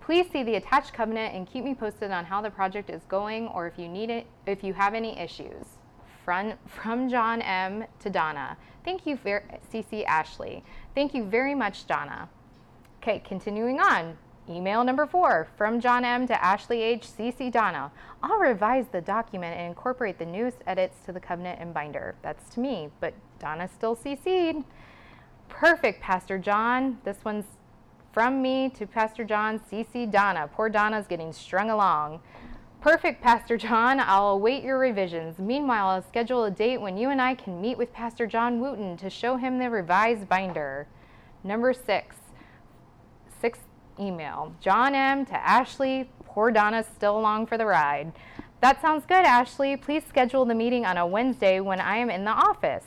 Please 0.02 0.26
see 0.30 0.42
the 0.42 0.56
attached 0.56 0.92
covenant 0.92 1.34
and 1.34 1.46
keep 1.46 1.64
me 1.64 1.74
posted 1.74 2.10
on 2.10 2.26
how 2.26 2.42
the 2.42 2.50
project 2.50 2.90
is 2.90 3.00
going 3.08 3.48
or 3.48 3.66
if 3.66 3.78
you 3.78 3.88
need 3.88 4.10
it 4.10 4.26
if 4.44 4.62
you 4.62 4.74
have 4.74 4.92
any 4.92 5.18
issues 5.18 5.64
from, 6.22 6.52
from 6.66 7.08
John 7.08 7.40
M. 7.40 7.86
to 8.00 8.10
Donna. 8.10 8.58
Thank 8.84 9.06
you, 9.06 9.16
CC 9.16 10.04
Ashley. 10.04 10.62
Thank 10.94 11.14
you 11.14 11.24
very 11.24 11.54
much, 11.54 11.86
Donna. 11.86 12.28
Okay, 13.02 13.22
continuing 13.26 13.80
on. 13.80 14.18
Email 14.48 14.84
number 14.84 15.06
four 15.06 15.48
from 15.56 15.80
John 15.80 16.04
M. 16.04 16.26
to 16.28 16.44
Ashley 16.44 16.80
H. 16.80 17.08
CC 17.08 17.50
Donna. 17.50 17.90
I'll 18.22 18.38
revise 18.38 18.86
the 18.92 19.00
document 19.00 19.58
and 19.58 19.66
incorporate 19.66 20.18
the 20.18 20.26
newest 20.26 20.58
edits 20.68 20.98
to 21.06 21.12
the 21.12 21.18
covenant 21.18 21.60
and 21.60 21.74
binder. 21.74 22.14
That's 22.22 22.48
to 22.54 22.60
me, 22.60 22.90
but 23.00 23.12
Donna 23.40 23.68
still 23.68 23.96
CC'd. 23.96 24.64
Perfect, 25.48 26.00
Pastor 26.00 26.38
John. 26.38 26.98
This 27.04 27.18
one's 27.24 27.46
from 28.12 28.40
me 28.40 28.68
to 28.70 28.86
Pastor 28.86 29.24
John, 29.24 29.58
CC 29.58 30.10
Donna. 30.10 30.48
Poor 30.52 30.68
Donna's 30.68 31.08
getting 31.08 31.32
strung 31.32 31.68
along. 31.68 32.20
Perfect, 32.80 33.20
Pastor 33.20 33.56
John. 33.56 33.98
I'll 33.98 34.30
await 34.30 34.62
your 34.62 34.78
revisions. 34.78 35.40
Meanwhile, 35.40 35.88
I'll 35.88 36.02
schedule 36.02 36.44
a 36.44 36.50
date 36.52 36.80
when 36.80 36.96
you 36.96 37.10
and 37.10 37.20
I 37.20 37.34
can 37.34 37.60
meet 37.60 37.76
with 37.76 37.92
Pastor 37.92 38.26
John 38.26 38.60
Wooten 38.60 38.96
to 38.98 39.10
show 39.10 39.36
him 39.36 39.58
the 39.58 39.68
revised 39.68 40.28
binder. 40.28 40.86
Number 41.42 41.72
six, 41.72 42.16
email. 43.98 44.52
John 44.60 44.94
M. 44.94 45.24
to 45.26 45.34
Ashley. 45.34 46.10
Poor 46.24 46.50
Donna's 46.50 46.86
still 46.94 47.18
along 47.18 47.46
for 47.46 47.56
the 47.56 47.66
ride. 47.66 48.12
That 48.60 48.80
sounds 48.80 49.04
good, 49.06 49.24
Ashley. 49.24 49.76
Please 49.76 50.02
schedule 50.08 50.44
the 50.44 50.54
meeting 50.54 50.86
on 50.86 50.96
a 50.96 51.06
Wednesday 51.06 51.60
when 51.60 51.80
I 51.80 51.96
am 51.96 52.10
in 52.10 52.24
the 52.24 52.30
office. 52.30 52.86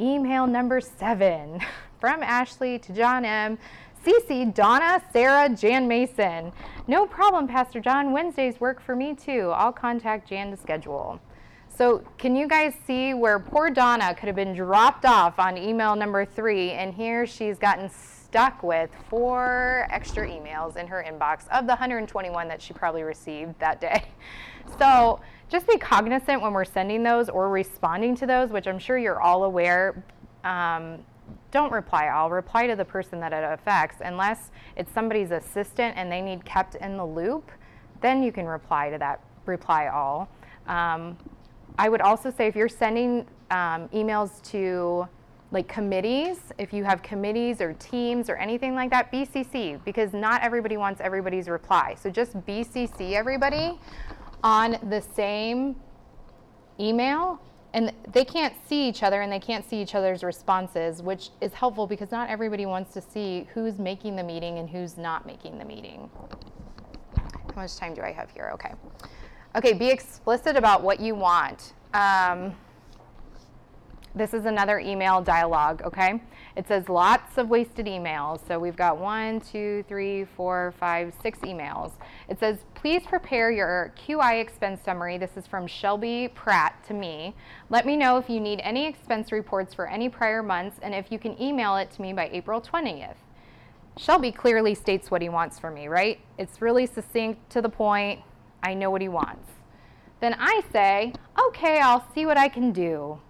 Email 0.00 0.46
number 0.46 0.80
seven 0.80 1.60
from 2.00 2.22
Ashley 2.22 2.78
to 2.80 2.92
John 2.92 3.24
M. 3.24 3.58
CC, 4.04 4.52
Donna, 4.52 5.02
Sarah, 5.12 5.48
Jan 5.48 5.88
Mason. 5.88 6.52
No 6.86 7.06
problem, 7.06 7.48
Pastor 7.48 7.80
John. 7.80 8.12
Wednesdays 8.12 8.60
work 8.60 8.82
for 8.82 8.94
me 8.94 9.14
too. 9.14 9.50
I'll 9.54 9.72
contact 9.72 10.28
Jan 10.28 10.50
to 10.50 10.56
schedule. 10.56 11.20
So, 11.76 12.04
can 12.18 12.36
you 12.36 12.46
guys 12.46 12.74
see 12.86 13.14
where 13.14 13.38
poor 13.38 13.70
Donna 13.70 14.14
could 14.14 14.26
have 14.26 14.36
been 14.36 14.54
dropped 14.54 15.04
off 15.04 15.38
on 15.38 15.56
email 15.56 15.96
number 15.96 16.24
three, 16.24 16.70
and 16.70 16.94
here 16.94 17.26
she's 17.26 17.58
gotten 17.58 17.88
stuck 18.34 18.64
with 18.64 18.90
four 19.08 19.86
extra 19.90 20.26
emails 20.26 20.76
in 20.76 20.88
her 20.88 21.06
inbox 21.08 21.46
of 21.56 21.66
the 21.66 21.70
121 21.70 22.48
that 22.48 22.60
she 22.60 22.72
probably 22.74 23.04
received 23.04 23.56
that 23.60 23.80
day. 23.80 24.04
So, 24.78 25.20
just 25.50 25.68
be 25.68 25.76
cognizant 25.76 26.40
when 26.40 26.54
we're 26.54 26.64
sending 26.64 27.02
those 27.02 27.28
or 27.28 27.50
responding 27.50 28.16
to 28.16 28.26
those, 28.26 28.48
which 28.48 28.66
I'm 28.66 28.78
sure 28.78 28.96
you're 28.96 29.20
all 29.20 29.44
aware. 29.44 30.02
Um, 30.42 31.04
don't 31.50 31.70
reply 31.70 32.08
all. 32.08 32.30
Reply 32.30 32.66
to 32.66 32.74
the 32.74 32.84
person 32.84 33.20
that 33.20 33.34
it 33.34 33.44
affects. 33.44 33.98
Unless 34.02 34.50
it's 34.74 34.90
somebody's 34.90 35.32
assistant 35.32 35.98
and 35.98 36.10
they 36.10 36.22
need 36.22 36.46
kept 36.46 36.76
in 36.76 36.96
the 36.96 37.04
loop, 37.04 37.50
then 38.00 38.22
you 38.22 38.32
can 38.32 38.46
reply 38.46 38.88
to 38.88 38.96
that 38.96 39.20
reply 39.44 39.88
all. 39.88 40.30
Um, 40.66 41.18
I 41.78 41.90
would 41.90 42.00
also 42.00 42.30
say 42.30 42.46
if 42.46 42.56
you're 42.56 42.66
sending 42.66 43.26
um, 43.50 43.90
emails 43.90 44.42
to 44.50 45.06
like 45.54 45.68
committees, 45.68 46.52
if 46.58 46.72
you 46.72 46.82
have 46.84 47.00
committees 47.02 47.60
or 47.60 47.72
teams 47.74 48.28
or 48.28 48.36
anything 48.36 48.74
like 48.74 48.90
that, 48.90 49.10
BCC 49.12 49.82
because 49.84 50.12
not 50.12 50.42
everybody 50.42 50.76
wants 50.76 51.00
everybody's 51.00 51.48
reply. 51.48 51.94
So 51.98 52.10
just 52.10 52.36
BCC 52.44 53.12
everybody 53.12 53.78
on 54.42 54.76
the 54.90 55.00
same 55.00 55.76
email 56.78 57.40
and 57.72 57.92
they 58.12 58.24
can't 58.24 58.54
see 58.68 58.88
each 58.88 59.02
other 59.02 59.22
and 59.22 59.32
they 59.32 59.38
can't 59.38 59.68
see 59.68 59.80
each 59.80 59.94
other's 59.94 60.24
responses, 60.24 61.02
which 61.02 61.30
is 61.40 61.52
helpful 61.54 61.86
because 61.86 62.10
not 62.10 62.28
everybody 62.28 62.66
wants 62.66 62.92
to 62.94 63.00
see 63.00 63.46
who's 63.54 63.78
making 63.78 64.16
the 64.16 64.22
meeting 64.22 64.58
and 64.58 64.68
who's 64.68 64.98
not 64.98 65.24
making 65.24 65.58
the 65.58 65.64
meeting. 65.64 66.10
How 67.16 67.62
much 67.62 67.76
time 67.76 67.94
do 67.94 68.02
I 68.02 68.10
have 68.10 68.30
here? 68.30 68.50
Okay. 68.54 68.72
Okay, 69.56 69.72
be 69.72 69.88
explicit 69.88 70.56
about 70.56 70.82
what 70.82 70.98
you 70.98 71.14
want. 71.14 71.74
Um, 71.94 72.56
this 74.14 74.32
is 74.32 74.44
another 74.44 74.78
email 74.78 75.20
dialogue, 75.20 75.82
okay? 75.84 76.22
It 76.56 76.68
says 76.68 76.88
lots 76.88 77.36
of 77.36 77.48
wasted 77.48 77.86
emails. 77.86 78.46
So 78.46 78.58
we've 78.60 78.76
got 78.76 78.96
one, 78.98 79.40
two, 79.40 79.84
three, 79.88 80.24
four, 80.24 80.72
five, 80.78 81.12
six 81.20 81.40
emails. 81.40 81.92
It 82.28 82.38
says, 82.38 82.58
please 82.74 83.02
prepare 83.04 83.50
your 83.50 83.92
QI 83.98 84.40
expense 84.40 84.80
summary. 84.84 85.18
This 85.18 85.36
is 85.36 85.48
from 85.48 85.66
Shelby 85.66 86.28
Pratt 86.34 86.84
to 86.86 86.94
me. 86.94 87.34
Let 87.70 87.86
me 87.86 87.96
know 87.96 88.16
if 88.16 88.30
you 88.30 88.38
need 88.38 88.60
any 88.62 88.86
expense 88.86 89.32
reports 89.32 89.74
for 89.74 89.88
any 89.88 90.08
prior 90.08 90.42
months 90.42 90.78
and 90.80 90.94
if 90.94 91.10
you 91.10 91.18
can 91.18 91.40
email 91.42 91.76
it 91.76 91.90
to 91.92 92.02
me 92.02 92.12
by 92.12 92.28
April 92.32 92.60
20th. 92.60 93.16
Shelby 93.96 94.30
clearly 94.30 94.74
states 94.74 95.10
what 95.10 95.22
he 95.22 95.28
wants 95.28 95.58
from 95.58 95.74
me, 95.74 95.88
right? 95.88 96.20
It's 96.38 96.62
really 96.62 96.86
succinct 96.86 97.50
to 97.50 97.60
the 97.60 97.68
point. 97.68 98.20
I 98.62 98.74
know 98.74 98.90
what 98.90 99.02
he 99.02 99.08
wants. 99.08 99.50
Then 100.20 100.36
I 100.38 100.62
say, 100.72 101.12
okay, 101.48 101.80
I'll 101.80 102.06
see 102.14 102.26
what 102.26 102.38
I 102.38 102.48
can 102.48 102.72
do. 102.72 103.20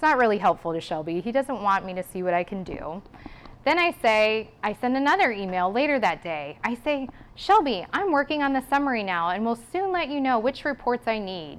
It's 0.00 0.08
not 0.08 0.16
really 0.16 0.38
helpful 0.38 0.72
to 0.72 0.80
Shelby. 0.80 1.20
He 1.20 1.30
doesn't 1.30 1.60
want 1.60 1.84
me 1.84 1.92
to 1.92 2.02
see 2.02 2.22
what 2.22 2.32
I 2.32 2.42
can 2.42 2.64
do. 2.64 3.02
Then 3.66 3.78
I 3.78 3.94
say, 4.00 4.50
I 4.62 4.72
send 4.72 4.96
another 4.96 5.30
email 5.30 5.70
later 5.70 5.98
that 5.98 6.22
day. 6.22 6.56
I 6.64 6.74
say, 6.76 7.06
Shelby, 7.34 7.84
I'm 7.92 8.10
working 8.10 8.42
on 8.42 8.54
the 8.54 8.62
summary 8.70 9.02
now 9.02 9.28
and 9.28 9.44
will 9.44 9.58
soon 9.70 9.92
let 9.92 10.08
you 10.08 10.18
know 10.18 10.38
which 10.38 10.64
reports 10.64 11.06
I 11.06 11.18
need. 11.18 11.58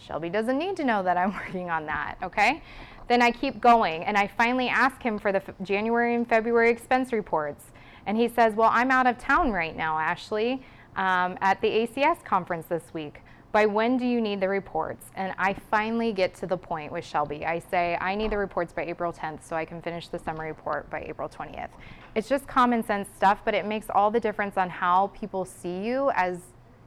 Shelby 0.00 0.28
doesn't 0.30 0.56
need 0.56 0.76
to 0.76 0.84
know 0.84 1.02
that 1.02 1.16
I'm 1.16 1.32
working 1.44 1.70
on 1.70 1.86
that, 1.86 2.18
okay? 2.22 2.62
Then 3.08 3.20
I 3.20 3.32
keep 3.32 3.60
going 3.60 4.04
and 4.04 4.16
I 4.16 4.28
finally 4.28 4.68
ask 4.68 5.02
him 5.02 5.18
for 5.18 5.32
the 5.32 5.42
F- 5.42 5.56
January 5.60 6.14
and 6.14 6.28
February 6.28 6.70
expense 6.70 7.12
reports. 7.12 7.64
And 8.06 8.16
he 8.16 8.28
says, 8.28 8.54
Well, 8.54 8.70
I'm 8.72 8.92
out 8.92 9.08
of 9.08 9.18
town 9.18 9.50
right 9.50 9.76
now, 9.76 9.98
Ashley, 9.98 10.62
um, 10.94 11.36
at 11.40 11.60
the 11.60 11.68
ACS 11.68 12.22
conference 12.22 12.66
this 12.66 12.94
week 12.94 13.23
by 13.54 13.66
when 13.66 13.96
do 13.96 14.04
you 14.04 14.20
need 14.20 14.40
the 14.40 14.48
reports? 14.48 15.06
And 15.14 15.32
I 15.38 15.54
finally 15.54 16.12
get 16.12 16.34
to 16.38 16.46
the 16.46 16.56
point 16.56 16.90
with 16.90 17.04
Shelby. 17.04 17.46
I 17.46 17.60
say, 17.60 17.96
I 18.00 18.16
need 18.16 18.32
the 18.32 18.36
reports 18.36 18.72
by 18.72 18.82
April 18.82 19.12
10th 19.12 19.44
so 19.44 19.54
I 19.54 19.64
can 19.64 19.80
finish 19.80 20.08
the 20.08 20.18
summary 20.18 20.48
report 20.48 20.90
by 20.90 21.02
April 21.02 21.28
20th. 21.28 21.68
It's 22.16 22.28
just 22.28 22.48
common 22.48 22.82
sense 22.82 23.08
stuff, 23.14 23.42
but 23.44 23.54
it 23.54 23.64
makes 23.64 23.86
all 23.94 24.10
the 24.10 24.18
difference 24.18 24.56
on 24.56 24.68
how 24.68 25.12
people 25.14 25.44
see 25.44 25.84
you 25.84 26.10
as 26.16 26.40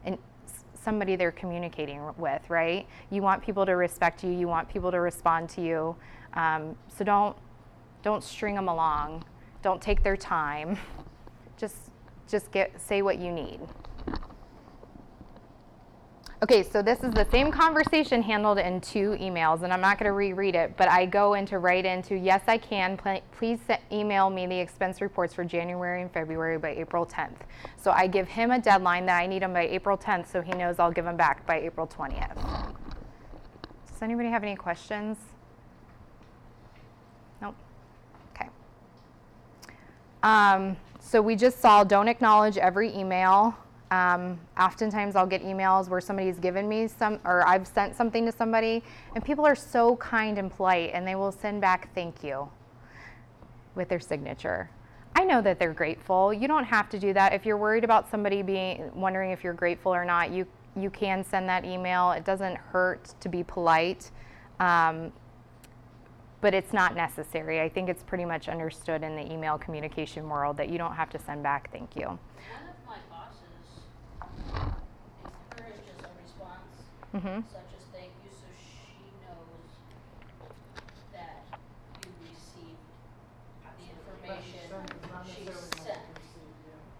an, 0.04 0.18
somebody 0.74 1.16
they're 1.16 1.32
communicating 1.32 2.02
with, 2.18 2.50
right? 2.50 2.86
You 3.08 3.22
want 3.22 3.42
people 3.42 3.64
to 3.64 3.72
respect 3.72 4.22
you, 4.22 4.30
you 4.30 4.46
want 4.46 4.68
people 4.68 4.90
to 4.90 5.00
respond 5.00 5.48
to 5.50 5.62
you. 5.62 5.96
Um, 6.34 6.76
so 6.94 7.02
don't, 7.02 7.34
don't 8.02 8.22
string 8.22 8.54
them 8.54 8.68
along, 8.68 9.24
don't 9.62 9.80
take 9.80 10.02
their 10.02 10.18
time. 10.18 10.76
Just, 11.56 11.90
just 12.28 12.52
get, 12.52 12.80
say 12.80 13.02
what 13.02 13.18
you 13.18 13.32
need. 13.32 13.58
Okay, 16.40 16.62
so 16.62 16.82
this 16.82 17.02
is 17.02 17.10
the 17.14 17.26
same 17.32 17.50
conversation 17.50 18.22
handled 18.22 18.58
in 18.58 18.80
two 18.80 19.16
emails, 19.20 19.64
and 19.64 19.72
I'm 19.72 19.80
not 19.80 19.98
going 19.98 20.06
to 20.06 20.12
reread 20.12 20.54
it, 20.54 20.76
but 20.76 20.88
I 20.88 21.04
go 21.04 21.34
into 21.34 21.58
right 21.58 21.84
into 21.84 22.14
yes, 22.14 22.42
I 22.46 22.58
can. 22.58 22.96
please 23.32 23.58
email 23.90 24.30
me 24.30 24.46
the 24.46 24.56
expense 24.56 25.00
reports 25.00 25.34
for 25.34 25.42
January 25.42 26.00
and 26.00 26.12
February 26.12 26.56
by 26.56 26.76
April 26.76 27.04
10th. 27.04 27.38
So 27.76 27.90
I 27.90 28.06
give 28.06 28.28
him 28.28 28.52
a 28.52 28.60
deadline 28.60 29.04
that 29.06 29.18
I 29.18 29.26
need 29.26 29.42
them 29.42 29.52
by 29.52 29.66
April 29.66 29.98
10th, 29.98 30.30
so 30.30 30.40
he 30.40 30.52
knows 30.52 30.78
I'll 30.78 30.92
give 30.92 31.06
them 31.06 31.16
back 31.16 31.44
by 31.44 31.58
April 31.58 31.88
20th. 31.88 32.36
Does 33.90 34.00
anybody 34.02 34.28
have 34.28 34.44
any 34.44 34.54
questions? 34.54 35.16
Nope. 37.42 37.56
Okay. 38.36 38.48
Um, 40.22 40.76
so 41.00 41.20
we 41.20 41.34
just 41.34 41.60
saw 41.60 41.82
don't 41.82 42.06
acknowledge 42.06 42.58
every 42.58 42.94
email. 42.94 43.56
Um, 43.90 44.38
oftentimes, 44.58 45.16
I'll 45.16 45.26
get 45.26 45.42
emails 45.42 45.88
where 45.88 46.00
somebody's 46.00 46.38
given 46.38 46.68
me 46.68 46.88
some, 46.88 47.20
or 47.24 47.46
I've 47.46 47.66
sent 47.66 47.96
something 47.96 48.26
to 48.26 48.32
somebody, 48.32 48.82
and 49.14 49.24
people 49.24 49.46
are 49.46 49.56
so 49.56 49.96
kind 49.96 50.38
and 50.38 50.50
polite, 50.50 50.90
and 50.92 51.06
they 51.06 51.14
will 51.14 51.32
send 51.32 51.60
back 51.60 51.92
thank 51.94 52.22
you. 52.22 52.48
with 53.74 53.88
their 53.88 54.00
signature. 54.00 54.68
I 55.16 55.24
know 55.24 55.40
that 55.42 55.58
they're 55.58 55.72
grateful. 55.72 56.32
You 56.34 56.48
don't 56.48 56.64
have 56.64 56.88
to 56.90 56.98
do 56.98 57.12
that. 57.14 57.32
If 57.32 57.46
you're 57.46 57.56
worried 57.56 57.84
about 57.84 58.10
somebody 58.10 58.42
being 58.42 58.90
wondering 58.94 59.30
if 59.30 59.42
you're 59.42 59.54
grateful 59.54 59.94
or 59.94 60.04
not, 60.04 60.30
you 60.30 60.46
you 60.76 60.90
can 60.90 61.24
send 61.24 61.48
that 61.48 61.64
email. 61.64 62.12
It 62.12 62.24
doesn't 62.24 62.56
hurt 62.56 63.14
to 63.20 63.28
be 63.28 63.42
polite. 63.42 64.10
Um, 64.60 65.12
but 66.40 66.54
it's 66.54 66.72
not 66.72 66.94
necessary. 66.94 67.60
I 67.60 67.68
think 67.68 67.88
it's 67.88 68.04
pretty 68.04 68.24
much 68.24 68.48
understood 68.48 69.02
in 69.02 69.16
the 69.16 69.32
email 69.32 69.58
communication 69.58 70.28
world 70.28 70.56
that 70.58 70.68
you 70.68 70.78
don't 70.78 70.94
have 70.94 71.10
to 71.10 71.18
send 71.18 71.42
back 71.42 71.72
thank 71.72 71.96
you. 71.96 72.06
One 72.06 72.18
of 72.68 72.76
my 72.86 72.98
bosses 73.10 73.42
encouraged 75.50 75.82
just 75.84 76.00
a 76.00 76.08
response 77.14 77.24
hmm 77.24 77.40
such 77.52 77.70
as 77.76 77.84
thank 77.92 78.12
you, 78.24 78.30
so 78.30 78.46
she 78.52 79.12
knows 79.24 79.70
that 81.12 81.44
you 82.04 82.10
received 82.28 82.84
the 83.78 83.86
information 83.88 84.60
she 85.24 85.46
sent. 85.52 85.98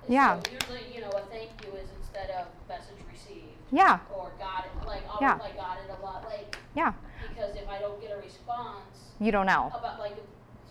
yeah. 0.09 0.41
So 0.41 0.51
usually, 0.51 0.95
you 0.95 1.01
know, 1.03 1.13
a 1.13 1.21
thank 1.29 1.51
you 1.61 1.75
is 1.77 1.89
instead 2.01 2.31
of 2.31 2.47
message 2.69 2.97
received 3.13 3.61
Yeah, 3.71 4.01
or 4.15 4.31
got 4.39 4.65
it, 4.65 4.73
like 4.87 5.03
I'll 5.11 5.21
Yeah. 5.21 5.35
reply 5.35 5.53
got 5.57 5.77
it 5.85 5.91
a 5.93 6.01
lot, 6.05 6.25
like, 6.25 6.49
yeah. 6.75 6.93
because 7.21 7.55
if 7.57 7.69
I 7.69 7.79
don't 7.79 8.01
get 8.01 8.13
a 8.13 8.17
response 8.17 9.13
You 9.21 9.33
don't 9.33 9.47
know. 9.47 9.71
about 9.75 9.99
like, 9.99 10.17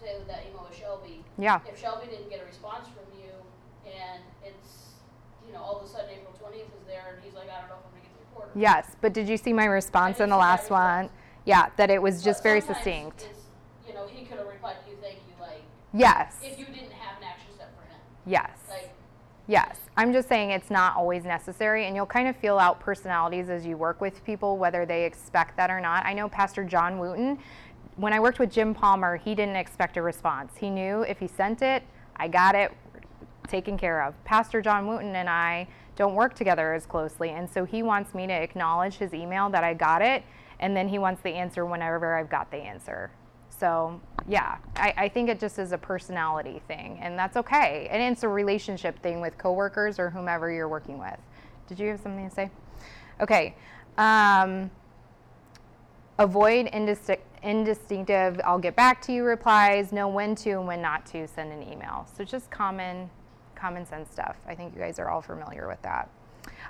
say 0.01 0.17
that 0.27 0.45
email 0.49 0.65
with 0.67 0.77
Shelby, 0.77 1.23
Yeah, 1.37 1.59
if 1.67 1.77
Shelby 1.79 2.07
didn't 2.07 2.29
get 2.29 2.41
a 2.41 2.45
response 2.45 2.87
from 2.87 3.05
you 3.13 3.29
and 3.85 4.23
it's, 4.43 4.95
you 5.45 5.53
know, 5.53 5.61
all 5.61 5.77
of 5.77 5.85
a 5.85 5.87
sudden 5.87 6.09
April 6.09 6.33
twentieth 6.33 6.73
is 6.73 6.85
there 6.87 7.13
and 7.13 7.23
he's 7.23 7.33
like, 7.35 7.49
I 7.49 7.59
don't 7.61 7.69
know 7.69 7.77
if 7.77 7.85
I'm 7.93 7.96
yes. 8.57 8.95
But 9.01 9.13
did 9.13 9.29
you 9.29 9.37
see 9.37 9.53
my 9.53 9.65
response 9.65 10.19
in 10.19 10.29
the 10.29 10.37
last 10.37 10.69
one? 10.69 11.09
Yeah, 11.45 11.69
that 11.77 11.89
it 11.89 12.01
was 12.01 12.23
just 12.23 12.43
very 12.43 12.61
succinct. 12.61 13.29
You 13.87 13.93
know, 13.93 14.07
he 14.07 14.25
could 14.25 14.37
have 14.37 14.47
replied 14.47 14.75
to 14.83 14.91
you, 14.91 14.97
thank 15.01 15.15
you, 15.27 15.33
like, 15.41 15.63
Yes, 15.93 16.37
if 16.43 16.59
you 16.59 16.65
didn't 16.65 16.91
have 16.91 17.17
an 17.17 17.23
action 17.23 17.47
step 17.55 17.73
for 17.77 17.87
him, 17.87 17.99
yes. 18.25 18.51
like, 18.69 18.93
Yes, 19.47 19.79
I'm 19.95 20.11
just 20.11 20.27
saying 20.27 20.49
it's 20.49 20.69
not 20.69 20.97
always 20.97 21.23
necessary, 21.23 21.85
and 21.85 21.95
you'll 21.95 22.05
kind 22.05 22.27
of 22.27 22.35
feel 22.35 22.59
out 22.59 22.81
personalities 22.81 23.49
as 23.49 23.65
you 23.65 23.77
work 23.77 24.01
with 24.01 24.23
people, 24.25 24.57
whether 24.57 24.85
they 24.85 25.05
expect 25.05 25.55
that 25.55 25.71
or 25.71 25.79
not. 25.79 26.05
I 26.05 26.13
know 26.13 26.27
Pastor 26.27 26.65
John 26.65 26.99
Wooten, 26.99 27.39
when 27.95 28.11
I 28.11 28.19
worked 28.19 28.39
with 28.39 28.51
Jim 28.51 28.73
Palmer, 28.73 29.15
he 29.15 29.33
didn't 29.33 29.55
expect 29.55 29.95
a 29.95 30.01
response. 30.01 30.57
He 30.57 30.69
knew 30.69 31.03
if 31.03 31.19
he 31.19 31.27
sent 31.27 31.61
it, 31.61 31.83
I 32.17 32.27
got 32.27 32.55
it 32.55 32.73
taken 33.47 33.77
care 33.77 34.03
of. 34.03 34.21
Pastor 34.25 34.61
John 34.61 34.85
Wooten 34.85 35.15
and 35.15 35.29
I 35.29 35.67
don't 35.97 36.15
work 36.15 36.35
together 36.35 36.73
as 36.73 36.85
closely, 36.85 37.31
and 37.31 37.49
so 37.49 37.65
he 37.65 37.83
wants 37.83 38.13
me 38.13 38.27
to 38.27 38.33
acknowledge 38.33 38.95
his 38.95 39.13
email 39.13 39.49
that 39.49 39.63
I 39.63 39.73
got 39.73 40.01
it, 40.01 40.23
and 40.59 40.77
then 40.77 40.87
he 40.87 40.99
wants 40.99 41.21
the 41.23 41.31
answer 41.31 41.65
whenever 41.65 42.15
I've 42.15 42.29
got 42.29 42.49
the 42.51 42.57
answer. 42.57 43.11
So, 43.49 43.99
yeah, 44.27 44.57
I, 44.75 44.93
I 44.95 45.09
think 45.09 45.29
it 45.29 45.39
just 45.39 45.57
is 45.57 45.71
a 45.71 45.77
personality 45.77 46.61
thing, 46.67 46.99
and 47.01 47.17
that's 47.17 47.35
okay. 47.37 47.87
And 47.89 48.01
it's 48.01 48.23
a 48.23 48.29
relationship 48.29 49.01
thing 49.01 49.19
with 49.19 49.37
coworkers 49.37 49.97
or 49.97 50.11
whomever 50.11 50.51
you're 50.51 50.69
working 50.69 50.99
with. 50.99 51.17
Did 51.67 51.79
you 51.79 51.89
have 51.89 51.99
something 51.99 52.29
to 52.29 52.33
say? 52.33 52.51
Okay. 53.19 53.55
Um, 53.97 54.69
avoid 56.19 56.67
indistinct, 56.67 57.23
indistinctive, 57.41 58.39
I'll 58.45 58.59
get 58.59 58.75
back 58.75 59.01
to 59.03 59.11
you 59.11 59.23
replies, 59.23 59.91
know 59.91 60.07
when 60.07 60.35
to 60.35 60.51
and 60.51 60.67
when 60.67 60.81
not 60.81 61.07
to 61.07 61.27
send 61.27 61.51
an 61.51 61.63
email. 61.63 62.07
So, 62.15 62.23
just 62.23 62.51
common, 62.51 63.09
common 63.57 63.85
sense 63.85 64.09
stuff. 64.11 64.37
I 64.47 64.55
think 64.55 64.73
you 64.73 64.81
guys 64.81 64.99
are 64.99 65.09
all 65.09 65.21
familiar 65.21 65.67
with 65.67 65.81
that. 65.81 66.09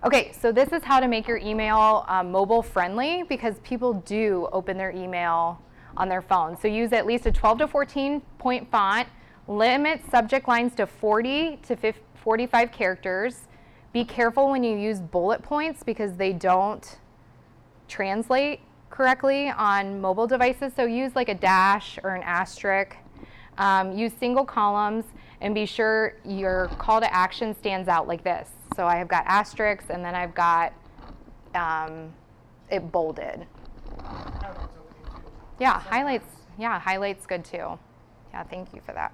Okay, 0.03 0.31
so 0.31 0.51
this 0.51 0.71
is 0.71 0.83
how 0.83 0.99
to 0.99 1.07
make 1.07 1.27
your 1.27 1.37
email 1.37 2.05
um, 2.07 2.31
mobile 2.31 2.61
friendly 2.61 3.23
because 3.23 3.59
people 3.63 3.93
do 3.93 4.47
open 4.51 4.77
their 4.77 4.91
email 4.91 5.61
on 5.95 6.07
their 6.07 6.21
phone. 6.21 6.57
So 6.57 6.67
use 6.67 6.93
at 6.93 7.05
least 7.05 7.25
a 7.25 7.31
12 7.31 7.59
to 7.59 7.67
14 7.67 8.21
point 8.37 8.69
font, 8.69 9.07
limit 9.47 10.01
subject 10.09 10.47
lines 10.47 10.75
to 10.75 10.85
40 10.85 11.59
to 11.67 11.75
50, 11.75 12.01
45 12.15 12.71
characters. 12.71 13.47
Be 13.93 14.03
careful 14.05 14.49
when 14.51 14.63
you 14.63 14.77
use 14.77 14.99
bullet 14.99 15.41
points 15.41 15.83
because 15.83 16.15
they 16.17 16.33
don't 16.33 16.99
translate 17.87 18.59
correctly 18.89 19.49
on 19.49 19.99
mobile 19.99 20.27
devices. 20.27 20.73
So 20.75 20.85
use 20.85 21.15
like 21.15 21.29
a 21.29 21.35
dash 21.35 21.97
or 22.03 22.15
an 22.15 22.23
asterisk. 22.23 22.95
Um, 23.57 23.97
use 23.97 24.11
single 24.19 24.45
columns 24.45 25.05
and 25.41 25.53
be 25.53 25.65
sure 25.65 26.13
your 26.25 26.67
call 26.79 26.99
to 26.99 27.13
action 27.13 27.55
stands 27.55 27.87
out 27.87 28.07
like 28.07 28.23
this. 28.23 28.49
So 28.75 28.87
I 28.87 28.97
have 28.97 29.07
got 29.07 29.25
asterisks 29.25 29.89
and 29.89 30.03
then 30.03 30.15
I've 30.15 30.35
got 30.35 30.73
um, 31.55 32.13
it 32.69 32.91
bolded. 32.91 33.45
Yeah, 35.59 35.79
highlights. 35.79 36.27
Yeah, 36.57 36.79
highlights 36.79 37.25
good 37.25 37.45
too. 37.45 37.79
Yeah, 38.33 38.43
thank 38.43 38.73
you 38.73 38.81
for 38.85 38.93
that. 38.93 39.11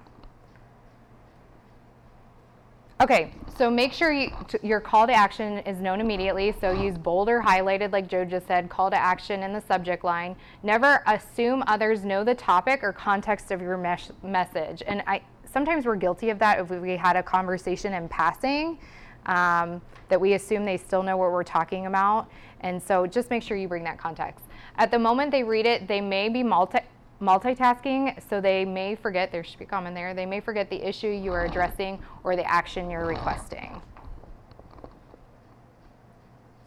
Okay, 3.01 3.34
so 3.57 3.69
make 3.69 3.91
sure 3.91 4.13
you, 4.13 4.32
t- 4.47 4.59
your 4.61 4.80
call 4.80 5.07
to 5.07 5.13
action 5.13 5.57
is 5.59 5.80
known 5.80 5.99
immediately. 5.99 6.53
So 6.61 6.71
use 6.71 6.97
bold 6.97 7.28
or 7.28 7.41
highlighted, 7.41 7.91
like 7.91 8.07
Joe 8.07 8.24
just 8.24 8.47
said, 8.47 8.69
call 8.69 8.89
to 8.91 8.95
action 8.95 9.43
in 9.43 9.51
the 9.51 9.61
subject 9.61 10.05
line. 10.05 10.38
Never 10.61 11.03
assume 11.05 11.63
others 11.67 12.05
know 12.05 12.24
the 12.24 12.36
topic 12.36 12.82
or 12.82 12.93
context 12.93 13.51
of 13.51 13.61
your 13.61 13.78
mesh- 13.78 14.11
message. 14.21 14.84
And 14.88 15.03
I 15.05 15.21
sometimes 15.54 15.86
we're 15.86 15.95
guilty 15.95 16.32
of 16.32 16.39
that 16.39 16.60
if 16.60 16.70
we 16.70 16.97
had 16.97 17.16
a 17.16 17.24
conversation 17.24 17.93
in 17.93 18.10
passing, 18.10 18.80
um, 19.28 19.82
that 20.10 20.20
we 20.20 20.34
assume 20.34 20.66
they 20.66 20.78
still 20.78 21.04
know 21.04 21.16
what 21.16 21.32
we're 21.32 21.43
talking 21.43 21.86
about. 21.86 22.30
And 22.62 22.82
so 22.82 23.06
just 23.06 23.30
make 23.30 23.43
sure 23.43 23.56
you 23.56 23.68
bring 23.68 23.84
that 23.84 23.97
context. 23.97 24.45
At 24.78 24.89
the 24.89 24.99
moment 24.99 25.32
they 25.32 25.43
read 25.43 25.66
it, 25.66 25.88
they 25.88 26.01
may 26.01 26.28
be 26.28 26.43
multi 26.43 26.80
multitasking, 27.22 28.22
so 28.30 28.41
they 28.41 28.66
may 28.66 28.95
forget, 28.95 29.32
there 29.32 29.45
should 29.45 29.58
be 29.58 29.64
a 29.64 29.68
comment 29.68 29.95
there, 29.95 30.14
they 30.14 30.26
may 30.26 30.41
forget 30.41 30.70
the 30.70 30.86
issue 30.86 31.08
you 31.08 31.32
are 31.32 31.45
addressing 31.45 31.97
or 32.26 32.36
the 32.36 32.43
action 32.45 32.89
you're 32.89 33.06
requesting. 33.06 33.82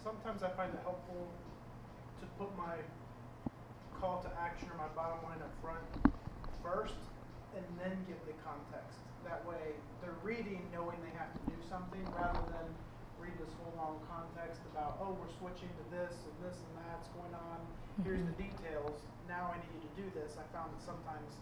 Sometimes 0.03 0.43
I 0.43 0.49
find 0.51 0.72
it 0.72 0.80
helpful 0.82 1.28
to 2.20 2.26
put 2.39 2.57
my 2.57 2.76
call 4.01 4.22
to 4.22 4.30
action 4.41 4.68
or 4.70 4.78
my 4.78 4.89
bottom 4.95 5.18
line 5.24 5.43
up 5.43 5.53
front 5.61 6.14
first 6.62 6.95
and 7.57 7.64
then 7.80 7.96
give 8.04 8.20
the 8.28 8.36
context. 8.44 9.00
That 9.24 9.42
way 9.48 9.74
they're 10.04 10.20
reading 10.22 10.62
knowing 10.70 11.00
they 11.02 11.14
have 11.18 11.32
to 11.32 11.42
do 11.50 11.57
something 11.66 12.04
rather 12.14 12.44
than 12.52 12.68
read 13.18 13.34
this 13.40 13.50
whole 13.59 13.74
long 13.74 13.96
context 14.07 14.61
about, 14.70 15.00
oh, 15.02 15.16
we're 15.18 15.32
switching 15.40 15.72
to 15.72 15.84
this 15.90 16.14
and 16.28 16.36
this 16.44 16.61
and 16.61 16.72
that's 16.84 17.09
going 17.16 17.34
on. 17.34 17.59
Here's 18.04 18.22
the 18.22 18.36
details. 18.36 18.94
Now 19.26 19.50
I 19.50 19.59
need 19.59 19.72
you 19.72 19.82
to 19.82 19.92
do 19.96 20.07
this. 20.14 20.36
I 20.36 20.44
found 20.54 20.70
that 20.76 20.84
sometimes 20.84 21.32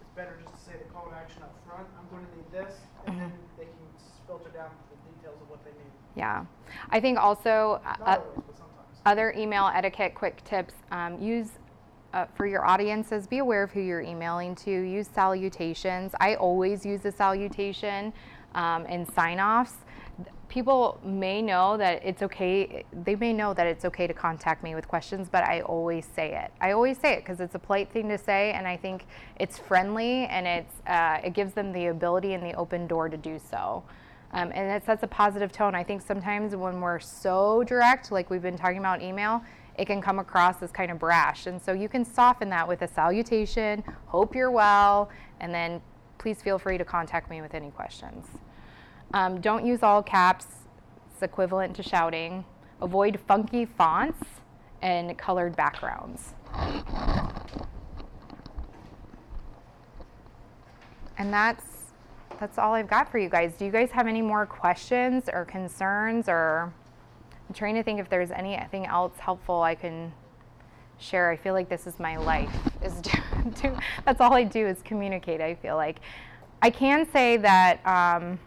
it's 0.00 0.10
better 0.16 0.34
just 0.42 0.56
to 0.56 0.60
say 0.64 0.74
the 0.80 0.88
call 0.90 1.06
to 1.06 1.14
action 1.14 1.44
up 1.44 1.54
front. 1.68 1.86
I'm 1.94 2.08
going 2.08 2.24
to 2.24 2.32
need 2.34 2.50
this, 2.50 2.74
and 3.06 3.20
then 3.20 3.32
they 3.60 3.68
can 3.68 3.84
filter 4.26 4.50
down 4.50 4.72
to 4.72 4.84
the 4.90 4.98
details 5.12 5.38
of 5.40 5.50
what 5.50 5.62
they 5.62 5.70
need. 5.70 5.92
Yeah. 6.16 6.44
I 6.90 6.98
think 6.98 7.18
also 7.18 7.80
uh, 7.84 8.18
always, 8.18 8.58
other 9.06 9.32
email 9.36 9.70
etiquette 9.72 10.14
quick 10.14 10.42
tips 10.44 10.74
um, 10.90 11.20
use 11.20 11.59
uh, 12.12 12.26
for 12.34 12.46
your 12.46 12.66
audiences 12.66 13.26
be 13.26 13.38
aware 13.38 13.62
of 13.62 13.70
who 13.70 13.80
you're 13.80 14.00
emailing 14.00 14.54
to. 14.56 14.70
Use 14.70 15.08
salutations. 15.08 16.12
I 16.20 16.34
always 16.34 16.84
use 16.84 17.04
a 17.04 17.12
salutation 17.12 18.12
um, 18.54 18.86
and 18.88 19.08
sign 19.12 19.40
offs 19.40 19.74
people 20.50 20.98
may 21.04 21.40
know 21.40 21.76
that 21.76 22.02
it's 22.04 22.22
okay 22.22 22.84
they 23.04 23.14
may 23.14 23.32
know 23.32 23.54
that 23.54 23.66
it's 23.68 23.84
okay 23.84 24.06
to 24.06 24.12
contact 24.12 24.62
me 24.64 24.74
with 24.74 24.86
questions 24.86 25.28
but 25.30 25.44
i 25.44 25.60
always 25.62 26.04
say 26.04 26.34
it. 26.34 26.50
I 26.60 26.72
always 26.72 26.98
say 26.98 27.14
it 27.14 27.20
because 27.20 27.40
it's 27.40 27.54
a 27.54 27.58
polite 27.58 27.90
thing 27.90 28.08
to 28.08 28.18
say 28.18 28.52
and 28.52 28.66
i 28.66 28.76
think 28.76 29.06
it's 29.38 29.58
friendly 29.58 30.26
and 30.26 30.46
it's 30.46 30.74
uh, 30.86 31.20
it 31.24 31.32
gives 31.32 31.54
them 31.54 31.72
the 31.72 31.86
ability 31.86 32.34
and 32.34 32.42
the 32.42 32.52
open 32.54 32.86
door 32.86 33.08
to 33.08 33.16
do 33.16 33.38
so. 33.38 33.82
Um, 34.32 34.52
and 34.54 34.70
it 34.70 34.84
sets 34.84 35.02
a 35.02 35.08
positive 35.08 35.50
tone. 35.50 35.74
I 35.74 35.82
think 35.82 36.02
sometimes 36.02 36.54
when 36.54 36.80
we're 36.80 37.00
so 37.00 37.64
direct, 37.64 38.12
like 38.12 38.30
we've 38.30 38.42
been 38.42 38.56
talking 38.56 38.78
about 38.78 39.02
email, 39.02 39.42
it 39.80 39.86
can 39.86 40.02
come 40.02 40.18
across 40.18 40.62
as 40.62 40.70
kind 40.70 40.90
of 40.90 40.98
brash. 40.98 41.46
And 41.46 41.60
so 41.60 41.72
you 41.72 41.88
can 41.88 42.04
soften 42.04 42.50
that 42.50 42.68
with 42.68 42.82
a 42.82 42.88
salutation, 42.88 43.82
hope 44.04 44.34
you're 44.34 44.50
well, 44.50 45.08
and 45.40 45.54
then 45.54 45.80
please 46.18 46.42
feel 46.42 46.58
free 46.58 46.76
to 46.76 46.84
contact 46.84 47.30
me 47.30 47.40
with 47.40 47.54
any 47.54 47.70
questions. 47.70 48.26
Um, 49.14 49.40
don't 49.40 49.64
use 49.64 49.82
all 49.82 50.02
caps, 50.02 50.44
it's 51.10 51.22
equivalent 51.22 51.74
to 51.76 51.82
shouting. 51.82 52.44
Avoid 52.82 53.18
funky 53.26 53.64
fonts 53.64 54.22
and 54.82 55.16
colored 55.16 55.56
backgrounds. 55.56 56.34
And 61.16 61.32
that's 61.32 61.64
that's 62.38 62.58
all 62.58 62.74
I've 62.74 62.88
got 62.88 63.10
for 63.10 63.18
you 63.18 63.30
guys. 63.30 63.54
Do 63.58 63.64
you 63.64 63.70
guys 63.70 63.90
have 63.92 64.06
any 64.06 64.22
more 64.22 64.44
questions 64.44 65.28
or 65.32 65.46
concerns 65.46 66.28
or 66.28 66.72
I'm 67.50 67.54
trying 67.54 67.74
to 67.74 67.82
think 67.82 67.98
if 67.98 68.08
there's 68.08 68.30
anything 68.30 68.86
else 68.86 69.18
helpful 69.18 69.60
I 69.60 69.74
can 69.74 70.12
share. 70.98 71.30
I 71.30 71.36
feel 71.36 71.52
like 71.52 71.68
this 71.68 71.84
is 71.84 71.98
my 71.98 72.16
life. 72.16 72.48
Is 72.84 72.94
do, 73.60 73.76
that's 74.04 74.20
all 74.20 74.34
I 74.34 74.44
do 74.44 74.68
is 74.68 74.80
communicate. 74.82 75.40
I 75.40 75.56
feel 75.56 75.74
like 75.74 75.98
I 76.62 76.70
can 76.70 77.10
say 77.10 77.38
that 77.38 77.84
um, 77.84 78.38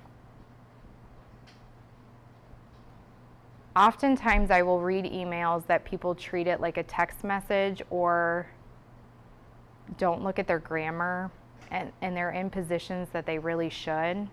oftentimes 3.76 4.52
I 4.52 4.62
will 4.62 4.80
read 4.80 5.04
emails 5.04 5.68
that 5.68 5.84
people 5.84 6.16
treat 6.16 6.48
it 6.48 6.62
like 6.62 6.78
a 6.78 6.84
text 6.84 7.26
message 7.26 7.82
or 7.90 8.48
don't 9.98 10.24
look 10.24 10.40
at 10.40 10.48
their 10.48 10.60
grammar 10.60 11.30
and, 11.72 11.92
and 12.02 12.16
they're 12.16 12.32
in 12.32 12.50
positions 12.50 13.10
that 13.12 13.26
they 13.26 13.38
really 13.38 13.70
should. 13.70 14.30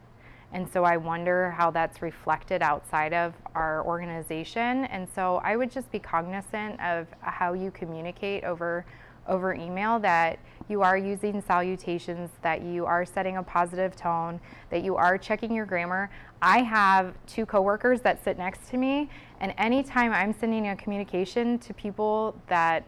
And 0.53 0.69
so 0.71 0.85
I 0.85 0.97
wonder 0.97 1.51
how 1.51 1.71
that's 1.71 2.03
reflected 2.03 2.63
outside 2.63 3.13
of 3.13 3.35
our 3.55 3.85
organization. 3.87 4.85
And 4.87 5.09
so 5.15 5.41
I 5.45 5.57
would 5.57 5.71
just 5.71 5.91
be 5.93 5.99
cognizant 5.99 6.81
of 6.81 7.07
how 7.21 7.53
you 7.53 7.71
communicate 7.71 8.45
over 8.45 8.85
over 9.29 9.55
email 9.55 9.99
that 10.01 10.39
you 10.69 10.83
are 10.83 10.97
using 10.97 11.41
salutations, 11.41 12.31
that 12.43 12.63
you 12.63 12.87
are 12.87 13.05
setting 13.05 13.37
a 13.37 13.43
positive 13.43 13.97
tone, 13.97 14.41
that 14.71 14.83
you 14.83 14.97
are 14.97 15.19
checking 15.19 15.53
your 15.53 15.67
grammar. 15.67 16.11
I 16.43 16.59
have 16.63 17.15
two 17.27 17.47
coworkers 17.47 18.01
that 18.03 18.23
sit 18.23 18.39
next 18.39 18.69
to 18.71 18.77
me, 18.77 19.09
and 19.41 19.55
anytime 19.59 20.13
I'm 20.13 20.33
sending 20.33 20.69
a 20.69 20.77
communication 20.77 21.59
to 21.61 21.75
people 21.75 22.35
that 22.49 22.85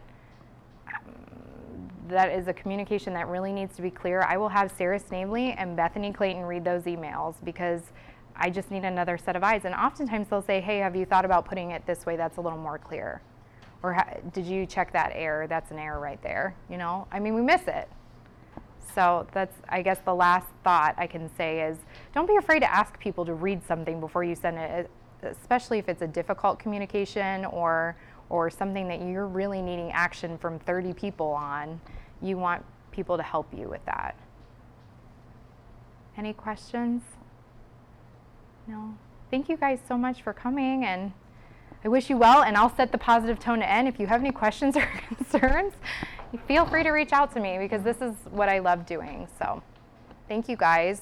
that 2.13 2.31
is 2.31 2.47
a 2.47 2.53
communication 2.53 3.13
that 3.13 3.27
really 3.27 3.51
needs 3.51 3.75
to 3.75 3.81
be 3.81 3.91
clear, 3.91 4.21
I 4.21 4.37
will 4.37 4.49
have 4.49 4.71
Sarah 4.71 4.99
Snavely 4.99 5.51
and 5.51 5.75
Bethany 5.75 6.13
Clayton 6.13 6.43
read 6.43 6.63
those 6.63 6.83
emails 6.83 7.35
because 7.43 7.81
I 8.35 8.49
just 8.49 8.71
need 8.71 8.83
another 8.83 9.17
set 9.17 9.35
of 9.35 9.43
eyes. 9.43 9.65
And 9.65 9.75
oftentimes 9.75 10.27
they'll 10.29 10.41
say, 10.41 10.61
Hey, 10.61 10.79
have 10.79 10.95
you 10.95 11.05
thought 11.05 11.25
about 11.25 11.45
putting 11.45 11.71
it 11.71 11.85
this 11.85 12.05
way? 12.05 12.15
That's 12.15 12.37
a 12.37 12.41
little 12.41 12.57
more 12.57 12.77
clear. 12.77 13.21
Or 13.83 13.97
did 14.31 14.45
you 14.45 14.65
check 14.65 14.93
that 14.93 15.11
error? 15.13 15.45
That's 15.45 15.71
an 15.71 15.77
error 15.77 15.99
right 15.99 16.21
there. 16.23 16.55
You 16.69 16.77
know, 16.77 17.07
I 17.11 17.19
mean, 17.19 17.35
we 17.35 17.41
miss 17.41 17.67
it. 17.67 17.89
So 18.95 19.27
that's, 19.33 19.55
I 19.69 19.81
guess, 19.81 19.99
the 20.05 20.13
last 20.13 20.47
thought 20.63 20.95
I 20.97 21.07
can 21.07 21.29
say 21.35 21.61
is 21.61 21.77
don't 22.13 22.27
be 22.27 22.37
afraid 22.37 22.59
to 22.59 22.73
ask 22.73 22.97
people 22.99 23.25
to 23.25 23.33
read 23.33 23.65
something 23.65 23.99
before 23.99 24.23
you 24.23 24.35
send 24.35 24.57
it, 24.57 24.89
especially 25.21 25.79
if 25.79 25.89
it's 25.89 26.01
a 26.01 26.07
difficult 26.07 26.59
communication 26.59 27.45
or 27.45 27.95
or 28.29 28.49
something 28.49 28.87
that 28.87 29.01
you're 29.01 29.27
really 29.27 29.61
needing 29.61 29.91
action 29.91 30.37
from 30.37 30.57
30 30.59 30.93
people 30.93 31.27
on. 31.27 31.79
You 32.23 32.37
want 32.37 32.65
people 32.91 33.17
to 33.17 33.23
help 33.23 33.53
you 33.53 33.67
with 33.67 33.85
that. 33.85 34.15
Any 36.17 36.33
questions? 36.33 37.01
No. 38.67 38.95
Thank 39.29 39.49
you 39.49 39.57
guys 39.57 39.79
so 39.87 39.97
much 39.97 40.21
for 40.21 40.31
coming 40.31 40.85
and 40.85 41.11
I 41.83 41.89
wish 41.89 42.09
you 42.09 42.17
well 42.17 42.43
and 42.43 42.55
I'll 42.55 42.73
set 42.73 42.91
the 42.91 42.97
positive 42.97 43.39
tone 43.39 43.59
to 43.59 43.69
end. 43.69 43.87
If 43.87 43.99
you 43.99 44.07
have 44.07 44.21
any 44.21 44.31
questions 44.31 44.77
or 44.77 44.87
concerns, 45.07 45.73
feel 46.47 46.65
free 46.65 46.83
to 46.83 46.91
reach 46.91 47.11
out 47.11 47.33
to 47.33 47.39
me 47.39 47.57
because 47.57 47.83
this 47.83 48.01
is 48.01 48.15
what 48.31 48.47
I 48.47 48.59
love 48.59 48.85
doing. 48.85 49.27
So, 49.37 49.61
thank 50.27 50.47
you 50.47 50.55
guys. 50.55 51.01